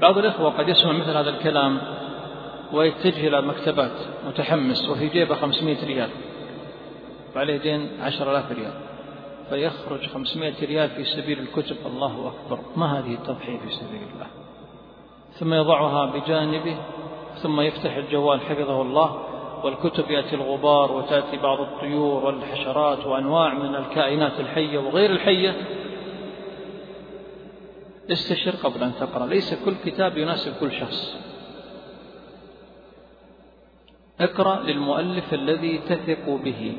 بعض 0.00 0.18
الإخوة 0.18 0.50
قد 0.50 0.68
يسمع 0.68 0.92
مثل 0.92 1.16
هذا 1.16 1.30
الكلام 1.30 1.78
ويتجه 2.72 3.28
إلى 3.28 3.42
مكتبات 3.42 3.92
متحمس 4.26 4.88
وفي 4.88 5.08
جيبه 5.08 5.34
500 5.34 5.86
ريال. 5.86 6.10
وعليه 7.36 7.56
دين 7.56 7.88
10000 8.00 8.52
ريال. 8.52 8.72
فيخرج 9.50 10.06
500 10.06 10.54
ريال 10.62 10.90
في 10.90 11.04
سبيل 11.04 11.38
الكتب. 11.38 11.76
الله 11.86 12.32
أكبر. 12.32 12.58
ما 12.76 12.98
هذه 12.98 13.14
التضحية 13.14 13.58
في 13.58 13.70
سبيل 13.70 14.02
الله؟ 14.14 14.26
ثم 15.32 15.54
يضعها 15.54 16.06
بجانبه 16.06 16.76
ثم 17.42 17.60
يفتح 17.60 17.96
الجوال. 17.96 18.40
حفظه 18.40 18.82
الله. 18.82 19.27
والكتب 19.64 20.10
يأتي 20.10 20.36
الغبار 20.36 20.92
وتأتي 20.92 21.36
بعض 21.36 21.60
الطيور 21.60 22.24
والحشرات 22.24 23.06
وأنواع 23.06 23.54
من 23.54 23.74
الكائنات 23.74 24.40
الحية 24.40 24.78
وغير 24.78 25.10
الحية. 25.10 25.56
استشر 28.12 28.50
قبل 28.50 28.82
أن 28.82 28.92
تقرأ. 29.00 29.26
ليس 29.26 29.54
كل 29.64 29.74
كتاب 29.84 30.18
يناسب 30.18 30.52
كل 30.60 30.72
شخص. 30.72 31.18
اقرأ 34.20 34.60
للمؤلف 34.60 35.34
الذي 35.34 35.78
تثق 35.78 36.30
به. 36.30 36.76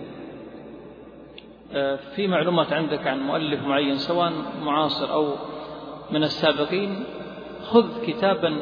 آه، 1.74 1.96
في 2.16 2.28
معلومات 2.28 2.74
عندك 2.74 3.08
عن 3.08 3.20
مؤلف 3.20 3.64
معين 3.64 3.98
سواء 3.98 4.34
معاصر 4.64 5.14
أو 5.14 5.36
من 6.12 6.24
السابقين 6.24 7.04
خذ 7.64 8.06
كتابا 8.06 8.58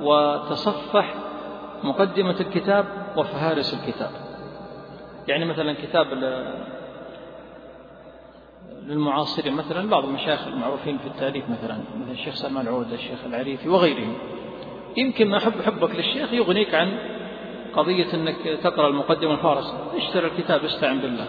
وتصفح 0.00 1.14
مقدمة 1.82 2.40
الكتاب 2.40 2.86
وفهارس 3.16 3.74
الكتاب. 3.74 4.10
يعني 5.28 5.44
مثلا 5.44 5.72
كتاب 5.72 6.06
للمعاصرين 8.86 9.54
مثلا 9.54 9.90
بعض 9.90 10.04
المشايخ 10.04 10.46
المعروفين 10.46 10.98
في 10.98 11.06
التاريخ 11.06 11.44
مثلا 11.48 11.78
مثل 12.00 12.10
الشيخ 12.10 12.34
سلمان 12.34 12.68
عودة 12.68 12.94
الشيخ 12.94 13.18
العريفي 13.26 13.68
وغيرهم. 13.68 14.14
يمكن 14.96 15.28
ما 15.28 15.38
حب 15.38 15.62
حبك 15.66 15.94
للشيخ 15.94 16.32
يغنيك 16.32 16.74
عن 16.74 16.98
قضية 17.74 18.14
أنك 18.14 18.58
تقرأ 18.62 18.88
المقدمة 18.88 19.32
الفارس 19.34 19.74
اشتري 19.96 20.26
الكتاب 20.26 20.64
استعن 20.64 20.98
بالله. 20.98 21.28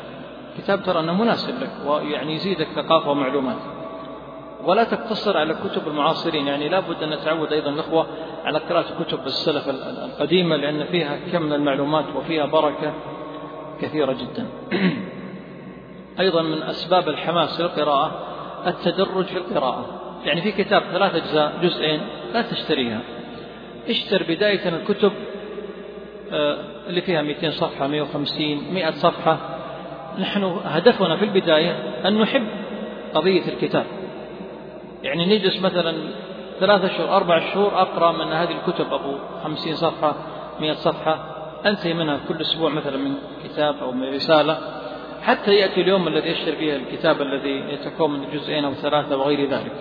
كتاب 0.57 0.83
ترى 0.83 0.99
أنه 0.99 1.13
مناسب 1.13 1.63
لك 1.63 1.71
ويعني 1.85 2.35
يزيدك 2.35 2.67
ثقافة 2.75 3.11
ومعلومات. 3.11 3.78
ولا 4.63 4.83
تقتصر 4.83 5.37
على 5.37 5.53
كتب 5.53 5.87
المعاصرين. 5.87 6.47
يعني 6.47 6.69
لابد 6.69 7.03
أن 7.03 7.09
نتعود 7.09 7.53
أيضا 7.53 7.69
الأخوة 7.69 8.07
على 8.45 8.59
قراءة 8.59 9.03
كتب 9.03 9.19
السلف 9.25 9.69
القديمة 9.69 10.55
لأن 10.55 10.83
فيها 10.83 11.19
كم 11.31 11.41
من 11.41 11.53
المعلومات 11.53 12.05
وفيها 12.15 12.45
بركة 12.45 12.93
كثيرة 13.81 14.13
جدا. 14.13 14.47
أيضا 16.19 16.41
من 16.41 16.63
أسباب 16.63 17.09
الحماس 17.09 17.61
للقراءة 17.61 18.11
التدرج 18.67 19.25
في 19.25 19.37
القراءة. 19.37 19.85
يعني 20.25 20.41
في 20.41 20.51
كتاب 20.51 20.83
ثلاث 20.91 21.15
أجزاء 21.15 21.53
جزئين 21.61 22.01
لا 22.33 22.41
تشتريها. 22.41 23.01
اشتر 23.89 24.23
بداية 24.23 24.69
الكتب 24.69 25.11
آه، 26.31 26.57
اللي 26.87 27.01
فيها 27.01 27.21
200 27.21 27.49
صفحة 27.49 27.87
150 27.87 28.73
100 28.73 28.91
صفحة. 28.91 29.37
نحن 30.19 30.43
هدفنا 30.65 31.17
في 31.17 31.25
البداية 31.25 31.71
أن 32.05 32.19
نحب 32.19 32.47
قضية 33.13 33.47
الكتاب. 33.47 33.85
يعني 35.03 35.25
نجلس 35.25 35.61
مثلا 35.61 35.95
ثلاثة 36.59 36.87
شهور 36.87 37.15
أربع 37.15 37.53
شهور 37.53 37.81
أقرأ 37.81 38.11
من 38.11 38.31
هذه 38.31 38.51
الكتب 38.51 38.93
أبو 38.93 39.17
خمسين 39.43 39.75
صفحة 39.75 40.15
مئة 40.59 40.73
صفحة 40.73 41.39
أنتهي 41.65 41.93
منها 41.93 42.19
كل 42.27 42.41
أسبوع 42.41 42.69
مثلا 42.69 42.97
من 42.97 43.13
كتاب 43.43 43.75
أو 43.75 43.91
من 43.91 44.13
رسالة 44.13 44.57
حتى 45.21 45.55
يأتي 45.55 45.81
اليوم 45.81 46.07
الذي 46.07 46.29
يشتري 46.29 46.55
فيه 46.55 46.75
الكتاب 46.75 47.21
الذي 47.21 47.73
يتكون 47.73 48.11
من 48.11 48.31
جزئين 48.33 48.65
أو 48.65 48.73
ثلاثة 48.73 49.17
وغير 49.17 49.49
ذلك. 49.49 49.73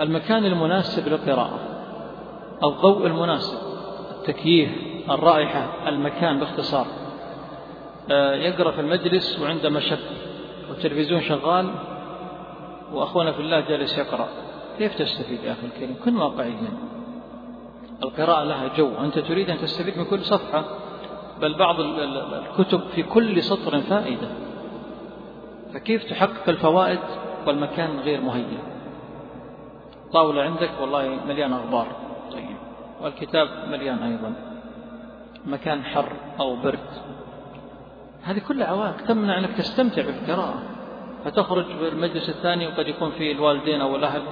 المكان 0.00 0.44
المناسب 0.44 1.08
للقراءة 1.08 1.58
الضوء 2.64 3.06
المناسب 3.06 3.58
التكييف 4.10 4.70
الرائحة 5.10 5.88
المكان 5.88 6.38
باختصار. 6.38 6.86
آه، 8.10 8.34
يقرأ 8.34 8.70
في 8.70 8.80
المجلس 8.80 9.40
وعنده 9.40 9.70
مشق 9.70 9.98
والتلفزيون 10.68 11.20
شغال 11.20 11.70
وأخونا 12.94 13.32
في 13.32 13.40
الله 13.40 13.60
جالس 13.60 13.98
يقرأ. 13.98 14.28
كيف 14.78 14.98
تستفيد 14.98 15.44
يا 15.44 15.52
أخي 15.52 15.66
الكريم؟ 15.66 15.96
كن 16.04 16.16
واقعيا 16.16 16.72
القراءة 18.02 18.44
لها 18.44 18.68
جو. 18.76 18.90
أنت 19.00 19.18
تريد 19.18 19.50
أن 19.50 19.58
تستفيد 19.58 19.98
من 19.98 20.04
كل 20.04 20.20
صفحة 20.20 20.64
بل 21.40 21.58
بعض 21.58 21.80
الكتب 21.80 22.80
في 22.80 23.02
كل 23.02 23.42
سطر 23.42 23.80
فائدة. 23.80 24.28
فكيف 25.74 26.04
تحقق 26.04 26.48
الفوائد 26.48 27.00
والمكان 27.46 27.98
غير 27.98 28.20
مهيأ 28.20 28.58
طاولة 30.12 30.42
عندك 30.42 30.70
والله 30.80 31.18
مليان 31.28 31.52
أخبار. 31.52 31.86
طيب. 32.32 32.56
والكتاب 33.02 33.48
مليان 33.68 33.98
أيضا. 33.98 34.34
مكان 35.46 35.84
حر 35.84 36.12
أو 36.40 36.56
برد. 36.56 36.78
هذه 38.22 38.38
كلها 38.38 38.66
عوائق 38.66 38.96
تمنع 38.96 39.38
أنك 39.38 39.50
تستمتع 39.50 40.02
بالقراءة. 40.02 40.62
فتخرج 41.24 41.64
بالمجلس 41.80 42.28
الثاني 42.28 42.66
وقد 42.66 42.88
يكون 42.88 43.10
فيه 43.10 43.32
الوالدين 43.32 43.80
أو 43.80 43.96
الأهل 43.96 44.22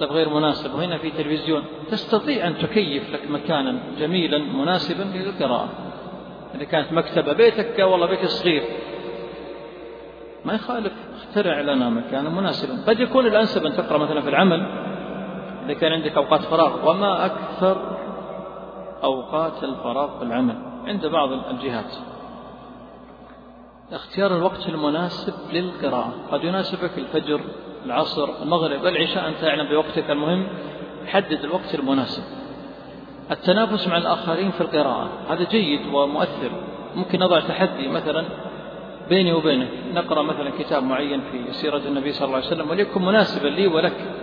طيب 0.00 0.12
غير 0.12 0.28
مناسب. 0.28 0.74
وهنا 0.74 0.98
في 0.98 1.10
تلفزيون 1.10 1.64
تستطيع 1.90 2.46
أن 2.46 2.58
تكيف 2.58 3.10
لك 3.10 3.30
مكانا 3.30 3.78
جميلا 3.98 4.38
مناسبا 4.38 5.02
للقراءة. 5.02 5.68
إذا 6.54 6.64
كانت 6.64 6.92
مكتبة 6.92 7.32
بيتك 7.32 7.78
والله 7.78 8.06
بيت 8.06 8.26
صغير. 8.26 8.62
ما 10.44 10.54
يخالف 10.54 10.92
اخترع 11.16 11.60
لنا 11.60 11.88
مكانا 11.88 12.28
مناسبا. 12.28 12.84
قد 12.86 13.00
يكون 13.00 13.26
الأنسب 13.26 13.66
أن 13.66 13.76
تقرأ 13.76 13.98
مثلا 13.98 14.20
في 14.20 14.28
العمل. 14.28 14.66
إذا 15.64 15.74
كان 15.74 15.92
عندك 15.92 16.16
أوقات 16.16 16.40
فراغ. 16.40 16.90
وما 16.90 17.26
أكثر 17.26 17.98
أوقات 19.04 19.64
الفراغ 19.64 20.18
في 20.18 20.24
العمل 20.24 20.56
عند 20.86 21.06
بعض 21.06 21.32
الجهات. 21.32 21.96
اختيار 23.92 24.36
الوقت 24.36 24.68
المناسب 24.68 25.34
للقراءة. 25.52 26.14
قد 26.32 26.44
يناسبك 26.44 26.98
الفجر 26.98 27.40
العصر 27.86 28.42
المغرب 28.42 28.86
العشاء 28.86 29.28
أنت 29.28 29.36
تعلم 29.40 29.68
بوقتك 29.68 30.10
المهم. 30.10 30.46
حدد 31.06 31.44
الوقت 31.44 31.74
المناسب. 31.74 32.22
التنافس 33.30 33.88
مع 33.88 33.96
الآخرين 33.96 34.50
في 34.50 34.60
القراءة 34.60 35.08
هذا 35.30 35.44
جيد 35.44 35.80
ومؤثر. 35.94 36.50
ممكن 36.94 37.18
نضع 37.18 37.40
تحدي 37.40 37.88
مثلا 37.88 38.24
بيني 39.08 39.32
وبينك. 39.32 39.68
نقرأ 39.94 40.22
مثلا 40.22 40.50
كتاب 40.58 40.82
معين 40.82 41.20
في 41.20 41.52
سيرة 41.52 41.82
النبي 41.86 42.12
صلى 42.12 42.26
الله 42.26 42.36
عليه 42.36 42.46
وسلم 42.46 42.70
وليكن 42.70 43.02
مناسبا 43.02 43.48
لي 43.48 43.66
ولك. 43.66 44.14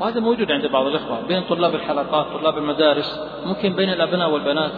وهذا 0.00 0.20
موجود 0.20 0.50
عند 0.50 0.66
بعض 0.66 0.86
الإخوة 0.86 1.26
بين 1.26 1.42
طلاب 1.42 1.74
الحلقات 1.74 2.26
طلاب 2.26 2.58
المدارس 2.58 3.20
ممكن 3.46 3.72
بين 3.72 3.90
الأبناء 3.90 4.30
والبنات. 4.30 4.72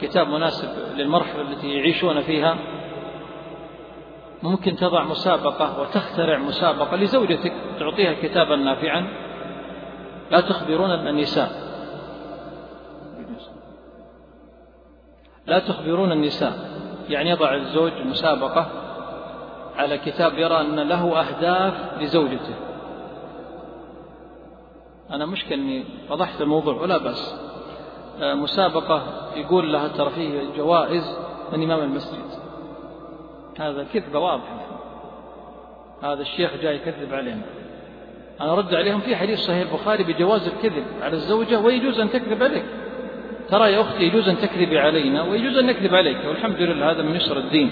كتاب 0.00 0.28
مناسب 0.28 0.68
للمرحلة 0.96 1.40
التي 1.40 1.74
يعيشون 1.74 2.20
فيها. 2.20 2.56
ممكن 4.44 4.76
تضع 4.76 5.04
مسابقة 5.04 5.80
وتخترع 5.80 6.38
مسابقة 6.38 6.96
لزوجتك 6.96 7.52
تعطيها 7.78 8.14
كتابا 8.22 8.56
نافعا. 8.56 9.08
لا 10.30 10.40
تخبرون 10.40 10.90
النساء. 10.90 11.50
لا 15.46 15.58
تخبرون 15.58 16.12
النساء. 16.12 16.52
يعني 17.08 17.30
يضع 17.30 17.54
الزوج 17.54 17.92
مسابقة 17.92 18.66
على 19.76 19.98
كتاب 19.98 20.38
يرى 20.38 20.60
أن 20.60 20.80
له 20.80 21.20
أهداف 21.20 22.02
لزوجته. 22.02 22.54
أنا 25.10 25.26
مشكلة 25.26 25.54
أني 25.54 25.84
وضحت 26.10 26.40
الموضوع 26.40 26.74
ولا 26.74 26.98
بأس. 26.98 27.34
آه، 28.20 28.34
مسابقة 28.34 29.02
يقول 29.36 29.72
لها 29.72 29.88
ترى 29.88 30.10
فيه 30.10 30.54
جوائز 30.56 31.18
من 31.52 31.62
إمام 31.62 31.80
المسجد. 31.80 32.43
هذا 33.60 33.86
كذبة 33.94 34.18
واضحة. 34.18 34.60
هذا 36.02 36.22
الشيخ 36.22 36.50
جاي 36.62 36.76
يكذب 36.76 37.14
علينا. 37.14 37.42
أنا 38.40 38.52
أرد 38.52 38.74
عليهم 38.74 39.00
في 39.00 39.16
حديث 39.16 39.38
صحيح 39.38 39.70
البخاري 39.70 40.04
بجواز 40.04 40.48
الكذب 40.48 40.84
على 41.02 41.12
الزوجة 41.12 41.60
ويجوز 41.60 42.00
أن 42.00 42.10
تكذب 42.10 42.42
عليك. 42.42 42.64
ترى 43.48 43.72
يا 43.72 43.80
أختي 43.80 44.04
يجوز 44.04 44.28
أن 44.28 44.38
تكذبي 44.38 44.78
علينا 44.78 45.22
ويجوز 45.22 45.56
أن 45.56 45.66
نكذب 45.66 45.94
عليك. 45.94 46.18
والحمد 46.28 46.60
لله 46.60 46.90
هذا 46.90 47.02
من 47.02 47.16
يسر 47.16 47.38
الدين. 47.38 47.70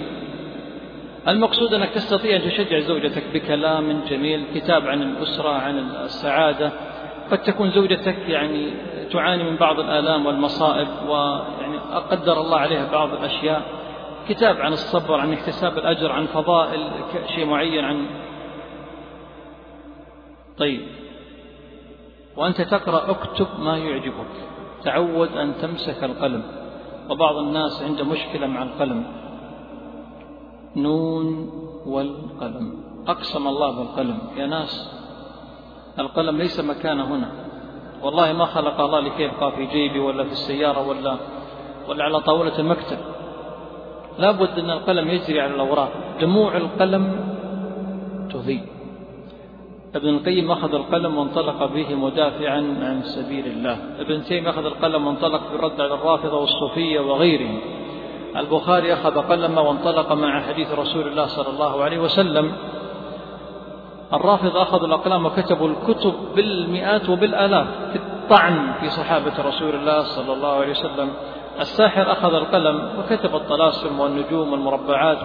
المقصود 1.28 1.74
أنك 1.74 1.90
تستطيع 1.90 2.36
أن 2.36 2.42
تشجع 2.42 2.78
زوجتك 2.78 3.22
بكلام 3.34 4.00
جميل 4.08 4.44
كتاب 4.54 4.86
عن 4.86 5.02
الأسرة 5.02 5.48
عن 5.48 5.78
السعادة. 5.78 6.72
قد 7.30 7.42
تكون 7.42 7.70
زوجتك 7.70 8.16
يعني 8.28 8.70
تعاني 9.12 9.44
من 9.44 9.56
بعض 9.56 9.80
الآلام 9.80 10.26
والمصائب 10.26 10.88
ويعني 11.08 11.78
قدر 12.10 12.40
الله 12.40 12.58
عليها 12.58 12.92
بعض 12.92 13.12
الأشياء. 13.12 13.81
كتاب 14.28 14.56
عن 14.56 14.72
الصبر 14.72 15.14
عن 15.14 15.32
اكتساب 15.32 15.78
الأجر 15.78 16.12
عن 16.12 16.26
فضائل 16.26 16.90
شيء 17.34 17.46
معين 17.46 17.84
عن 17.84 18.06
طيب. 20.58 20.80
وأنت 22.36 22.60
تقرأ 22.60 23.10
اكتب 23.10 23.46
ما 23.58 23.76
يعجبك. 23.78 24.32
تعود 24.84 25.36
أن 25.36 25.54
تمسك 25.62 26.04
القلم. 26.04 26.42
وبعض 27.10 27.36
الناس 27.36 27.82
عنده 27.82 28.04
مشكلة 28.04 28.46
مع 28.46 28.62
القلم. 28.62 29.04
نون 30.76 31.50
والقلم. 31.86 32.82
أقسم 33.08 33.48
الله 33.48 33.70
بالقلم. 33.70 34.18
يا 34.36 34.46
ناس 34.46 35.02
القلم 35.98 36.38
ليس 36.38 36.60
مكانه 36.60 37.04
هنا. 37.04 37.30
والله 38.02 38.32
ما 38.32 38.44
خلق 38.44 38.80
الله 38.80 39.00
لكي 39.00 39.22
يبقى 39.22 39.52
في 39.52 39.66
جيبي 39.66 39.98
ولا 39.98 40.24
في 40.24 40.32
السيارة 40.32 40.88
ولا 40.88 41.16
ولا 41.88 42.04
على 42.04 42.20
طاولة 42.20 42.58
المكتب. 42.58 42.98
لابد 44.18 44.58
أن 44.58 44.70
القلم 44.70 45.08
يجري 45.08 45.40
على 45.40 45.54
الأوراق. 45.54 45.92
دموع 46.20 46.56
القلم 46.56 47.34
تضيء. 48.32 48.62
ابن 49.94 50.08
القيم 50.08 50.50
أخذ 50.50 50.74
القلم 50.74 51.18
وانطلق 51.18 51.64
به 51.64 51.94
مدافعا 51.94 52.58
عن 52.82 53.02
سبيل 53.02 53.46
الله. 53.46 53.76
ابن 53.98 54.22
تيم 54.22 54.48
أخذ 54.48 54.64
القلم 54.64 55.06
وانطلق 55.06 55.52
بالرد 55.52 55.80
على 55.80 55.94
الرافضة 55.94 56.36
والصوفية 56.36 57.00
وغيرهم. 57.00 57.60
البخاري 58.36 58.92
أخذ 58.92 59.18
قلم 59.18 59.58
وانطلق 59.58 60.12
مع 60.12 60.40
حديث 60.40 60.72
رسول 60.72 61.08
الله 61.08 61.26
صلى 61.26 61.48
الله 61.48 61.82
عليه 61.84 61.98
وسلم. 61.98 62.52
الرافضة 64.12 64.62
أخذوا 64.62 64.86
الأقلام 64.86 65.26
وكتبوا 65.26 65.68
الكتب 65.68 66.14
بالمئات 66.36 67.08
وبالآلاف 67.08 67.66
في 67.92 67.96
الطعن 67.96 68.72
في 68.80 68.90
صحابة 68.90 69.32
رسول 69.48 69.74
الله 69.74 70.02
صلى 70.02 70.32
الله 70.32 70.52
عليه 70.52 70.70
وسلم. 70.70 71.08
الساحر 71.60 72.12
أخذ 72.12 72.34
القلم 72.34 72.88
وكتب 72.98 73.34
الطلاسم 73.34 74.00
والنجوم 74.00 74.52
والمربعات 74.52 75.18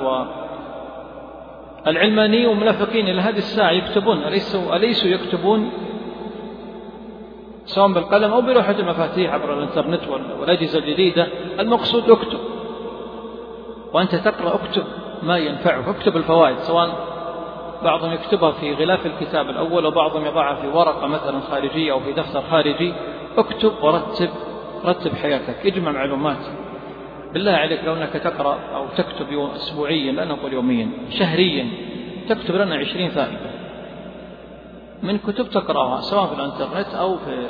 العلمانيين 1.88 2.48
والمنافقين 2.48 3.08
إلى 3.08 3.22
هذه 3.22 3.38
الساعة 3.38 3.72
يكتبون 3.72 4.18
أليسوا, 4.18 4.76
أليسوا 4.76 5.10
يكتبون 5.10 5.72
سواء 7.66 7.94
بالقلم 7.94 8.34
أو 8.34 8.42
بلوحة 8.42 8.72
المفاتيح 8.80 9.34
عبر 9.34 9.54
الإنترنت 9.54 10.02
والأجهزة 10.40 10.80
الجديدة. 10.80 11.28
المقصود 11.60 12.10
اكتب. 12.10 12.40
وأنت 13.94 14.16
تقرأ 14.16 14.56
اكتب 14.56 14.84
ما 15.24 15.38
ينفعك. 15.38 15.88
اكتب 15.88 16.18
الفوائد 16.18 16.58
سواء 16.58 16.90
بعضهم 17.84 18.14
يكتبها 18.14 18.52
في 18.52 18.74
غلاف 18.74 19.06
الكتاب 19.06 19.50
الأول 19.50 19.86
وبعضهم 19.86 20.26
يضعها 20.26 20.56
في 20.56 20.68
ورقة 20.68 21.08
مثلا 21.08 21.40
خارجية 21.40 21.92
أو 21.92 22.00
في 22.00 22.14
دفتر 22.14 22.42
خارجي. 22.52 22.94
اكتب 23.38 23.72
ورتب. 23.82 24.30
رتب 24.86 25.14
حياتك 25.14 25.66
اجمع 25.66 25.92
معلومات. 25.92 26.46
بالله 27.34 27.52
عليك 27.52 27.84
لو 27.86 27.94
أنك 27.94 28.14
تقرأ 28.14 28.60
أو 28.76 28.86
تكتب 28.98 29.50
أسبوعيا 29.56 30.12
لا 30.12 30.26
نقول 30.26 30.54
يوميا 30.54 30.90
شهريا 31.10 31.68
تكتب 32.30 32.56
لنا 32.56 32.76
عشرين 32.76 33.10
فائدة. 33.10 33.52
من 35.04 35.18
كتب 35.18 35.50
تقرأها 35.50 36.02
سواء 36.02 36.26
في 36.26 36.34
الإنترنت 36.34 36.96
أو 36.96 37.18
في 37.18 37.48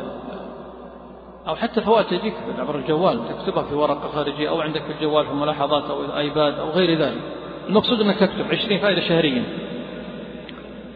أو 1.48 1.56
حتى 1.56 1.82
فوائد 1.82 2.06
تجيك 2.06 2.34
عبر 2.60 2.76
الجوال 2.76 3.20
تكتبها 3.30 3.64
في 3.64 3.76
ورقة 3.76 4.08
خارجية 4.08 4.50
أو 4.50 4.62
عندك 4.62 4.82
في 4.82 4.92
الجوال 4.92 5.26
في 5.26 5.34
ملاحظات 5.34 5.90
أو 5.90 6.06
الآيباد 6.06 6.60
أو 6.60 6.70
غير 6.70 7.00
ذلك. 7.00 7.22
المقصود 7.68 8.02
أنك 8.02 8.16
تكتب 8.16 8.46
عشرين 8.52 8.80
فائدة 8.80 9.02
شهريا. 9.02 9.44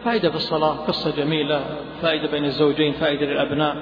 فائدة 0.04 0.30
في 0.30 0.36
الصلاة 0.36 0.72
قصة 0.72 1.16
جميلة 1.16 1.64
فائدة 2.02 2.30
بين 2.30 2.44
الزوجين 2.44 2.92
فائدة 2.92 3.26
للأبناء 3.26 3.76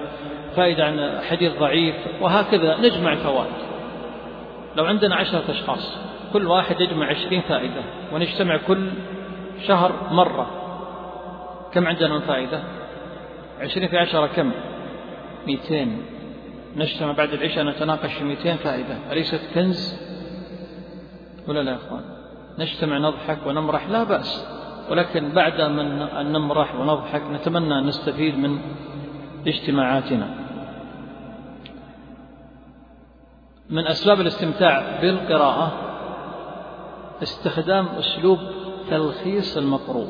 فائدة 0.57 0.85
عن 0.85 1.21
حديث 1.21 1.53
ضعيف 1.59 1.95
وهكذا 2.21 2.77
نجمع 2.77 3.13
الفوائد. 3.13 3.53
لو 4.77 4.85
عندنا 4.85 5.17
عشرة 5.17 5.45
أشخاص 5.49 5.99
كل 6.33 6.47
واحد 6.47 6.81
يجمع 6.81 7.07
عشرين 7.07 7.43
فائدة 7.43 7.83
ونجتمع 8.13 8.57
كل 8.57 8.91
شهر 9.67 9.93
مرة. 10.11 10.47
كم 11.73 11.87
عندنا 11.87 12.15
من 12.15 12.21
فائدة؟ 12.21 12.63
عشرين 13.61 13.89
في 13.89 13.99
عشرة 13.99 14.27
كم؟ 14.27 14.51
مئتين. 15.47 16.03
نجتمع 16.77 17.13
بعد 17.13 17.33
العشاء 17.33 17.65
نتناقش 17.65 18.13
في 18.13 18.25
مئتين 18.25 18.57
فائدة. 18.57 18.97
أليست 19.13 19.41
كنز؟ 19.55 20.01
ولا 21.49 21.61
لا 21.61 21.71
يا 21.71 21.77
أخوان؟ 21.77 22.03
نجتمع 22.59 22.99
نضحك 22.99 23.39
ونمرح؟ 23.47 23.89
لا 23.89 24.05
بأس. 24.05 24.60
ولكن 24.91 25.29
بعد 25.29 25.61
أن 25.61 26.33
نمرح 26.33 26.75
ونضحك 26.75 27.23
نتمنى 27.33 27.79
أن 27.79 27.87
نستفيد 27.87 28.39
من 28.39 28.59
اجتماعاتنا. 29.47 30.29
من 33.71 33.87
أسباب 33.87 34.21
الاستمتاع 34.21 35.01
بالقراءة 35.01 35.73
استخدام 37.23 37.87
أسلوب 37.87 38.39
تلخيص 38.91 39.57
المقروء. 39.57 40.09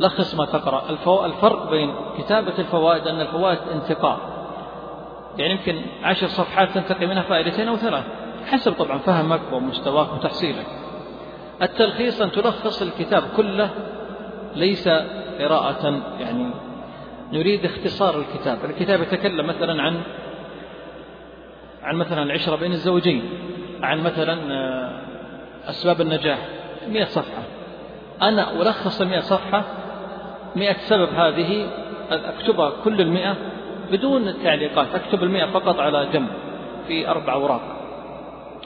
لخص 0.00 0.34
ما 0.34 0.44
تقرأ. 0.44 0.90
الفرق 1.26 1.70
بين 1.70 1.94
كتابة 2.18 2.58
الفوائد 2.58 3.06
أن 3.06 3.20
الفوائد 3.20 3.58
انتقاء. 3.58 4.18
يعني 5.38 5.52
يمكن 5.52 5.82
عشر 6.02 6.26
صفحات 6.26 6.70
تنتقي 6.70 7.06
منها 7.06 7.22
فائدتين 7.22 7.68
أو 7.68 7.76
ثلاث 7.76 8.04
حسب 8.46 8.72
طبعا 8.72 8.98
فهمك 8.98 9.40
ومستواك 9.52 10.12
وتحصيلك. 10.12 10.83
التلخيص 11.62 12.20
أن 12.20 12.32
تلخص 12.32 12.82
الكتاب 12.82 13.22
كله 13.36 13.70
ليس 14.56 14.88
قراءة 15.38 16.02
يعني 16.20 16.50
نريد 17.32 17.64
اختصار 17.64 18.18
الكتاب. 18.18 18.58
الكتاب 18.64 19.02
يتكلم 19.02 19.46
مثلا 19.46 19.82
عن 19.82 20.00
عن 21.82 21.96
مثلا 21.96 22.22
العشرة 22.22 22.56
بين 22.56 22.72
الزوجين 22.72 23.28
عن 23.82 24.02
مثلا 24.02 24.38
آه، 24.52 25.00
أسباب 25.70 26.00
النجاح 26.00 26.38
مئة 26.88 27.04
صفحة. 27.04 27.42
أنا 28.22 28.52
ألخص 28.62 29.00
المئة 29.00 29.20
صفحة 29.20 29.64
مئة 30.56 30.76
سبب 30.78 31.08
هذه 31.08 31.68
أكتبها 32.10 32.70
كل 32.84 33.00
المئة 33.00 33.36
بدون 33.92 34.42
تعليقات 34.42 34.94
أكتب 34.94 35.22
المئة 35.22 35.46
فقط 35.46 35.80
على 35.80 36.08
جنب 36.12 36.28
في 36.86 37.08
أربع 37.08 37.32
أوراق. 37.32 37.62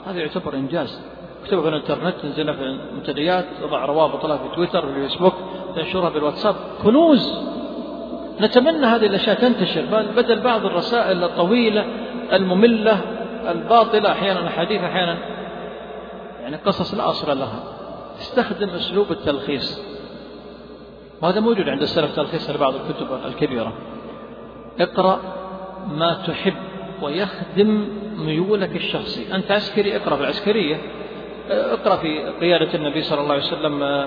هذا 0.07 0.19
يعتبر 0.19 0.53
إنجاز. 0.53 1.18
اكتبها 1.43 1.61
في 1.61 1.69
الانترنت 1.69 2.15
تنزلها 2.21 2.53
في 2.53 2.63
المنتديات 2.63 3.45
تضع 3.61 3.85
روابط 3.85 4.25
لها 4.25 4.37
في 4.37 4.55
تويتر 4.55 4.81
في 4.81 4.87
الفيسبوك 4.87 5.33
تنشرها 5.75 6.09
بالواتساب. 6.09 6.55
كنوز. 6.83 7.33
نتمنى 8.41 8.85
هذه 8.85 9.05
الأشياء 9.05 9.35
تنتشر 9.35 9.85
بدل 10.15 10.39
بعض 10.39 10.65
الرسائل 10.65 11.23
الطويلة 11.23 11.85
المملة 12.33 13.01
الباطلة 13.47 14.11
أحيانا 14.11 14.47
أحاديث 14.47 14.81
أحيانا 14.81 15.17
يعني 16.41 16.55
قصص 16.55 16.93
لا 16.93 17.09
أصل 17.09 17.39
لها. 17.39 17.63
استخدم 18.19 18.69
أسلوب 18.69 19.11
التلخيص. 19.11 19.81
وهذا 21.21 21.39
موجود 21.39 21.69
عند 21.69 21.81
السلف 21.81 22.15
تلخيص 22.15 22.49
لبعض 22.49 22.73
الكتب 22.75 23.07
الكبيرة. 23.25 23.73
اقرأ 24.79 25.19
ما 25.87 26.13
تحب 26.27 26.53
ويخدم 27.01 27.87
ميولك 28.17 28.75
الشخصي. 28.75 29.35
أنت 29.35 29.51
عسكري 29.51 29.95
اقرأ 29.95 30.15
في 30.15 30.21
العسكرية. 30.21 30.77
اقرأ 31.51 31.95
في 31.95 32.33
قيادة 32.41 32.73
النبي 32.73 33.01
صلى 33.01 33.21
الله 33.21 33.33
عليه 33.33 33.43
وسلم 33.43 34.05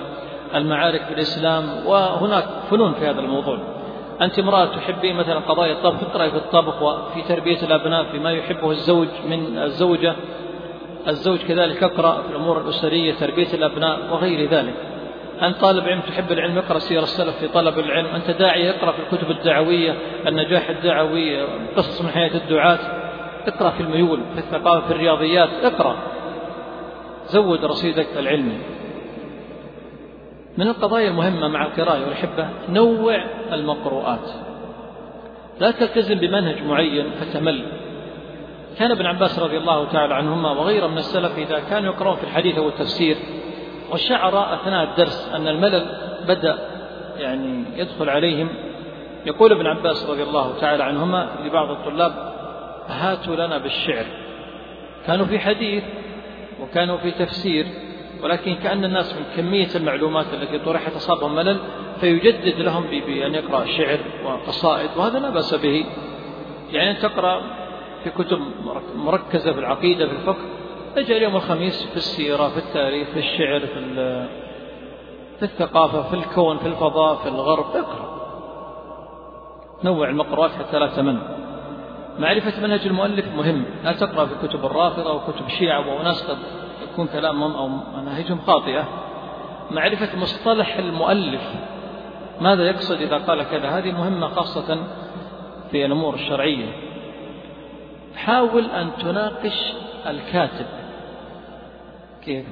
المعارك 0.55 1.01
في 1.01 1.13
الإسلام 1.13 1.85
وهناك 1.85 2.45
فنون 2.71 2.93
في 2.93 3.07
هذا 3.07 3.19
الموضوع. 3.19 3.59
أنت 4.21 4.39
امرأة 4.39 4.65
تحبين 4.65 5.15
مثلا 5.15 5.39
قضايا 5.39 5.73
الطبخ 5.73 6.03
اقرأي 6.03 6.31
في 6.31 6.37
الطبخ 6.37 6.81
وفي 6.81 7.21
تربية 7.21 7.61
الأبناء 7.63 8.03
فيما 8.03 8.31
يحبه 8.31 8.71
الزوج 8.71 9.07
من 9.29 9.57
الزوجة. 9.57 10.15
الزوج 11.07 11.39
كذلك 11.39 11.83
اقرأ 11.83 12.21
في 12.21 12.29
الأمور 12.29 12.61
الأسرية 12.61 13.13
تربية 13.13 13.53
الأبناء 13.53 13.99
وغير 14.11 14.49
ذلك. 14.49 14.73
أنت 15.41 15.57
طالب 15.57 15.87
علم 15.87 15.99
تحب 15.99 16.31
العلم 16.31 16.57
اقرأ 16.57 16.79
سير 16.79 17.03
السلف 17.03 17.37
في 17.37 17.47
طلب 17.47 17.79
العلم. 17.79 18.07
أنت 18.07 18.31
داعية 18.31 18.69
اقرأ 18.69 18.91
في 18.91 18.99
الكتب 18.99 19.31
الدعوية 19.31 19.95
النجاح 20.27 20.69
الدعوي 20.69 21.41
قصص 21.75 22.01
من 22.01 22.09
حياة 22.09 22.35
الدعاة. 22.35 22.79
اقرأ 23.47 23.69
في 23.69 23.83
الميول 23.83 24.19
في 24.33 24.39
الثقافة 24.39 24.87
في 24.87 24.93
الرياضيات 24.93 25.49
اقرأ. 25.63 25.95
زود 27.27 27.65
رصيدك 27.65 28.07
العلمي. 28.17 28.57
من 30.57 30.67
القضايا 30.67 31.09
المهمة 31.09 31.47
مع 31.47 31.65
القراءة 31.65 32.05
والحبة 32.05 32.49
نوع 32.69 33.23
المقروءات. 33.53 34.29
لا 35.59 35.71
تلتزم 35.71 36.15
بمنهج 36.15 36.63
معين 36.63 37.11
فتمل. 37.11 37.65
كان 38.79 38.91
ابن 38.91 39.05
عباس 39.05 39.39
رضي 39.39 39.57
الله 39.57 39.85
تعالى 39.85 40.13
عنهما 40.13 40.51
وغيره 40.51 40.87
من 40.87 40.97
السلف 40.97 41.37
إذا 41.37 41.59
كانوا 41.59 41.93
يقرؤون 41.93 42.15
في 42.15 42.23
الحديث 42.23 42.57
أو 42.57 42.67
التفسير 42.67 43.17
وشعر 43.91 44.53
أثناء 44.53 44.83
الدرس 44.83 45.31
أن 45.35 45.47
الملل 45.47 45.85
بدأ 46.27 46.57
يعني 47.17 47.63
يدخل 47.75 48.09
عليهم. 48.09 48.49
يقول 49.25 49.51
ابن 49.51 49.67
عباس 49.67 50.09
رضي 50.09 50.23
الله 50.23 50.53
تعالى 50.61 50.83
عنهما 50.83 51.29
لبعض 51.45 51.69
الطلاب 51.69 52.33
هاتوا 52.87 53.35
لنا 53.35 53.57
بالشعر. 53.57 54.05
كانوا 55.07 55.25
في 55.25 55.39
حديث 55.39 55.83
وكانوا 56.63 56.97
في 56.97 57.11
تفسير 57.11 57.67
ولكن 58.23 58.55
كأن 58.55 58.85
الناس 58.85 59.13
من 59.13 59.23
كمية 59.37 59.67
المعلومات 59.75 60.25
التي 60.33 60.59
طرحت 60.59 60.95
أصابهم 60.95 61.35
ملل 61.35 61.59
فيجدد 61.99 62.59
لهم 62.59 62.83
بأن 62.83 63.35
يقرأ 63.35 63.65
شعر 63.65 63.99
وقصائد 64.25 64.89
وهذا 64.97 65.19
لا 65.19 65.29
بأس 65.29 65.53
به. 65.53 65.85
يعني 66.71 66.91
أن 66.91 66.97
تقرأ 66.97 67.41
في 68.03 68.09
كتب 68.09 68.39
مركزة 68.95 69.53
في 69.53 69.59
العقيدة 69.59 70.07
في 70.07 70.13
الفقه 70.13 70.45
اجعل 70.97 71.21
يوم 71.21 71.35
الخميس 71.35 71.83
في 71.83 71.95
السيرة 71.97 72.49
في 72.49 72.57
التاريخ 72.57 73.07
في 73.07 73.19
الشعر 73.19 73.59
في, 73.59 73.95
في 75.39 75.43
الثقافة 75.43 76.01
في 76.09 76.13
الكون 76.13 76.57
في 76.57 76.67
الفضاء 76.67 77.15
في 77.15 77.29
الغرب. 77.29 77.65
اقرأ. 77.75 78.13
نوع 79.83 80.09
المقروءات 80.09 80.51
حتى 80.51 80.79
لا 80.79 80.87
تمل 80.87 81.42
معرفة 82.19 82.61
منهج 82.61 82.87
المؤلف 82.87 83.27
مهم. 83.27 83.65
لا 83.83 83.91
تقرأ 83.91 84.25
في 84.25 84.47
كتب 84.47 84.65
الرافضة 84.65 85.13
وكتب 85.13 85.45
الشيعة 85.45 85.99
وناس 85.99 86.23
قد 86.23 86.37
يكون 86.83 87.07
كلامهم 87.07 87.55
أو 87.55 87.67
مناهجهم 87.67 88.39
خاطئة. 88.41 88.87
معرفة 89.71 90.19
مصطلح 90.19 90.77
المؤلف. 90.77 91.41
ماذا 92.41 92.63
يقصد 92.63 93.01
إذا 93.01 93.17
قال 93.17 93.43
كذا؟ 93.43 93.69
هذه 93.69 93.91
مهمة 93.91 94.27
خاصة 94.27 94.87
في 95.71 95.85
الأمور 95.85 96.13
الشرعية. 96.13 96.73
حاول 98.15 98.65
أن 98.65 98.91
تناقش 98.97 99.73
الكاتب. 100.07 100.65
كيف؟ 102.21 102.45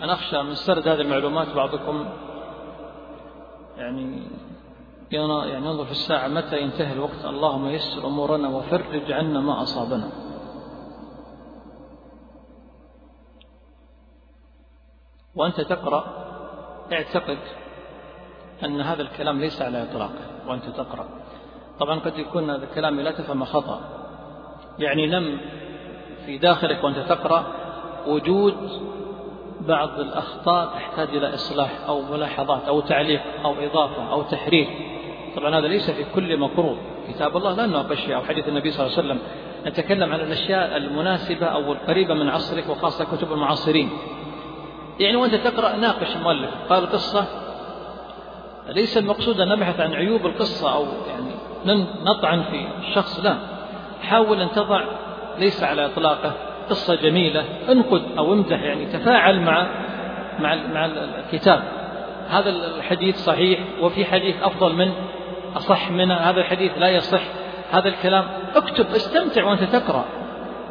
أنا 0.00 0.12
أخشى 0.12 0.42
من 0.42 0.54
سرد 0.54 0.88
هذه 0.88 1.00
المعلومات 1.00 1.54
بعضكم. 1.54 2.04
يعني 3.76 4.22
يعني 5.12 5.66
ينظر 5.66 5.84
في 5.84 5.90
الساعة 5.90 6.28
متى 6.28 6.60
ينتهي 6.60 6.92
الوقت؟ 6.92 7.24
اللهم 7.24 7.68
يسر 7.68 8.06
أمورنا 8.06 8.48
وفرج 8.48 9.12
عنا 9.12 9.40
ما 9.40 9.62
أصابنا. 9.62 10.10
وأنت 15.34 15.60
تقرأ 15.60 16.04
اعتقد 16.92 17.38
أن 18.64 18.80
هذا 18.80 19.02
الكلام 19.02 19.40
ليس 19.40 19.62
على 19.62 19.82
إطلاقه 19.82 20.48
وأنت 20.48 20.64
تقرأ. 20.64 21.08
طبعا 21.80 21.98
قد 21.98 22.18
يكون 22.18 22.50
هذا 22.50 22.64
الكلام 22.64 23.00
لا 23.00 23.10
تفهم 23.10 23.44
خطأ. 23.44 23.80
يعني 24.78 25.06
لم 25.06 25.40
في 26.26 26.38
داخلك 26.38 26.84
وأنت 26.84 26.98
تقرأ 26.98 27.46
وجود 28.06 28.54
بعض 29.60 30.00
الأخطاء 30.00 30.66
تحتاج 30.66 31.08
إلى 31.08 31.34
إصلاح 31.34 31.70
أو 31.88 32.02
ملاحظات 32.02 32.62
أو 32.62 32.80
تعليق 32.80 33.22
أو 33.44 33.52
إضافة 33.52 34.12
أو 34.12 34.22
تحرير 34.22 34.87
طبعا 35.36 35.58
هذا 35.58 35.66
ليس 35.66 35.90
في 35.90 36.04
كل 36.14 36.38
مقروء 36.38 36.76
كتاب 37.08 37.36
الله 37.36 37.54
لا 37.54 37.66
نناقش 37.66 38.10
أو 38.10 38.22
حديث 38.22 38.48
النبي 38.48 38.70
صلى 38.70 38.86
الله 38.86 38.98
عليه 38.98 39.08
وسلم. 39.08 39.18
نتكلم 39.66 40.12
عن 40.12 40.20
الأشياء 40.20 40.76
المناسبة 40.76 41.46
أو 41.46 41.72
القريبة 41.72 42.14
من 42.14 42.28
عصرك 42.28 42.68
وخاصة 42.68 43.04
كتب 43.04 43.32
المعاصرين. 43.32 43.90
يعني 45.00 45.16
وأنت 45.16 45.34
تقرأ 45.34 45.76
ناقش 45.76 46.16
المؤلف 46.16 46.50
قال 46.68 46.86
قصة 46.86 47.24
ليس 48.68 48.98
المقصود 48.98 49.40
أن 49.40 49.48
نبحث 49.48 49.80
عن 49.80 49.94
عيوب 49.94 50.26
القصة 50.26 50.74
أو 50.74 50.86
يعني 51.08 51.84
نطعن 52.04 52.42
في 52.42 52.66
الشخص 52.88 53.20
لا. 53.20 53.36
حاول 54.02 54.40
أن 54.40 54.50
تضع 54.50 54.84
ليس 55.38 55.62
على 55.62 55.86
إطلاقه 55.86 56.32
قصة 56.70 56.94
جميلة. 56.94 57.44
انقد 57.68 58.02
أو 58.18 58.32
امدح 58.32 58.62
يعني 58.62 58.86
تفاعل 58.86 59.40
مع 59.40 59.66
مع 60.38 60.54
مع 60.54 60.86
الكتاب. 60.86 61.62
هذا 62.28 62.50
الحديث 62.50 63.16
صحيح 63.16 63.60
وفي 63.80 64.04
حديث 64.04 64.42
أفضل 64.42 64.74
من 64.74 64.92
أصح 65.58 65.90
منه 65.90 66.14
هذا 66.14 66.40
الحديث 66.40 66.72
لا 66.78 66.88
يصح. 66.88 67.22
هذا 67.70 67.88
الكلام 67.88 68.24
اكتب 68.54 68.86
استمتع 68.86 69.44
وأنت 69.44 69.64
تقرأ. 69.64 70.04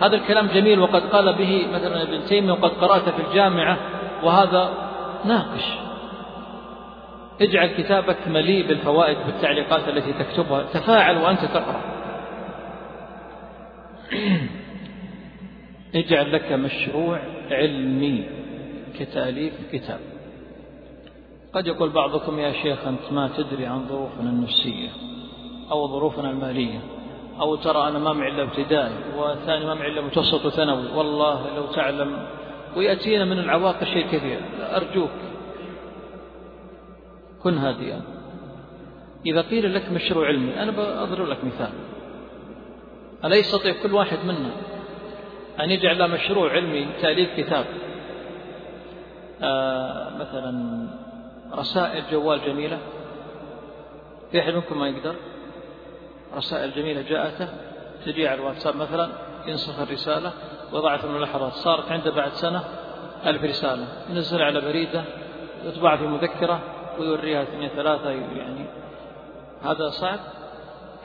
هذا 0.01 0.15
الكلام 0.15 0.47
جميل 0.47 0.79
وقد 0.79 1.01
قال 1.01 1.33
به 1.33 1.67
مثلا 1.73 2.01
ابن 2.01 2.23
تيمية 2.25 2.51
وقد 2.51 2.69
قرأت 2.69 3.09
في 3.09 3.21
الجامعة 3.27 3.77
وهذا 4.23 4.73
ناقش. 5.25 5.63
اجعل 7.41 7.67
كتابك 7.67 8.27
مليء 8.27 8.67
بالفوائد 8.67 9.17
والتعليقات 9.17 9.87
التي 9.89 10.13
تكتبها. 10.13 10.63
تفاعل 10.73 11.17
وأنت 11.17 11.45
تقرأ. 11.45 11.81
اجعل 15.95 16.33
لك 16.33 16.51
مشروع 16.51 17.19
علمي 17.51 18.23
كتاليف 18.99 19.53
كتاب. 19.71 19.99
قد 21.53 21.67
يقول 21.67 21.89
بعضكم 21.89 22.39
يا 22.39 22.51
شيخ 22.51 22.87
أنت 22.87 23.11
ما 23.11 23.29
تدري 23.37 23.65
عن 23.65 23.87
ظروفنا 23.87 24.29
النفسية 24.29 24.89
أو 25.71 25.87
ظروفنا 25.87 26.29
المالية 26.29 26.79
أو 27.39 27.55
ترى 27.55 27.87
أنا 27.87 27.99
ما 27.99 28.13
معي 28.13 28.31
إلا 28.31 28.43
ابتدائي 28.43 28.95
وثاني 29.17 29.65
ما 29.65 29.73
معي 29.73 29.87
إلا 29.87 30.01
متوسط 30.01 30.45
وثانوي. 30.45 30.91
والله 30.95 31.55
لو 31.55 31.65
تعلم 31.65 32.27
ويأتينا 32.75 33.25
من 33.25 33.39
العواقب 33.39 33.83
شيء 33.83 34.07
كثير. 34.07 34.39
أرجوك 34.59 35.09
كن 37.43 37.57
هادئا. 37.57 38.01
إذا 39.25 39.41
قيل 39.41 39.73
لك 39.73 39.91
مشروع 39.91 40.27
علمي 40.27 40.63
أنا 40.63 40.71
بأضرب 40.71 41.27
لك 41.27 41.43
مثال. 41.43 41.71
ألا 43.25 43.35
يستطيع 43.35 43.73
كل 43.83 43.93
واحد 43.93 44.17
منا 44.25 44.51
أن 45.59 45.71
يجعل 45.71 46.11
مشروع 46.11 46.51
علمي 46.51 46.87
تأليف 47.01 47.29
كتاب. 47.37 47.65
آه 49.41 50.17
مثلا 50.17 50.87
رسائل 51.55 52.03
جوال 52.11 52.41
جميلة. 52.45 52.79
في 54.31 54.39
أحد 54.39 54.53
منكم 54.53 54.79
ما 54.79 54.87
يقدر؟ 54.87 55.15
رسائل 56.37 56.71
جميلة 56.71 57.01
جاءته. 57.01 57.47
تجي 58.05 58.27
على 58.27 58.39
الواتساب 58.39 58.75
مثلا. 58.75 59.09
ينسخ 59.47 59.79
الرسالة. 59.79 60.31
وضعت 60.73 61.05
الملاحظات 61.05 61.53
صارت 61.53 61.91
عنده 61.91 62.11
بعد 62.11 62.31
سنة 62.31 62.63
ألف 63.25 63.43
رسالة. 63.43 63.87
ينزل 64.09 64.41
على 64.41 64.61
بريدة. 64.61 65.03
يطبع 65.65 65.97
في 65.97 66.03
مذكرة. 66.03 66.59
ويوريها 66.99 67.43
اثنين 67.43 67.69
ثلاثة. 67.69 68.09
يعني 68.09 68.65
هذا 69.63 69.89
صعب. 69.89 70.19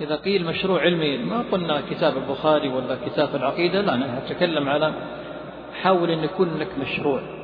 إذا 0.01 0.17
قيل 0.17 0.45
مشروع 0.45 0.81
علمي 0.81 1.19
ما 1.19 1.45
قلنا 1.53 1.83
كتاب 1.91 2.17
البخاري 2.17 2.69
ولا 2.69 2.97
كتاب 3.07 3.37
العقيدة. 3.37 3.81
لا 3.81 3.95
أنا 3.95 4.19
أتكلم 4.19 4.69
على 4.69 4.95
حاول 5.83 6.11
أن 6.11 6.25
يكون 6.25 6.59
لك 6.59 6.79
مشروع. 6.79 7.42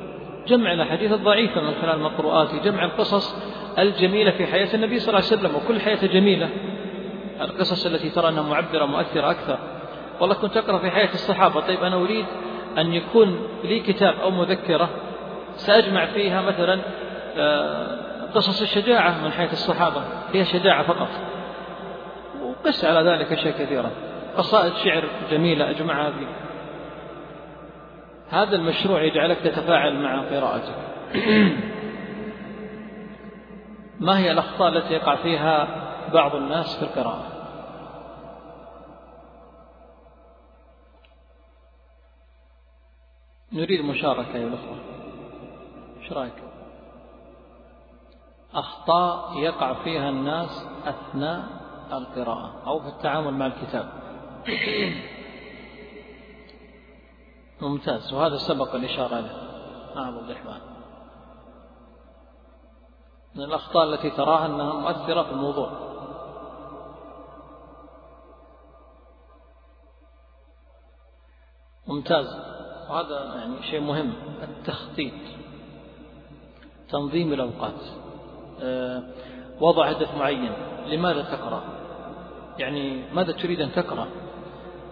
جمع 0.49 0.73
الأحاديث 0.73 1.11
الضعيفة 1.11 1.61
من 1.61 1.73
خلال 1.81 1.99
مقروءات 1.99 2.55
جمع 2.55 2.85
القصص 2.85 3.35
الجميلة 3.79 4.31
في 4.31 4.45
حياة 4.45 4.75
النبي 4.75 4.99
صلى 4.99 5.09
الله 5.09 5.29
عليه 5.31 5.39
وسلم 5.39 5.55
وكل 5.55 5.81
حياته 5.81 6.07
جميلة. 6.07 6.49
القصص 7.41 7.85
التي 7.85 8.09
ترى 8.09 8.29
أنها 8.29 8.43
معبرة 8.43 8.85
مؤثرة 8.85 9.31
أكثر. 9.31 9.59
والله 10.19 10.35
كنت 10.35 10.57
أقرأ 10.57 10.77
في 10.77 10.91
حياة 10.91 11.13
الصحابة 11.13 11.59
طيب 11.59 11.83
أنا 11.83 11.95
أريد 11.95 12.25
أن 12.77 12.93
يكون 12.93 13.47
لي 13.63 13.79
كتاب 13.79 14.15
أو 14.23 14.31
مذكرة 14.31 14.89
سأجمع 15.55 16.05
فيها 16.05 16.41
مثلا 16.41 16.79
آه، 17.37 17.97
قصص 18.35 18.61
الشجاعة 18.61 19.23
من 19.23 19.31
حياة 19.31 19.51
الصحابة. 19.51 20.01
فيها 20.31 20.43
شجاعة 20.43 20.83
فقط. 20.83 21.09
وقس 22.41 22.85
على 22.85 23.09
ذلك 23.09 23.31
أشياء 23.31 23.53
كثيرة 23.53 23.91
قصائد 24.37 24.73
شعر 24.83 25.03
جميلة 25.31 25.69
أجمعها 25.69 26.11
في 26.11 26.25
هذا 28.29 28.55
المشروع 28.55 29.03
يجعلك 29.03 29.37
تتفاعل 29.37 30.01
مع 30.01 30.21
قراءتك. 30.21 30.75
ما 33.99 34.19
هي 34.19 34.31
الأخطاء 34.31 34.69
التي 34.69 34.93
يقع 34.93 35.15
فيها 35.15 35.67
بعض 36.13 36.35
الناس 36.35 36.77
في 36.77 36.83
القراءة؟ 36.83 37.39
نريد 43.53 43.81
مشاركة 43.81 44.37
يا 44.37 44.47
الأخوة. 44.47 44.77
إيش 46.01 46.11
رأيك؟ 46.11 46.43
أخطاء 48.53 49.37
يقع 49.37 49.73
فيها 49.83 50.09
الناس 50.09 50.67
أثناء 50.85 51.43
القراءة 51.91 52.61
أو 52.67 52.79
في 52.79 52.87
التعامل 52.87 53.33
مع 53.33 53.45
الكتاب. 53.45 53.89
ممتاز. 57.61 58.13
وهذا 58.13 58.37
سبق 58.37 58.75
الإشارة 58.75 59.19
له. 59.19 59.49
نعم 59.95 60.17
أبو 60.17 60.19
الرحمن. 60.19 60.61
من 63.35 63.43
الأخطاء 63.43 63.93
التي 63.93 64.09
تراها 64.09 64.45
أنها 64.45 64.73
مؤثرة 64.73 65.23
في 65.23 65.31
الموضوع. 65.31 65.71
ممتاز. 71.87 72.27
وهذا 72.89 73.35
يعني 73.35 73.63
شيء 73.63 73.79
مهم. 73.79 74.13
التخطيط. 74.43 75.13
تنظيم 76.89 77.33
الأوقات. 77.33 77.81
آه، 78.61 79.03
وضع 79.61 79.89
هدف 79.89 80.15
معين. 80.15 80.53
لماذا 80.85 81.21
تقرأ؟ 81.21 81.63
يعني 82.57 83.13
ماذا 83.13 83.31
تريد 83.31 83.61
أن 83.61 83.71
تقرأ؟ 83.71 84.07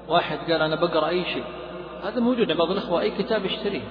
واحد 0.07 0.37
قال 0.37 0.61
أنا 0.61 0.75
بقرأ 0.75 1.07
أي 1.07 1.25
شيء. 1.25 1.45
هذا 2.03 2.19
موجود 2.19 2.51
بعض 2.51 2.71
الأخوة 2.71 3.01
أي 3.01 3.11
كتاب 3.11 3.45
يشتريه. 3.45 3.81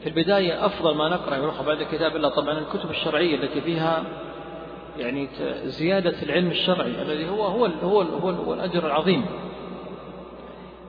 في 0.00 0.08
البداية 0.08 0.66
أفضل 0.66 0.94
ما 0.94 1.08
نقرأ 1.08 1.36
يا 1.36 1.62
بعد 1.62 1.80
الكتاب 1.80 2.16
إلا 2.16 2.28
طبعا 2.28 2.58
الكتب 2.58 2.90
الشرعية 2.90 3.34
التي 3.34 3.60
فيها 3.60 4.04
يعني 4.98 5.28
زيادة 5.64 6.22
العلم 6.22 6.50
الشرعي 6.50 7.02
الذي 7.02 7.28
هو 7.28 7.44
هو 7.44 7.66
هو, 7.66 8.02
هو, 8.02 8.30
هو 8.30 8.54
الأجر 8.54 8.86
العظيم. 8.86 9.26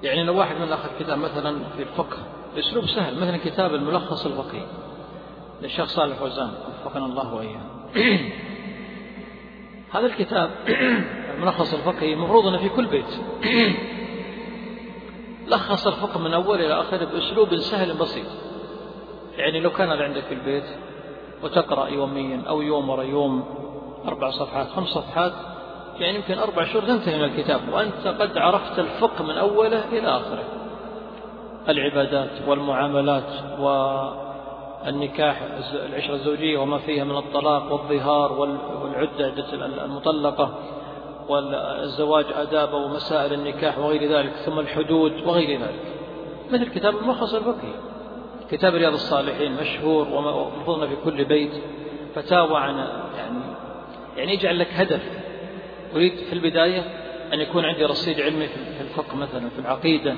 يعني 0.03 0.23
لو 0.23 0.37
واحد 0.37 0.55
من 0.55 0.71
أخذ 0.71 0.89
كتاب 0.99 1.17
مثلا 1.17 1.59
في 1.77 1.83
الفقه 1.83 2.17
بأسلوب 2.55 2.85
سهل 2.85 3.15
مثلا 3.15 3.37
كتاب 3.37 3.75
الملخص 3.75 4.25
الفقهي 4.25 4.65
للشيخ 5.61 5.85
صالح 5.85 6.15
فوزان 6.15 6.51
وفقنا 6.85 7.05
الله 7.05 7.33
وإياه. 7.33 7.61
هذا 9.93 10.05
الكتاب 10.05 10.49
الملخص 11.35 11.73
الفقهي 11.73 12.13
المفروض 12.13 12.47
أنه 12.47 12.57
في 12.57 12.69
كل 12.69 12.85
بيت. 12.85 13.19
لخص 15.49 15.87
الفقه 15.87 16.19
من 16.19 16.33
أول 16.33 16.61
إلى 16.61 16.81
آخره 16.81 17.05
بأسلوب 17.05 17.55
سهل 17.55 17.97
بسيط. 17.97 18.25
يعني 19.37 19.59
لو 19.59 19.69
كان 19.69 19.89
عندك 19.89 20.23
في 20.23 20.33
البيت 20.33 20.65
وتقرأ 21.43 21.87
يوميا 21.87 22.43
أو 22.47 22.61
يوم 22.61 22.89
ورا 22.89 23.03
يوم 23.03 23.43
أربع 24.07 24.29
صفحات 24.31 24.67
خمس 24.67 24.87
صفحات 24.87 25.33
يعني 25.99 26.15
يمكن 26.15 26.39
أربع 26.39 26.63
شهور 26.63 26.83
تنتهي 26.83 27.17
من 27.17 27.23
الكتاب 27.23 27.61
وأنت 27.73 28.07
قد 28.07 28.37
عرفت 28.37 28.79
الفقه 28.79 29.23
من 29.23 29.37
أوله 29.37 29.83
إلى 29.91 30.07
آخره. 30.07 30.43
العبادات 31.69 32.29
والمعاملات 32.47 33.59
والنكاح 34.85 35.41
العشرة 35.73 36.13
الزوجية 36.13 36.57
وما 36.57 36.77
فيها 36.77 37.03
من 37.03 37.17
الطلاق 37.17 37.71
والظهار 37.71 38.31
والعدة 38.83 39.25
عدة 39.25 39.53
المطلقة. 39.85 40.53
والزواج 41.29 42.25
آدابه 42.35 42.77
ومسائل 42.77 43.33
النكاح 43.33 43.77
وغير 43.77 44.17
ذلك 44.17 44.31
ثم 44.31 44.59
الحدود 44.59 45.13
وغير 45.13 45.59
ذلك. 45.59 45.93
مثل 46.51 46.69
كتاب 46.69 46.97
الملخص 46.97 47.33
الفقهي 47.33 47.73
كتاب 48.51 48.75
رياض 48.75 48.93
الصالحين 48.93 49.51
مشهور 49.51 50.07
ومفروض 50.07 50.87
في 50.87 50.95
كل 50.95 51.25
بيت. 51.25 51.51
فتاوى 52.15 52.57
عن 52.57 52.77
يعني 53.17 53.39
يعني 54.17 54.33
يجعل 54.33 54.59
لك 54.59 54.67
هدف. 54.73 55.01
أريد 55.95 56.15
في 56.15 56.33
البداية 56.33 56.79
أن 57.33 57.39
يكون 57.39 57.65
عندي 57.65 57.85
رصيد 57.85 58.21
علمي 58.21 58.47
في 58.47 58.81
الفقه 58.81 59.15
مثلا 59.15 59.49
في 59.49 59.59
العقيدة. 59.59 60.15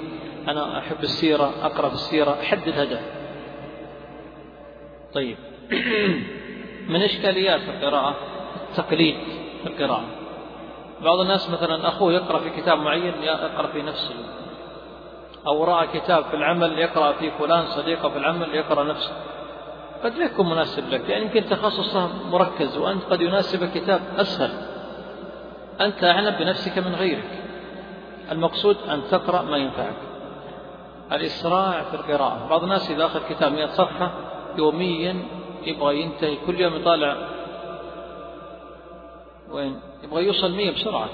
أنا 0.47 0.79
أحب 0.79 1.03
السيرة 1.03 1.53
أقرأ 1.61 1.87
في 1.89 1.95
السيرة 1.95 2.37
أحدد 2.41 2.79
هدف. 2.79 3.01
طيب. 5.13 5.37
من 6.91 7.01
إشكاليات 7.01 7.61
القراءة؟ 7.61 8.15
التقليد 8.69 9.15
في 9.63 9.67
القراءة. 9.67 10.20
بعض 11.01 11.19
الناس 11.19 11.49
مثلا 11.49 11.87
أخوه 11.87 12.13
يقرأ 12.13 12.39
في 12.39 12.49
كتاب 12.49 12.77
معين 12.77 13.23
يقرأ 13.23 13.67
في 13.67 13.81
نفس 13.81 14.13
أو 15.47 15.63
رأى 15.63 15.87
كتاب 15.87 16.23
في 16.23 16.33
العمل 16.33 16.79
يقرأ 16.79 17.11
في 17.11 17.31
فلان 17.31 17.65
صديقه 17.65 18.09
في 18.09 18.17
العمل 18.17 18.55
يقرأ 18.55 18.83
نفسه. 18.83 19.13
قد 20.03 20.15
لا 20.15 20.25
يكون 20.25 20.49
مناسب 20.49 20.89
لك. 20.89 21.09
يعني 21.09 21.25
يمكن 21.25 21.45
تخصصه 21.45 22.09
مركز 22.31 22.77
وأنت 22.77 23.03
قد 23.03 23.21
يناسب 23.21 23.69
كتاب 23.73 24.01
أسهل. 24.17 24.51
أنت 25.81 26.03
أعلم 26.03 26.35
بنفسك 26.35 26.77
من 26.77 26.95
غيرك. 26.95 27.43
المقصود 28.31 28.77
أن 28.89 29.01
تقرأ 29.11 29.41
ما 29.41 29.57
ينفعك. 29.57 29.97
الإسراع 31.11 31.83
في 31.83 31.93
القراءة. 31.93 32.47
بعض 32.49 32.63
الناس 32.63 32.91
إذا 32.91 33.05
أخذ 33.05 33.19
كتاب 33.29 33.51
100 33.51 33.65
صفحة 33.65 34.11
يوميا 34.57 35.25
يبغى 35.63 36.01
ينتهي 36.01 36.35
كل 36.35 36.61
يوم 36.61 36.75
يطالع. 36.75 37.17
وين؟ 39.51 39.90
يبغى 40.03 40.25
يوصل 40.25 40.51
100 40.51 40.71
بسرعة. 40.71 41.09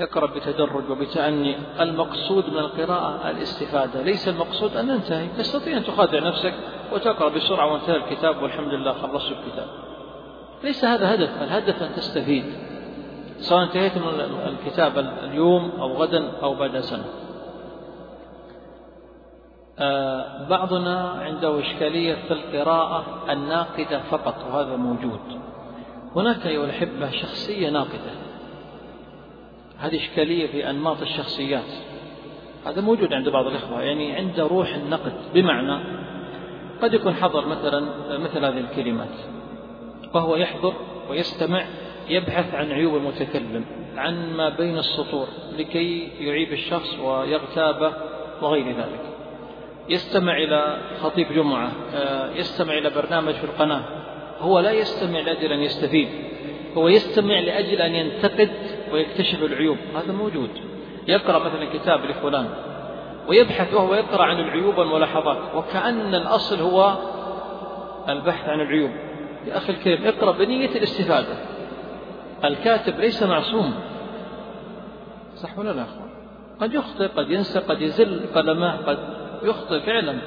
اقرأ 0.00 0.26
بتدرج 0.26 0.90
وبتأني. 0.90 1.56
المقصود 1.80 2.50
من 2.50 2.58
القراءة 2.58 3.30
الاستفادة. 3.30 4.02
ليس 4.02 4.28
المقصود 4.28 4.76
أن 4.76 4.86
ننتهي 4.86 5.28
تستطيع 5.28 5.76
أن 5.76 5.84
تخادع 5.84 6.18
نفسك 6.18 6.54
وتقرأ 6.92 7.28
بسرعة 7.28 7.72
وانتهى 7.72 7.96
الكتاب 7.96 8.42
والحمد 8.42 8.74
لله 8.74 8.92
خلصت 8.92 9.32
الكتاب. 9.32 9.66
ليس 10.64 10.84
هذا 10.84 11.14
هدف. 11.14 11.42
الهدف 11.42 11.82
أن 11.82 11.94
تستفيد. 11.94 12.44
سواء 13.38 13.62
انتهيت 13.62 13.98
من 13.98 14.20
الكتاب 14.46 14.98
اليوم 14.98 15.70
أو 15.80 15.92
غدا 15.92 16.32
أو 16.42 16.54
بعد 16.54 16.80
سنة. 16.80 17.04
آه، 19.78 20.48
بعضنا 20.48 21.10
عنده 21.10 21.60
إشكالية 21.60 22.14
في 22.14 22.30
القراءة 22.34 23.04
الناقدة 23.30 24.02
فقط 24.10 24.34
وهذا 24.50 24.76
موجود. 24.76 25.20
هناك 26.18 26.46
أيها 26.46 26.64
الأحبة 26.64 27.10
شخصية 27.10 27.70
ناقدة. 27.70 28.12
هذه 29.78 29.96
إشكالية 29.96 30.46
في 30.46 30.70
أنماط 30.70 31.02
الشخصيات. 31.02 31.70
هذا 32.66 32.80
موجود 32.80 33.12
عند 33.12 33.28
بعض 33.28 33.46
الإخوة 33.46 33.82
يعني 33.82 34.16
عنده 34.16 34.46
روح 34.46 34.74
النقد. 34.74 35.12
بمعنى 35.34 35.84
قد 36.82 36.94
يكون 36.94 37.14
حضر 37.14 37.46
مثلا 37.46 37.80
مثل 38.18 38.44
هذه 38.44 38.60
الكلمات. 38.60 39.14
وهو 40.14 40.36
يحضر 40.36 40.74
ويستمع 41.10 41.64
يبحث 42.08 42.54
عن 42.54 42.72
عيوب 42.72 42.96
المتكلم 42.96 43.64
عن 43.96 44.32
ما 44.32 44.48
بين 44.48 44.78
السطور 44.78 45.28
لكي 45.58 46.08
يعيب 46.20 46.52
الشخص 46.52 46.98
ويغتابه 46.98 47.92
وغير 48.42 48.66
ذلك. 48.66 49.00
يستمع 49.88 50.36
إلى 50.36 50.78
خطيب 51.02 51.32
جمعة 51.32 51.72
آه، 51.94 52.30
يستمع 52.30 52.78
إلى 52.78 52.90
برنامج 52.90 53.34
في 53.34 53.44
القناة. 53.44 53.97
هو 54.40 54.60
لا 54.60 54.72
يستمع 54.72 55.20
لأجل 55.20 55.52
أن 55.52 55.60
يستفيد 55.60 56.08
هو 56.76 56.88
يستمع 56.88 57.38
لأجل 57.40 57.82
أن 57.82 57.94
ينتقد 57.94 58.50
ويكتشف 58.92 59.42
العيوب 59.42 59.76
هذا 59.96 60.12
موجود. 60.12 60.50
يقرأ 61.08 61.38
مثلا 61.38 61.64
كتاب 61.72 62.04
لفلان 62.04 62.46
ويبحث 63.28 63.74
وهو 63.74 63.94
يقرأ 63.94 64.22
عن 64.22 64.40
العيوب 64.40 64.78
والملاحظات 64.78 65.38
وكأن 65.54 66.14
الأصل 66.14 66.60
هو 66.60 66.96
البحث 68.08 68.48
عن 68.48 68.60
العيوب. 68.60 68.90
يا 69.46 69.56
أخي 69.56 69.72
الكريم 69.72 70.06
اقرأ 70.06 70.32
بنية 70.32 70.68
الاستفادة. 70.68 71.36
الكاتب 72.44 73.00
ليس 73.00 73.22
معصوم. 73.22 73.74
صح 75.34 75.58
ولا 75.58 75.70
لا 75.70 75.84
قد 76.60 76.74
يخطئ 76.74 77.06
قد 77.06 77.30
ينسى 77.30 77.58
قد 77.58 77.82
يزل 77.82 78.20
قلمه 78.34 78.76
قد 78.76 78.98
يخطئ 79.42 79.80
فعلا. 79.80 80.18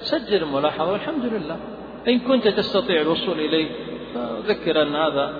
سجل 0.00 0.42
الملاحظة 0.42 0.92
والحمد 0.92 1.24
لله. 1.24 1.56
إن 2.08 2.18
كنت 2.18 2.48
تستطيع 2.48 3.00
الوصول 3.00 3.40
إليه 3.40 3.70
فذكر 4.14 4.82
أن 4.82 4.96
هذا 4.96 5.32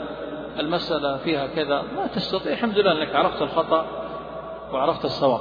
المسألة 0.59 1.17
فيها 1.17 1.47
كذا. 1.47 1.83
ما 1.97 2.07
تستطيع 2.07 2.53
الحمد 2.53 2.79
لله 2.79 2.93
أنك 2.93 3.15
عرفت 3.15 3.43
الخطأ 3.43 3.87
وعرفت 4.73 5.05
الصواب. 5.05 5.41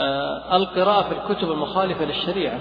آه 0.00 0.56
القراءة 0.56 1.02
في 1.02 1.12
الكتب 1.12 1.50
المخالفة 1.52 2.04
للشريعة. 2.04 2.60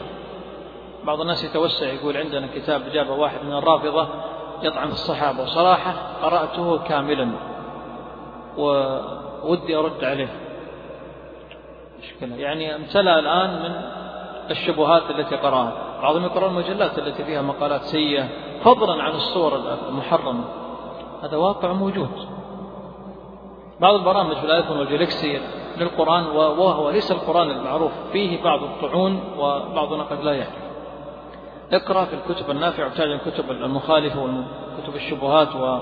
بعض 1.03 1.21
الناس 1.21 1.43
يتوسع 1.43 1.85
يقول 1.85 2.17
عندنا 2.17 2.47
كتاب 2.55 2.81
جابه 2.93 3.13
واحد 3.13 3.45
من 3.45 3.53
الرافضة 3.53 4.07
يطعن 4.63 4.87
في 4.87 4.93
الصحابة. 4.93 5.43
وصراحة 5.43 5.93
قرأته 6.21 6.77
كاملا 6.77 7.31
وودي 8.57 9.75
أرد 9.75 10.03
عليه. 10.03 10.29
مشكلة. 11.99 12.35
يعني 12.35 12.75
امتلأ 12.75 13.19
الآن 13.19 13.63
من 13.63 13.71
الشبهات 14.51 15.03
التي 15.09 15.35
قرأها. 15.35 15.86
بعضهم 16.01 16.23
يقرأ 16.23 16.47
المجلات 16.47 16.99
التي 16.99 17.23
فيها 17.23 17.41
مقالات 17.41 17.81
سيئة 17.81 18.29
فضلا 18.63 19.03
عن 19.03 19.11
الصور 19.11 19.59
المحرمة. 19.89 20.43
هذا 21.23 21.37
واقع 21.37 21.73
موجود. 21.73 22.09
بعض 23.79 23.93
البرامج 23.93 24.35
في 24.35 24.45
الآيفون 24.45 24.77
والجالكسي 24.77 25.41
للقرآن 25.77 26.25
وهو 26.25 26.89
ليس 26.89 27.11
القرآن 27.11 27.51
المعروف 27.51 27.91
فيه 28.11 28.43
بعض 28.43 28.63
الطعون 28.63 29.19
وبعضنا 29.37 30.03
قد 30.03 30.23
لا 30.23 30.33
يعرف 30.33 30.67
اقرأ 31.71 32.05
في 32.05 32.13
الكتب 32.13 32.51
النافعة 32.51 32.85
وابتعد 32.85 33.09
الكتب 33.09 33.51
المخالفة 33.51 34.23
وكتب 34.23 34.95
الشبهات 34.95 35.55
و 35.55 35.79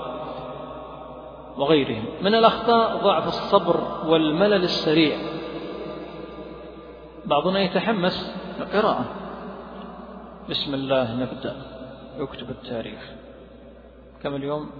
وغيرهم. 1.56 2.04
من 2.22 2.34
الأخطاء 2.34 2.96
ضعف 2.96 3.26
الصبر 3.26 3.80
والملل 4.06 4.64
السريع. 4.64 5.16
بعضنا 7.24 7.60
يتحمس 7.60 8.36
للقراءة. 8.58 9.04
بسم 10.50 10.74
الله 10.74 11.14
نبدأ 11.14 11.56
يكتب 12.18 12.50
التاريخ. 12.50 13.10
كم 14.22 14.34
اليوم؟ 14.34 14.70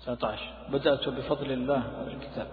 19 0.00 0.40
بدأت 0.72 1.08
بفضل 1.08 1.52
الله 1.52 1.82
الكتاب. 2.06 2.46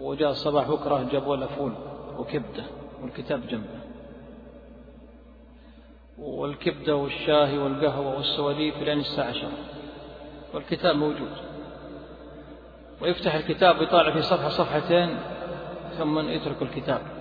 وجاء 0.00 0.30
الصباح 0.30 0.68
بكرة 0.68 1.08
جابوا 1.12 1.36
له 1.36 1.46
فول 1.46 1.72
وكبدة 2.18 2.64
والكتاب 3.02 3.46
جنبه. 3.46 3.80
والكبدة 6.18 6.96
والشاهي 6.96 7.58
والقهوة 7.58 8.16
والسواليف 8.16 8.76
لين 8.78 9.00
الساعة 9.00 9.28
عشرة 9.28 9.52
والكتاب 10.54 10.96
موجود. 10.96 11.32
ويفتح 13.00 13.34
الكتاب 13.34 13.78
ويطالع 13.78 14.12
في 14.12 14.22
صفحة 14.22 14.48
صفحتين 14.48 15.18
ثم 15.98 16.18
يترك 16.18 16.62
الكتاب. 16.62 17.11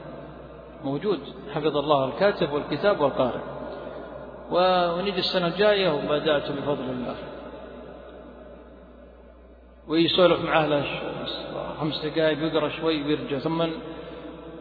موجود 0.83 1.19
حفظ 1.53 1.77
الله 1.77 2.05
الكاتب 2.05 2.53
والكتاب 2.53 3.01
والقارئ. 3.01 3.39
ونجي 4.51 5.19
السنة 5.19 5.47
الجاية 5.47 5.89
وبدأت 5.89 6.51
بفضل 6.51 6.83
الله. 6.83 7.15
ويسولف 9.87 10.45
مع 10.45 10.63
أهله 10.63 10.85
خمس 11.79 12.05
دقائق 12.05 12.43
يقرأ 12.43 12.69
شوي 12.69 13.03
ويرجع. 13.03 13.39
ثم 13.39 13.63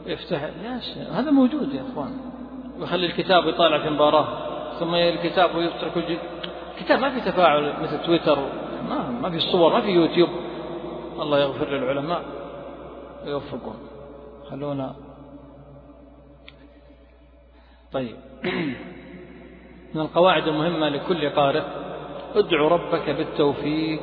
يفتح. 0.06 0.50
هذا 1.12 1.30
موجود 1.30 1.74
يا 1.74 1.84
أخوان. 1.92 2.18
ويخلي 2.80 3.06
الكتاب 3.06 3.46
يطالع 3.46 3.82
في 3.82 3.90
مباراة. 3.90 4.28
ثم 4.78 4.94
الكتاب 4.94 5.54
ويترك 5.56 6.20
الكتاب 6.78 6.98
ما 6.98 7.10
في 7.10 7.30
تفاعل 7.30 7.82
مثل 7.82 8.06
تويتر. 8.06 8.38
ما 8.88 9.10
ما 9.22 9.30
في 9.30 9.40
صور 9.40 9.72
ما 9.72 9.80
في 9.80 9.90
يوتيوب. 9.90 10.28
الله 11.20 11.38
يغفر 11.38 11.68
للعلماء 11.68 12.22
ويوفقهم. 13.24 13.74
خلونا 14.50 14.94
طيب. 17.92 18.16
من 19.94 20.00
القواعد 20.00 20.48
المهمة 20.48 20.88
لكل 20.88 21.30
قارئ 21.30 21.62
ادعو 22.34 22.68
ربك 22.68 23.10
بالتوفيق 23.10 24.00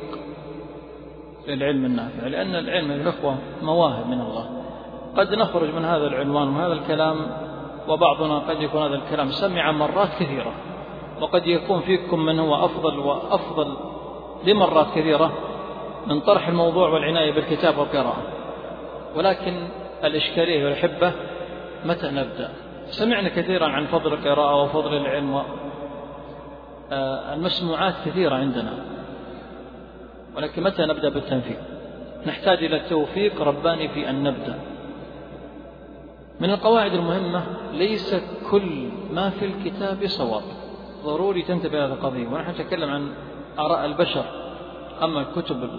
للعلم 1.48 1.84
النافع 1.84 2.26
لأن 2.26 2.54
العلم 2.54 2.90
الأخوة 2.90 3.38
مواهب 3.62 4.06
من 4.06 4.20
الله. 4.20 4.50
قد 5.16 5.34
نخرج 5.34 5.74
من 5.74 5.84
هذا 5.84 6.06
العنوان 6.06 6.48
وهذا 6.48 6.72
الكلام 6.72 7.16
وبعضنا 7.88 8.38
قد 8.38 8.62
يكون 8.62 8.82
هذا 8.82 8.94
الكلام 8.94 9.30
سمع 9.30 9.72
مرات 9.72 10.08
كثيرة 10.20 10.52
وقد 11.20 11.46
يكون 11.46 11.80
فيكم 11.80 12.20
من 12.20 12.38
هو 12.38 12.64
أفضل 12.64 12.98
وأفضل 12.98 13.76
لمرات 14.44 14.86
كثيرة 14.94 15.32
من 16.06 16.20
طرح 16.20 16.48
الموضوع 16.48 16.88
والعناية 16.88 17.32
بالكتاب 17.32 17.78
والقراءة. 17.78 18.22
ولكن 19.16 19.68
الإشكالية 20.04 20.64
والحبة 20.64 21.12
متى 21.84 22.06
نبدأ؟ 22.06 22.67
سمعنا 22.90 23.28
كثيرا 23.28 23.66
عن 23.66 23.86
فضل 23.86 24.12
القراءة 24.12 24.62
وفضل 24.62 24.96
العلم 24.96 25.42
آه، 26.92 27.34
المسموعات 27.34 27.94
كثيرة 28.06 28.34
عندنا. 28.34 28.72
ولكن 30.36 30.62
متى 30.62 30.86
نبدأ 30.86 31.08
بالتنفيذ؟ 31.08 31.56
نحتاج 32.26 32.64
إلى 32.64 32.80
توفيق 32.80 33.42
رباني 33.42 33.88
في 33.88 34.10
أن 34.10 34.22
نبدأ. 34.22 34.58
من 36.40 36.50
القواعد 36.50 36.92
المهمة 36.92 37.44
ليس 37.72 38.14
كل 38.50 38.88
ما 39.12 39.30
في 39.30 39.44
الكتاب 39.44 40.06
صواب. 40.06 40.42
ضروري 41.04 41.42
تنتبه 41.42 41.84
هذه 41.84 41.92
القضية. 41.92 42.28
ونحن 42.28 42.50
نتكلم 42.50 42.90
عن 42.90 43.12
آراء 43.58 43.84
البشر 43.84 44.24
أما 45.02 45.26
كتب 45.36 45.70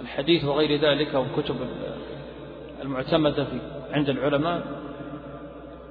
الحديث 0.00 0.44
وغير 0.44 0.80
ذلك 0.80 1.14
أو 1.14 1.24
كتب 1.36 1.56
المعتمدة 2.82 3.44
في 3.44 3.58
عند 3.92 4.08
العلماء. 4.08 4.79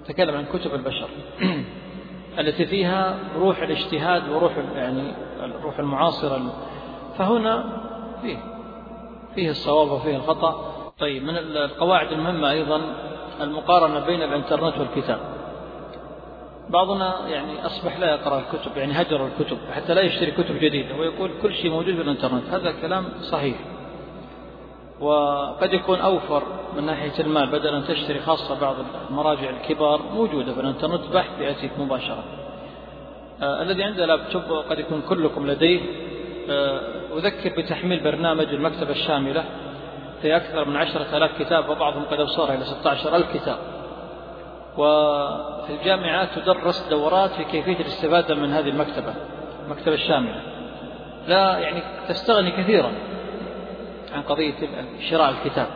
تكلم 0.09 0.35
عن 0.35 0.45
كتب 0.45 0.73
البشر. 0.75 1.09
التي 2.39 2.65
فيها 2.65 3.19
روح 3.37 3.61
الاجتهاد 3.61 4.29
وروح 4.29 4.51
يعني 4.75 5.11
الروح 5.43 5.79
المعاصرة 5.79 6.53
فهنا 7.17 7.63
فيه 8.21 8.37
فيه 9.35 9.49
الصواب 9.49 9.91
وفيه 9.91 10.15
الخطأ. 10.15 10.75
طيب 10.99 11.23
من 11.23 11.37
القواعد 11.37 12.11
المهمة 12.11 12.51
أيضا 12.51 12.81
المقارنة 13.41 13.99
بين 13.99 14.23
الإنترنت 14.23 14.77
والكتاب. 14.77 15.19
بعضنا 16.69 17.27
يعني 17.27 17.65
أصبح 17.65 17.99
لا 17.99 18.11
يقرأ 18.11 18.39
الكتب 18.39 18.77
يعني 18.77 18.93
هجر 19.01 19.27
الكتب 19.27 19.57
حتى 19.71 19.93
لا 19.93 20.01
يشتري 20.01 20.31
كتب 20.31 20.55
جديدة 20.59 20.95
ويقول 20.95 21.31
كل 21.41 21.53
شيء 21.53 21.71
موجود 21.71 21.95
في 21.95 22.01
الإنترنت. 22.01 22.49
هذا 22.49 22.71
كلام 22.81 23.05
صحيح. 23.21 23.57
وقد 25.01 25.73
يكون 25.73 25.99
أوفر 25.99 26.43
من 26.75 26.85
ناحية 26.85 27.19
المال 27.19 27.49
بدل 27.49 27.75
أن 27.75 27.87
تشتري 27.87 28.19
خاصة 28.19 28.59
بعض 28.59 28.75
المراجع 29.09 29.49
الكبار 29.49 30.01
موجودة 30.13 30.53
في 30.53 30.59
الإنترنت 30.59 31.01
بحث 31.13 31.41
يأتيك 31.41 31.71
مباشرة. 31.79 32.23
آه 33.41 33.61
الذي 33.61 33.83
عنده 33.83 34.05
لابتوب 34.05 34.43
قد 34.69 34.79
يكون 34.79 35.01
كلكم 35.01 35.47
لديه. 35.47 35.81
آه 36.49 36.81
أذكر 37.17 37.61
بتحميل 37.61 38.03
برنامج 38.03 38.45
المكتبة 38.45 38.91
الشاملة 38.91 39.45
في 40.21 40.35
أكثر 40.35 40.65
من 40.65 40.75
عشرة 40.75 41.17
آلاف 41.17 41.41
كتاب 41.41 41.69
وبعضهم 41.69 42.03
قد 42.11 42.19
أوصلها 42.19 42.53
إلى 42.55 42.65
16 42.65 43.15
ألف 43.15 43.37
كتاب. 43.37 43.57
وفي 44.77 45.73
الجامعات 45.79 46.29
تدرس 46.35 46.87
دورات 46.89 47.31
في 47.31 47.43
كيفية 47.43 47.79
الاستفادة 47.79 48.35
من 48.35 48.53
هذه 48.53 48.69
المكتبة 48.69 49.13
المكتبة 49.65 49.95
الشاملة. 49.95 50.41
لا 51.27 51.57
يعني 51.57 51.81
تستغني 52.07 52.51
كثيرا. 52.51 52.91
عن 54.13 54.21
قضية 54.21 54.53
شراء 55.09 55.29
الكتاب. 55.29 55.67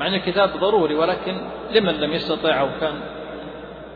مع 0.00 0.06
أن 0.06 0.14
الكتاب 0.14 0.50
ضروري 0.60 0.94
ولكن 0.94 1.40
لمن 1.70 1.92
لم 1.94 2.12
يستطع 2.12 2.60
أو 2.60 2.68
كان 2.80 3.00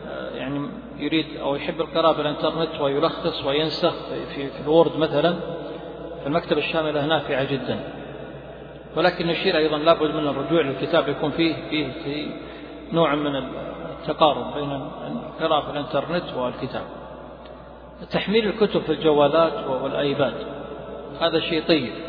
آه، 0.07 0.29
يعني 0.35 0.69
يريد 0.97 1.25
أو 1.41 1.55
يحب 1.55 1.81
القراءة 1.81 2.17
بالإنترنت 2.17 2.81
ويلخص 2.81 3.45
وينسخ 3.45 3.93
في, 4.35 4.49
في 4.49 4.61
الوورد 4.63 4.97
مثلا 4.97 5.35
فالمكتبة 6.23 6.59
الشاملة 6.59 7.05
نافعة 7.05 7.43
جدا. 7.43 7.79
ولكن 8.95 9.27
نشير 9.27 9.57
أيضا 9.57 9.77
لابد 9.77 10.15
من 10.15 10.27
الرجوع 10.27 10.61
للكتاب 10.61 11.07
يكون 11.09 11.31
فيه 11.31 11.53
فيه 11.69 12.27
نوع 12.93 13.15
من 13.15 13.35
التقارب 13.35 14.53
بين 14.53 14.71
القراءة 14.71 15.65
في 15.65 15.71
الإنترنت 15.71 16.33
والكتاب. 16.37 16.83
تحميل 18.11 18.47
الكتب 18.47 18.81
في 18.81 18.91
الجوالات 18.91 19.67
والأيباد 19.67 20.33
هذا 21.21 21.39
شيء 21.39 21.63
طيب. 21.67 22.06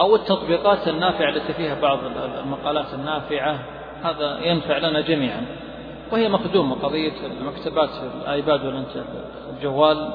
أو 0.00 0.14
التطبيقات 0.14 0.88
النافعة 0.88 1.28
التي 1.28 1.52
فيها 1.52 1.80
بعض 1.80 1.98
المقالات 2.44 2.94
النافعة 2.94 3.58
هذا 4.02 4.40
ينفع 4.44 4.78
لنا 4.78 5.00
جميعا. 5.00 5.46
وهي 6.12 6.28
مخدومة 6.28 6.74
قضية 6.74 7.12
المكتبات 7.40 7.90
في 7.90 8.10
الآيباد 8.22 8.60
والجوال 8.64 10.10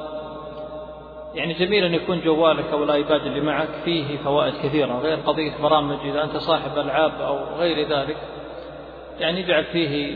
يعني 1.35 1.53
جميل 1.53 1.83
أن 1.83 1.93
يكون 1.93 2.21
جوالك 2.21 2.65
أو 2.71 2.83
الآيباد 2.83 3.25
اللي 3.25 3.41
معك 3.41 3.69
فيه 3.85 4.17
فوائد 4.17 4.53
كثيرة 4.63 4.99
غير 4.99 5.17
قضية 5.17 5.51
برامج 5.61 5.97
إذا 6.05 6.23
أنت 6.23 6.37
صاحب 6.37 6.77
ألعاب 6.77 7.21
أو 7.21 7.37
غير 7.59 7.87
ذلك. 7.87 8.17
يعني 9.19 9.39
يجعل 9.39 9.63
فيه 9.63 10.15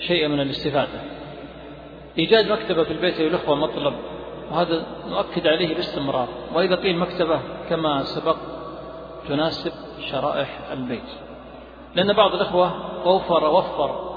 شيء 0.00 0.28
من 0.28 0.40
الاستفادة. 0.40 1.00
إيجاد 2.18 2.52
مكتبة 2.52 2.84
في 2.84 2.90
البيت 2.90 3.20
للأخوة 3.20 3.54
مطلب. 3.54 3.94
وهذا 4.50 4.86
نؤكد 5.08 5.46
عليه 5.46 5.74
باستمرار. 5.74 6.28
وإذا 6.54 6.74
قيل 6.74 6.98
مكتبة 6.98 7.40
كما 7.68 8.02
سبق 8.02 8.36
تناسب 9.28 9.72
شرائح 10.10 10.60
البيت. 10.72 11.08
لأن 11.94 12.12
بعض 12.12 12.34
الأخوة 12.34 12.72
وفر 13.08 13.44
وفر 13.44 14.16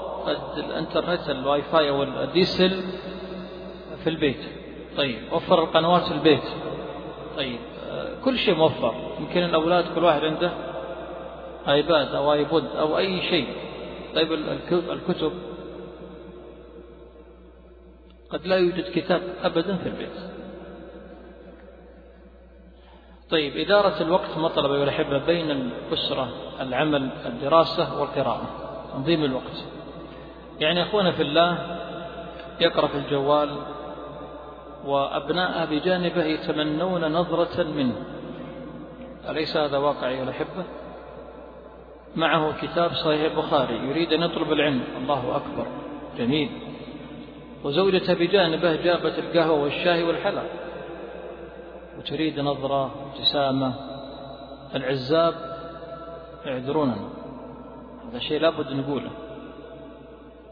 الإنترنت 0.56 1.30
الواي 1.30 1.62
فاي 1.62 1.90
أو 1.90 2.02
في 4.04 4.10
البيت. 4.10 4.40
طيب 4.96 5.18
وفر 5.32 5.62
القنوات 5.62 6.02
في 6.02 6.12
البيت. 6.12 6.44
طيب 7.36 7.58
كل 8.24 8.38
شيء 8.38 8.54
موفر. 8.54 8.94
يمكن 9.20 9.44
الأولاد 9.44 9.84
كل 9.94 10.04
واحد 10.04 10.24
عنده 10.24 10.50
آيباد 11.68 12.14
أو 12.14 12.32
آيبود 12.32 12.64
أو 12.76 12.98
أي 12.98 13.22
شيء. 13.22 13.46
طيب 14.14 14.32
الكتب 14.72 15.32
قد 18.32 18.46
لا 18.46 18.56
يوجد 18.56 18.84
كتاب 18.94 19.22
أبدا 19.42 19.76
في 19.76 19.88
البيت. 19.88 20.30
طيب 23.30 23.56
إدارة 23.56 24.02
الوقت 24.02 24.38
مطلب 24.38 24.72
أيها 24.72 24.84
الأحبة 24.84 25.18
بين 25.18 25.50
الأسرة 25.50 26.28
العمل 26.60 27.10
الدراسة 27.26 28.00
والقراءة 28.00 28.42
تنظيم 28.92 29.24
الوقت. 29.24 29.64
يعني 30.60 30.82
أخونا 30.82 31.12
في 31.12 31.22
الله 31.22 31.58
يقرأ 32.60 32.86
في 32.86 32.94
الجوال 32.94 33.56
وأبناءه 34.84 35.64
بجانبه 35.64 36.24
يتمنون 36.24 37.12
نظرة 37.12 37.62
منه. 37.62 38.04
أليس 39.28 39.56
هذا 39.56 39.78
واقع 39.78 40.08
أيها 40.08 40.22
الأحبة؟ 40.22 40.64
معه 42.16 42.60
كتاب 42.62 42.94
صحيح 42.94 43.32
البخاري 43.32 43.74
يريد 43.88 44.12
أن 44.12 44.22
يطلب 44.22 44.52
العلم. 44.52 44.84
الله 45.02 45.36
أكبر. 45.36 45.66
جميل. 46.18 46.69
وزوجته 47.64 48.14
بجانبه 48.14 48.76
جابت 48.76 49.18
القهوة 49.18 49.62
والشاي 49.62 50.02
والحلى. 50.02 50.42
وتريد 51.98 52.40
نظرة 52.40 52.94
ابتسامة. 53.06 53.74
العزاب 54.74 55.34
يعذروننا 56.44 57.08
هذا 58.10 58.18
شيء 58.18 58.40
لابد 58.40 58.72
نقوله. 58.72 59.10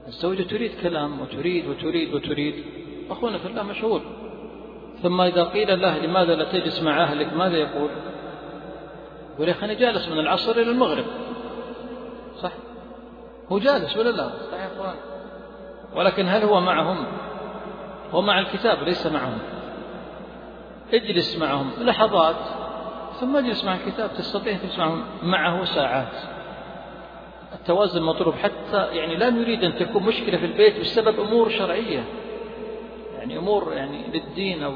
الزوجة 0.09 0.43
تريد 0.43 0.73
كلام 0.83 1.21
وتريد 1.21 1.67
وتريد 1.67 2.15
وتريد. 2.15 2.65
أخونا 3.11 3.39
في 3.39 3.47
الله 3.47 3.63
مشغول. 3.63 4.01
ثم 5.03 5.21
إذا 5.21 5.45
قيل 5.45 5.81
له 5.81 5.99
لماذا 5.99 6.35
لا 6.35 6.45
تجلس 6.53 6.83
مع 6.83 7.03
أهلك 7.03 7.33
ماذا 7.33 7.57
يقول؟ 7.57 7.91
يقول 9.35 9.49
يا 9.49 9.53
أخي 9.53 9.65
أنا 9.65 9.75
جالس 9.75 10.09
من 10.09 10.19
العصر 10.19 10.53
إلى 10.53 10.71
المغرب. 10.71 11.05
صح؟ 12.37 12.53
هو 13.53 13.59
جالس 13.59 13.97
ولا 13.97 14.11
لا؟ 14.11 14.29
صح 14.29 14.61
يا 14.61 14.67
أخوان. 14.67 14.95
ولكن 15.95 16.29
هل 16.29 16.43
هو 16.43 16.61
معهم؟ 16.61 17.07
هو 18.13 18.23
مع 18.23 18.39
الكتاب 18.39 18.83
ليس 18.83 19.07
معهم. 19.07 19.39
اجلس 20.93 21.39
معهم 21.39 21.71
لحظات 21.81 22.37
ثم 23.21 23.37
اجلس 23.37 23.65
مع 23.65 23.75
الكتاب. 23.75 24.11
تستطيع 24.19 24.53
أن 24.53 24.59
تجلس 24.59 24.81
معه 25.23 25.65
ساعات. 25.65 26.13
التوازن 27.53 28.03
مطلوب 28.03 28.35
حتى 28.35 28.87
يعني 28.93 29.17
لا 29.17 29.31
نريد 29.31 29.65
أن 29.65 29.75
تكون 29.75 30.03
مشكلة 30.03 30.39
في 30.39 30.47
البيت 30.47 30.81
بسبب 30.81 31.21
أمور 31.21 31.49
شرعية. 31.49 32.05
يعني 33.19 33.39
أمور 33.39 33.73
يعني 33.73 34.05
للدين 34.15 34.63
أو 34.63 34.73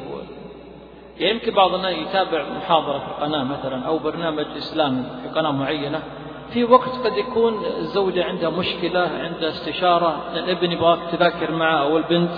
يعني 1.18 1.34
يمكن 1.34 1.54
بعضنا 1.54 1.90
يتابع 1.90 2.44
محاضرة 2.56 2.98
في 2.98 3.04
القناة 3.06 3.44
مثلا 3.44 3.86
أو 3.86 3.98
برنامج 3.98 4.46
إسلامي 4.56 5.04
في 5.22 5.28
قناة 5.28 5.50
معينة. 5.50 6.02
في 6.52 6.64
وقت 6.64 6.90
قد 6.90 7.16
يكون 7.16 7.64
الزوجة 7.64 8.24
عندها 8.24 8.50
مشكلة 8.50 9.00
عندها 9.00 9.48
استشارة 9.48 10.32
الابن 10.34 10.72
يبغاك 10.72 10.98
تذاكر 11.12 11.54
معه 11.54 11.82
أو 11.82 11.96
البنت. 11.96 12.34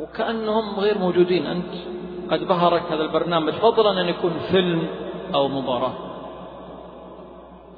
وكأنهم 0.00 0.80
غير 0.80 0.98
موجودين. 0.98 1.46
أنت 1.46 1.74
قد 2.30 2.48
بهرك 2.48 2.82
هذا 2.82 3.02
البرنامج 3.02 3.52
فضلا 3.52 4.00
أن 4.00 4.08
يكون 4.08 4.32
فيلم 4.50 4.88
أو 5.34 5.48
مباراة. 5.48 5.94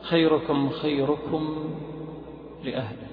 خيركم 0.03 0.71
خيركم 0.71 1.57
لأهله. 2.65 3.09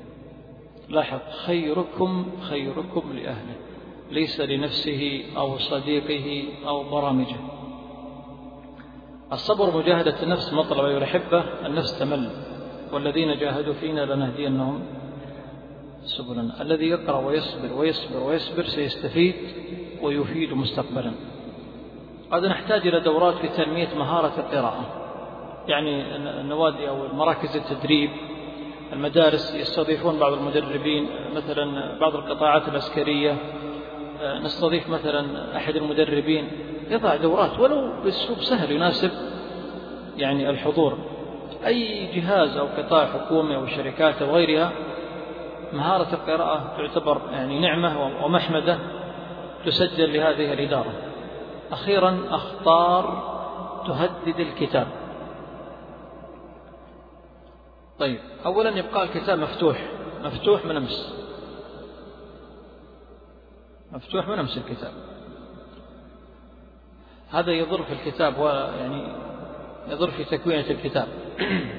لاحظ 0.90 1.20
خيركم 1.46 2.26
خيركم 2.50 3.04
لأهله. 3.14 3.56
ليس 4.12 4.42
لنفسه 4.42 5.24
أو 5.38 5.58
صديقه 5.58 6.44
أو 6.68 6.84
برامجه. 6.84 7.55
الصبر 9.34 9.78
مجاهدة 9.78 10.23
النفس 10.23 10.53
مطلب 10.53 10.86
أيها 10.86 10.97
الأحبة 10.97 11.43
النفس 11.65 11.99
تمل. 11.99 12.30
والذين 12.93 13.38
جاهدوا 13.38 13.73
فينا 13.73 14.05
لنهدينهم 14.05 14.82
سبلنا 16.03 16.61
الذي 16.61 16.86
يقرأ 16.86 17.17
ويصبر 17.17 17.73
ويصبر 17.73 18.23
ويصبر 18.23 18.63
سيستفيد 18.63 19.36
ويفيد 20.01 20.53
مستقبلا. 20.53 21.11
قد 22.32 22.45
نحتاج 22.45 22.88
إلى 22.88 22.99
دورات 22.99 23.36
في 23.36 23.47
تنمية 23.47 23.89
مهارة 23.97 24.34
القراءة. 24.38 24.86
يعني 25.67 26.15
النوادي 26.41 26.89
أو 26.89 27.13
مراكز 27.13 27.55
التدريب 27.55 28.09
المدارس 28.93 29.55
يستضيفون 29.55 30.19
بعض 30.19 30.34
المدربين 30.34 31.09
مثلا 31.36 31.97
بعض 31.99 32.15
القطاعات 32.15 32.67
العسكرية. 32.67 33.38
نستضيف 34.41 34.89
مثلا 34.89 35.55
أحد 35.57 35.76
المدربين. 35.76 36.47
يضع 36.90 37.16
دورات 37.16 37.60
ولو 37.60 37.92
بأسلوب 38.04 38.38
سهل 38.38 38.72
يناسب 38.72 39.12
يعني 40.18 40.50
الحضور. 40.50 40.98
أي 41.66 42.06
جهاز 42.16 42.58
أو 42.58 42.68
قطاع 42.78 43.06
حكومي 43.06 43.56
أو 43.56 43.68
شركات 43.68 44.22
أو 44.22 44.36
غيرها 44.36 44.72
مهارة 45.74 46.14
القراءة 46.14 46.78
تعتبر 46.78 47.22
يعني 47.32 47.60
نعمة 47.60 48.26
ومحمدة 48.26 48.80
تسجل 49.66 50.14
لهذه 50.14 50.54
الإدارة. 50.54 50.94
أخيرا 51.72 52.20
أخطار 52.30 53.36
تهدد 53.88 54.40
الكتاب. 54.40 54.88
طيب 58.00 58.20
أولا 58.46 58.70
يبقى 58.70 59.04
الكتاب 59.04 59.40
مفتوح. 59.40 59.88
مفتوح 60.24 60.66
من 60.66 60.76
أمس. 60.76 61.26
مفتوح 63.92 64.28
من 64.28 64.40
أمس 64.40 64.58
الكتاب. 64.58 64.92
هذا 67.32 67.51
يضر 67.51 67.84
في 67.84 67.93
الكتاب 67.93 68.39
ويعني 68.39 69.07
يضر 69.88 70.11
في 70.11 70.23
تكوينة 70.23 70.69
الكتاب. 70.69 71.07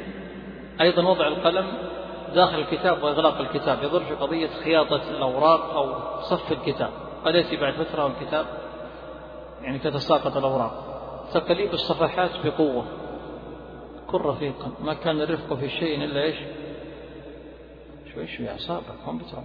أيضا 0.81 1.03
وضع 1.03 1.29
القلم 1.29 1.73
داخل 2.35 2.59
الكتاب 2.59 3.03
وإغلاق 3.03 3.39
الكتاب. 3.41 3.83
يضر 3.83 4.05
في 4.05 4.15
قضية 4.15 4.49
خياطة 4.65 5.11
الأوراق 5.11 5.75
أو 5.75 6.21
صف 6.23 6.53
الكتاب. 6.53 6.91
قد 7.25 7.35
يأتي 7.35 7.57
بعد 7.57 7.75
فترة 7.75 8.05
والكتاب 8.05 8.47
يعني 9.63 9.79
تتساقط 9.79 10.37
الأوراق؟ 10.37 10.87
تقليب 11.35 11.73
الصفحات 11.73 12.31
بقوة. 12.45 12.87
كن 14.07 14.19
رفيقا. 14.19 14.73
ما 14.81 14.95
كان 14.95 15.21
الرفق 15.21 15.55
في 15.55 15.69
شيء 15.69 16.05
إلا 16.05 16.23
إيش؟ 16.23 16.37
شوي 18.15 18.27
شوي 18.27 18.51
أعصابك. 18.51 18.85
هم 19.07 19.19
بترون 19.19 19.45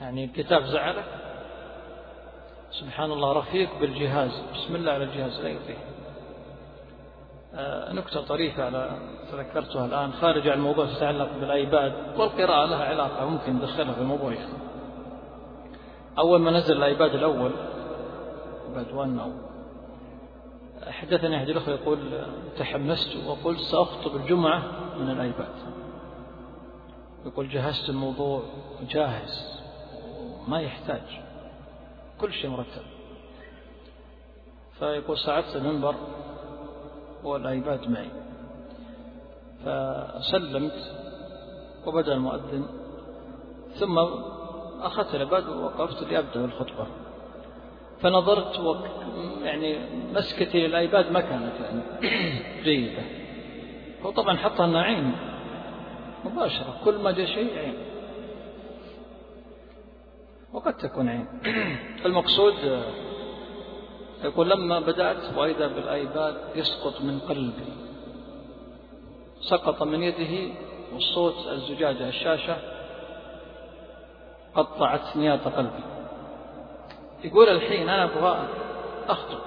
يعني 0.00 0.24
الكتاب 0.24 0.62
زعلك؟ 0.64 1.25
سبحان 2.70 3.12
الله 3.12 3.32
رفيق 3.32 3.78
بالجهاز. 3.80 4.42
بسم 4.54 4.76
الله 4.76 4.92
على 4.92 5.04
الجهاز 5.04 5.40
لا 5.40 5.48
يطيح 5.48 5.76
آه، 7.54 7.92
نكتة 7.92 8.20
طريفة 8.20 8.64
على 8.64 8.90
تذكرتها 9.32 9.86
الآن. 9.86 10.12
خارج 10.12 10.48
عن 10.48 10.58
الموضوع 10.58 10.86
تتعلق 10.86 11.32
بالآيباد. 11.40 11.92
والقراءة 12.18 12.66
لها 12.66 12.84
علاقة 12.84 13.24
ممكن 13.30 13.52
ندخلها 13.56 13.92
في 13.92 14.00
الموضوع 14.00 14.34
أول 16.18 16.40
ما 16.40 16.50
نزل 16.50 16.76
الآيباد 16.76 17.14
الأول 17.14 17.52
آيباد 18.68 18.92
1 18.92 19.18
أو 19.18 19.32
حدثني 20.90 21.36
أحد 21.36 21.48
الأخوة 21.48 21.74
يقول 21.74 21.98
تحمست 22.58 23.16
وقلت 23.26 23.60
سأخطب 23.60 24.16
الجمعة 24.16 24.62
من 24.98 25.10
الآيباد. 25.10 25.54
يقول 27.26 27.48
جهزت 27.48 27.88
الموضوع 27.88 28.42
جاهز 28.90 29.60
ما 30.48 30.60
يحتاج. 30.60 31.25
كل 32.20 32.32
شيء 32.32 32.50
مرتب. 32.50 32.82
فيقول 34.78 35.18
صعدت 35.18 35.56
المنبر 35.56 35.94
والآيباد 37.24 37.90
معي. 37.90 38.10
فسلمت 39.64 40.94
وبدأ 41.86 42.12
المؤذن. 42.12 42.66
ثم 43.74 43.98
أخذت 44.80 45.14
العباد 45.14 45.48
ووقفت 45.48 46.02
لأبدأ 46.02 46.44
الخطبة. 46.44 46.86
فنظرت 48.00 48.60
و 48.60 48.76
يعني 49.42 49.78
مسكتي 50.12 50.66
للآيباد 50.66 51.12
ما 51.12 51.20
كانت 51.20 51.52
يعني 51.60 51.82
جيدة. 52.62 53.02
هو 54.02 54.10
طبعا 54.10 54.36
حطها 54.36 54.64
أنها 54.64 54.82
عين 54.82 55.12
مباشرة. 56.24 56.80
كل 56.84 56.98
ما 56.98 57.10
جاء 57.10 57.26
شيء 57.26 57.58
عين. 57.58 57.74
وقد 60.56 60.76
تكون 60.76 61.08
عين. 61.08 61.26
المقصود 62.06 62.54
يقول 64.24 64.50
لما 64.50 64.80
بدأت 64.80 65.36
وإذا 65.36 65.66
بالآيباد 65.66 66.36
يسقط 66.54 67.00
من 67.00 67.18
قلبي. 67.18 67.72
سقط 69.40 69.82
من 69.82 70.02
يده 70.02 70.54
والصوت 70.94 71.34
الزجاجة 71.48 72.08
الشاشة 72.08 72.56
قطعت 74.54 75.16
نياط 75.16 75.48
قلبي. 75.48 75.82
يقول 77.24 77.48
الحين 77.48 77.88
أنا 77.88 78.04
أبغى 78.04 78.48
أخطب. 79.08 79.38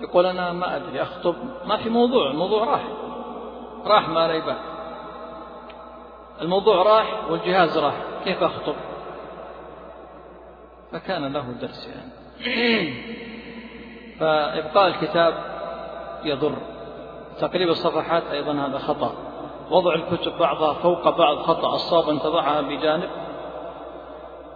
يقول 0.00 0.26
أنا 0.26 0.52
ما 0.52 0.76
أدري 0.76 1.02
أخطب 1.02 1.34
ما 1.64 1.76
في 1.76 1.88
موضوع 1.88 2.30
الموضوع 2.30 2.64
راح. 2.64 2.84
راح 3.84 4.08
ما 4.08 4.26
ريبه 4.26 4.56
الموضوع 6.40 6.82
راح 6.82 7.30
والجهاز 7.30 7.78
راح 7.78 7.94
كيف 8.24 8.42
أخطب؟ 8.42 8.74
فكان 10.92 11.32
له 11.32 11.54
درس 11.60 11.88
يعني. 11.88 12.94
فإبقاء 14.20 14.86
الكتاب 14.86 15.34
يضر. 16.24 16.52
تقريب 17.40 17.68
الصفحات 17.68 18.22
أيضا 18.32 18.52
هذا 18.52 18.78
خطأ. 18.78 19.12
وضع 19.70 19.94
الكتب 19.94 20.38
بعضها 20.38 20.72
فوق 20.72 21.18
بعض 21.18 21.36
خطأ. 21.36 21.74
الصواب 21.74 22.08
أن 22.08 22.20
تضعها 22.20 22.60
بجانب 22.60 23.08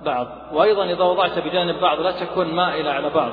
بعض. 0.04 0.26
وأيضا 0.52 0.84
إذا 0.84 1.04
وضعت 1.04 1.38
بجانب 1.38 1.80
بعض 1.80 2.00
لا 2.00 2.10
تكون 2.10 2.54
مائلة 2.54 2.90
على 2.90 3.10
بعض. 3.10 3.32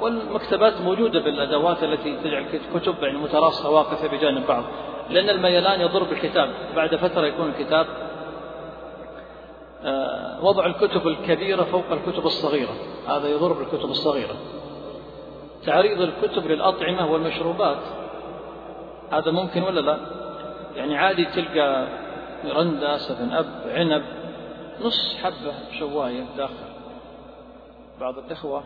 والمكتبات 0.00 0.80
موجودة 0.80 1.20
بالأدوات 1.20 1.82
التي 1.82 2.16
تجعل 2.16 2.60
كتب 2.74 3.02
يعني 3.02 3.18
متراصة 3.18 3.70
واقفة 3.70 4.08
بجانب 4.08 4.46
بعض. 4.46 4.62
لأن 5.10 5.30
الميلان 5.30 5.80
يضر 5.80 6.02
بالكتاب. 6.02 6.50
بعد 6.76 6.96
فترة 6.96 7.26
يكون 7.26 7.48
الكتاب 7.48 7.86
وضع 10.42 10.66
الكتب 10.66 11.08
الكبيرة 11.08 11.62
فوق 11.62 11.84
الكتب 11.92 12.26
الصغيرة. 12.26 12.74
هذا 13.08 13.28
يضر 13.28 13.52
بالكتب 13.52 13.90
الصغيرة. 13.90 14.34
تعريض 15.66 16.00
الكتب 16.00 16.46
للأطعمة 16.46 17.12
والمشروبات 17.12 17.78
هذا 19.12 19.30
ممكن 19.30 19.62
ولا 19.62 19.80
لا؟ 19.80 19.98
يعني 20.76 20.96
عادي 20.98 21.24
تلقى 21.24 21.86
رندا 22.44 22.96
سفن 22.96 23.32
أب 23.32 23.46
عنب 23.66 24.02
نص 24.84 25.16
حبة 25.22 25.54
شواية 25.78 26.24
داخل. 26.36 26.54
بعض 28.00 28.18
الإخوة 28.18 28.62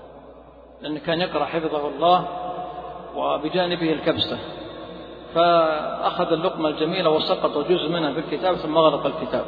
لأنه 0.82 1.00
كان 1.00 1.20
يقرأ 1.20 1.44
حفظه 1.44 1.88
الله 1.88 2.28
وبجانبه 3.16 3.92
الكبسة. 3.92 4.38
فأخذ 5.34 6.32
اللقمة 6.32 6.68
الجميلة 6.68 7.10
وسقط 7.10 7.58
جزء 7.58 7.88
منها 7.88 8.12
في 8.12 8.18
الكتاب 8.18 8.56
ثم 8.56 8.78
غلق 8.78 9.06
الكتاب. 9.06 9.44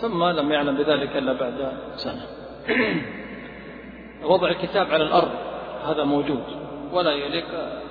ثم 0.00 0.24
لم 0.24 0.52
يعلم 0.52 0.76
بذلك 0.76 1.16
إلا 1.16 1.32
بعد 1.32 1.72
سنة. 1.96 2.26
وضع 4.22 4.48
الكتاب 4.48 4.90
على 4.90 5.04
الأرض 5.04 5.30
هذا 5.86 6.04
موجود. 6.04 6.42
ولا 6.92 7.12
يليق 7.12 7.46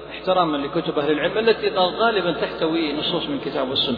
احتراما 0.10 0.58
لكتب 0.58 1.00
أهل 1.00 1.12
العلم 1.12 1.38
التي 1.38 1.70
غالبا 1.78 2.32
تحتوي 2.32 2.94
نصوص 2.94 3.30
من 3.30 3.36
الكتاب 3.36 3.70
والسنة 3.70 3.98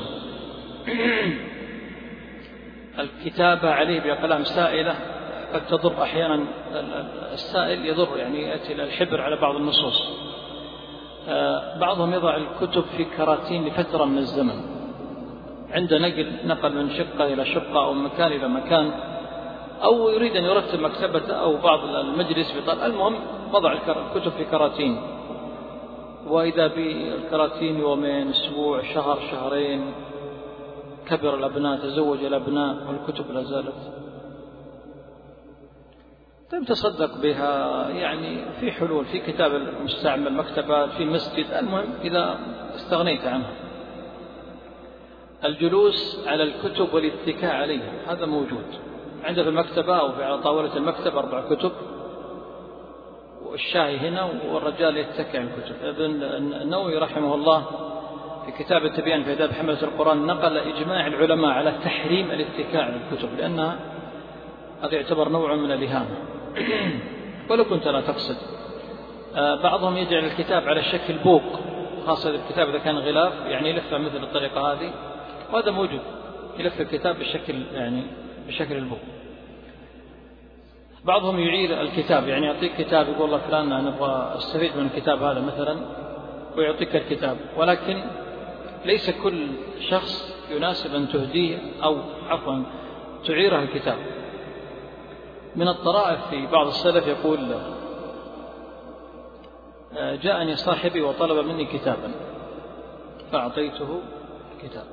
الكتابة 2.99 3.69
عليه 3.69 3.99
بأقلام 3.99 4.43
سائلة 4.43 4.95
قد 5.53 5.67
تضر 5.67 6.03
أحيانا 6.03 6.43
السائل 7.33 7.85
يضر 7.85 8.17
يعني 8.17 8.41
يأتي 8.41 8.73
الحبر 8.73 9.21
على 9.21 9.35
بعض 9.35 9.55
النصوص. 9.55 10.09
آه، 11.29 11.79
بعضهم 11.79 12.13
يضع 12.13 12.35
الكتب 12.35 12.83
في 12.97 13.05
كراتين 13.05 13.67
لفترة 13.67 14.05
من 14.05 14.17
الزمن. 14.17 14.80
عند 15.71 15.93
نقل 15.93 16.27
نقل 16.45 16.75
من 16.75 16.89
شقة 16.89 17.33
إلى 17.33 17.45
شقة 17.45 17.85
أو 17.85 17.93
مكان 17.93 18.31
إلى 18.31 18.47
مكان 18.47 18.91
أو 19.83 20.09
يريد 20.09 20.35
أن 20.35 20.43
يرتب 20.43 20.79
مكتبته 20.79 21.33
أو 21.33 21.57
بعض 21.57 21.79
المجلس 21.83 22.53
بطل 22.57 22.85
المهم 22.85 23.15
وضع 23.53 23.73
الكتب 23.73 24.31
في 24.31 24.45
كراتين. 24.45 25.01
وإذا 26.27 26.67
بالكراتين 26.67 27.79
يومين 27.79 28.29
أسبوع 28.29 28.81
شهر 28.93 29.19
شهرين 29.31 29.93
كبر 31.05 31.35
الأبناء 31.35 31.77
تزوج 31.77 32.23
الأبناء 32.23 32.77
والكتب 32.87 33.31
لا 33.31 33.43
زالت. 33.43 33.93
طيب 36.51 36.65
تصدق 36.65 37.21
بها 37.21 37.89
يعني 37.89 38.45
في 38.59 38.71
حلول 38.71 39.05
في 39.05 39.19
كتاب 39.19 39.55
المستعمل 39.55 40.33
مكتبات 40.33 40.89
في 40.89 41.05
مسجد 41.05 41.45
المهم 41.45 41.93
إذا 42.03 42.39
استغنيت 42.75 43.25
عنها. 43.25 43.70
الجلوس 45.45 46.27
على 46.27 46.43
الكتب 46.43 46.93
والاتكاء 46.93 47.55
عليها 47.55 47.93
هذا 48.07 48.25
موجود. 48.25 48.65
عنده 49.23 49.43
في 49.43 49.49
المكتبة 49.49 49.99
أو 49.99 50.11
على 50.21 50.37
طاولة 50.37 50.77
المكتب 50.77 51.17
أربع 51.17 51.55
كتب 51.55 51.71
والشاي 53.45 53.97
هنا 53.97 54.29
والرجال 54.51 54.97
يتكئ 54.97 55.37
على 55.37 55.47
الكتب 55.47 55.75
ابن 55.83 56.23
النووي 56.61 56.97
رحمه 56.97 57.35
الله 57.35 57.65
في 58.45 58.63
كتاب 58.63 58.85
التبيان 58.85 59.23
في 59.23 59.33
آداب 59.33 59.51
حملة 59.51 59.83
القرآن 59.83 60.25
نقل 60.25 60.57
إجماع 60.57 61.07
العلماء 61.07 61.51
على 61.51 61.73
تحريم 61.83 62.31
الاتكاء 62.31 62.81
على 62.81 62.95
الكتب 62.95 63.29
لأنها 63.37 63.79
هذا 64.83 64.95
يعتبر 64.95 65.29
نوع 65.29 65.55
من 65.55 65.71
الإهانة. 65.71 66.15
ولو 67.49 67.65
كنت 67.65 67.87
لا 67.87 68.01
تقصد. 68.01 68.37
آه، 69.35 69.55
بعضهم 69.55 69.97
يجعل 69.97 70.25
الكتاب 70.25 70.63
على 70.67 70.83
شكل 70.83 71.13
بوق 71.13 71.43
خاصة 72.07 72.29
الكتاب 72.29 72.69
إذا 72.69 72.77
كان 72.77 72.97
غلاف 72.97 73.33
يعني 73.45 73.69
يلفه 73.69 73.97
مثل 73.97 74.23
الطريقة 74.23 74.73
هذه. 74.73 74.93
وهذا 75.53 75.71
موجود 75.71 76.01
يلف 76.57 76.81
الكتاب 76.81 77.19
بشكل 77.19 77.65
يعني 77.73 78.03
بشكل 78.47 78.77
البوق 78.77 78.99
بعضهم 81.05 81.39
يعير 81.39 81.81
الكتاب 81.81 82.27
يعني 82.27 82.45
يعطيك 82.45 82.75
كتاب 82.77 83.09
يقول 83.09 83.25
الله 83.25 83.37
فلان 83.37 83.71
أنا 83.71 83.89
أبغى 83.89 84.37
أستفيد 84.37 84.77
من 84.77 84.85
الكتاب 84.85 85.23
هذا 85.23 85.41
مثلا 85.41 85.79
ويعطيك 86.57 86.95
الكتاب. 86.95 87.37
ولكن 87.57 88.03
ليس 88.85 89.09
كل 89.09 89.47
شخص 89.89 90.35
يناسب 90.51 90.95
أن 90.95 91.09
تهديه 91.09 91.57
أو 91.83 91.97
عفوا 92.27 92.63
تعيره 93.25 93.59
الكتاب. 93.59 93.97
من 95.55 95.67
الطرائف 95.67 96.19
في 96.29 96.47
بعض 96.47 96.67
السلف 96.67 97.07
يقول 97.07 97.55
جاءني 99.95 100.55
صاحبي 100.55 101.01
وطلب 101.01 101.45
مني 101.45 101.65
كتابا 101.65 102.11
فأعطيته 103.31 104.01
كتاب. 104.63 104.85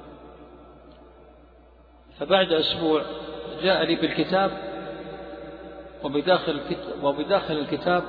فبعد 2.21 2.53
أسبوع 2.53 3.03
جاء 3.63 3.85
لي 3.85 3.95
بالكتاب 3.95 4.51
وبداخل 6.05 6.53
الكتاب, 6.53 7.05
وبداخل 7.05 7.55
الكتاب 7.55 8.03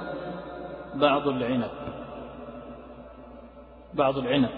بعض 0.95 1.27
العنب. 1.27 1.71
بعض 3.93 4.17
العنب. 4.17 4.49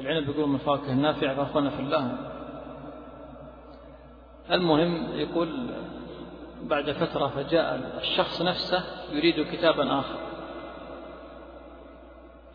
العنب 0.00 0.28
يقول 0.28 0.48
من 0.48 0.58
فاكهة 0.58 0.92
النافع 0.92 1.34
فأخوانا 1.34 1.70
في 1.70 1.80
الله 1.80 2.16
المهم 4.50 5.12
يقول 5.14 5.70
بعد 6.62 6.90
فترة 6.90 7.26
فجاء 7.26 7.98
الشخص 8.00 8.42
نفسه 8.42 8.84
يريد 9.12 9.46
كتابا 9.52 9.98
آخر. 9.98 10.18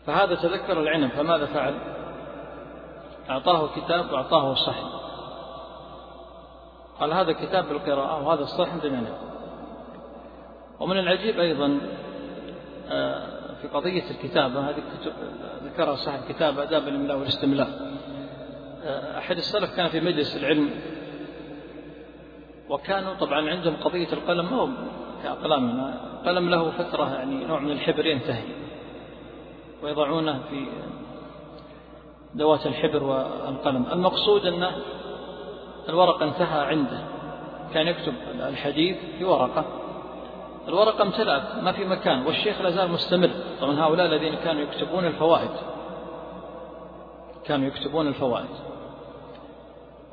فهذا 0.06 0.34
تذكر 0.34 0.80
العنب 0.80 1.10
فماذا 1.10 1.46
فعل؟ 1.46 1.97
أعطاه 3.30 3.68
كتاب 3.76 4.12
وأعطاه 4.12 4.54
صحن 4.54 4.86
قال 7.00 7.12
هذا 7.12 7.32
كتاب 7.32 7.68
بالقراءة 7.68 8.26
وهذا 8.26 8.42
الصحن 8.42 8.78
بالعنب 8.78 9.14
ومن 10.80 10.98
العجيب 10.98 11.40
أيضا 11.40 11.80
آه، 12.90 13.38
في 13.62 13.68
قضية 13.68 14.10
الكتابة 14.10 14.60
هذه 14.60 14.82
ذكرها 15.64 15.94
صاحب 15.94 16.20
كتاب 16.28 16.58
آداب 16.58 16.88
الإملاء 16.88 17.18
والاستملاء. 17.18 17.96
آه، 18.84 19.18
أحد 19.18 19.36
السلف 19.36 19.76
كان 19.76 19.88
في 19.88 20.00
مجلس 20.00 20.36
العلم 20.36 20.70
وكانوا 22.68 23.14
طبعا 23.14 23.50
عندهم 23.50 23.76
قضية 23.76 24.12
القلم 24.12 24.44
ما 24.44 24.56
هو 24.56 24.68
كأقلامنا 25.22 25.94
قلم 26.26 26.50
له 26.50 26.70
فترة 26.70 27.14
يعني 27.14 27.44
نوع 27.44 27.60
من 27.60 27.70
الحبر 27.70 28.06
ينتهي 28.06 28.44
ويضعونه 29.82 30.40
في 30.50 30.66
ذوات 32.36 32.66
الحبر 32.66 33.04
والقلم. 33.04 33.86
المقصود 33.92 34.46
أن 34.46 34.70
الورق 35.88 36.22
انتهى 36.22 36.60
عنده. 36.60 37.00
كان 37.74 37.88
يكتب 37.88 38.14
الحديث 38.40 38.96
في 39.18 39.24
ورقة. 39.24 39.64
الورقة 40.68 41.02
امتلأت 41.02 41.62
ما 41.62 41.72
في 41.72 41.84
مكان 41.84 42.26
والشيخ 42.26 42.60
لازال 42.60 42.90
مستمر. 42.90 43.30
طبعا 43.60 43.80
هؤلاء 43.80 44.06
الذين 44.06 44.34
كانوا 44.34 44.62
يكتبون 44.62 45.04
الفوائد. 45.04 45.50
كانوا 47.44 47.66
يكتبون 47.66 48.06
الفوائد. 48.06 48.48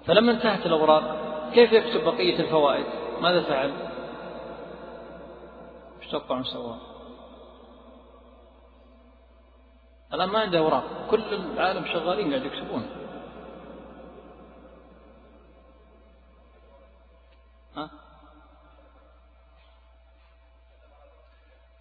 فلما 0.05 0.31
انتهت 0.31 0.65
الأوراق 0.65 1.15
كيف 1.53 1.73
يكتب 1.73 2.05
بقية 2.05 2.39
الفوائد؟ 2.39 2.85
ماذا 3.21 3.41
فعل؟ 3.41 3.71
إيش 6.01 6.11
توقعون 6.11 6.43
سواه؟ 6.43 6.77
الآن 10.15 10.29
ما 10.29 10.39
عنده 10.39 10.59
أوراق. 10.59 10.83
كل 11.09 11.23
العالم 11.33 11.85
شغالين 11.85 12.29
قاعد 12.29 12.45
يكتبون 12.45 12.87
ها؟ 17.75 17.89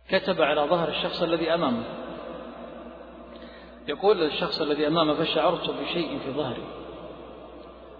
كتب 0.08 0.42
على 0.42 0.60
ظهر 0.60 0.88
الشخص 0.88 1.22
الذي 1.22 1.54
أمامه. 1.54 1.84
يقول 3.88 4.22
الشخص 4.22 4.60
الذي 4.60 4.86
أمامه 4.86 5.14
فشعرت 5.14 5.70
بشيء 5.70 6.18
في 6.18 6.32
ظهري. 6.32 6.64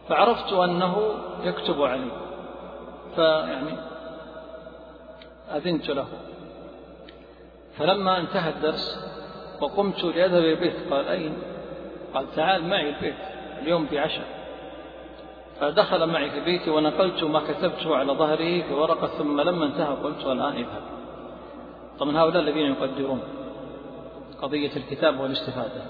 فعرفت 0.09 0.53
أنه 0.53 1.15
يكتب 1.43 1.83
علي. 1.83 2.11
فيعني 3.15 3.79
أذنت 5.51 5.91
له. 5.91 6.07
فلما 7.79 8.21
انتهى 8.21 8.51
الدرس 8.51 9.15
وقمت 9.61 10.05
لأذهب 10.05 10.39
إلى 10.39 10.53
البيت. 10.53 10.93
قال 10.93 11.09
أين؟ 11.09 11.33
قال 12.15 12.35
تعال 12.37 12.65
معي 12.65 12.89
البيت 12.89 13.15
اليوم 13.63 13.87
في 13.87 13.99
عشاء 13.99 14.45
فدخل 15.61 16.07
معي 16.07 16.31
في 16.31 16.41
بيتي 16.41 16.71
ونقلت 16.71 17.25
ما 17.25 17.41
كتبته 17.41 17.97
على 17.97 18.13
ظهره 18.13 18.63
في 18.63 18.75
ورقة 18.75 19.07
ثم 19.07 19.41
لما 19.41 19.67
انتهى 19.67 19.95
قلت 19.95 20.27
الآن 20.27 20.53
اذهب. 20.53 20.83
طبعا 21.99 22.19
هؤلاء 22.19 22.43
الذين 22.43 22.67
يقدرون 22.67 23.21
قضية 24.43 24.71
الكتاب 24.77 25.21
والاستفادة. 25.21 25.83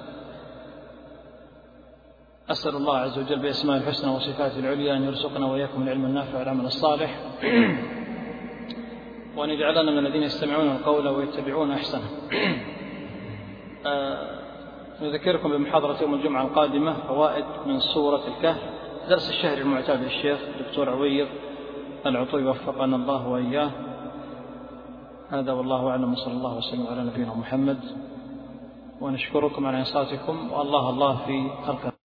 أسأل 2.51 2.77
الله 2.77 2.97
عز 2.97 3.19
وجل 3.19 3.39
بأسماء 3.39 3.77
الحسنى 3.77 4.11
وصفاته 4.11 4.59
العليا 4.59 4.97
أن 4.97 5.05
يرزقنا 5.05 5.47
وإياكم 5.47 5.83
العلم 5.83 6.05
النافع 6.05 6.39
والعمل 6.39 6.65
الصالح 6.65 7.19
وأن 9.37 9.51
يجعلنا 9.51 9.91
من 9.91 10.07
الذين 10.07 10.23
يستمعون 10.23 10.77
القول 10.77 11.09
ويتبعون 11.09 11.73
أحسنه. 11.73 12.09
نذكركم 15.03 15.49
بمحاضرة 15.49 16.03
يوم 16.03 16.15
الجمعة 16.15 16.43
القادمة 16.43 16.93
فوائد 16.93 17.45
من 17.67 17.81
سورة 17.81 18.21
الكهف. 18.29 18.63
درس 19.09 19.31
الشهر 19.31 19.59
المعتاد 19.59 20.03
للشيخ 20.03 20.39
الدكتور 20.41 20.91
عويض 20.91 21.29
العطوي 22.07 22.47
وفقنا 22.47 22.97
الله 22.97 23.29
وإياه. 23.29 23.71
هذا 25.31 25.53
والله 25.53 25.91
أعلم. 25.91 26.13
وصلى 26.13 26.35
الله 26.35 26.57
وسلم 26.57 26.87
على 26.87 27.03
نبينا 27.03 27.35
محمد. 27.35 27.81
ونشكركم 29.01 29.67
على 29.67 29.79
إنصاتكم. 29.79 30.53
والله 30.53 30.91
الله 30.91 31.17
في 31.27 31.51
خلقه 31.67 32.04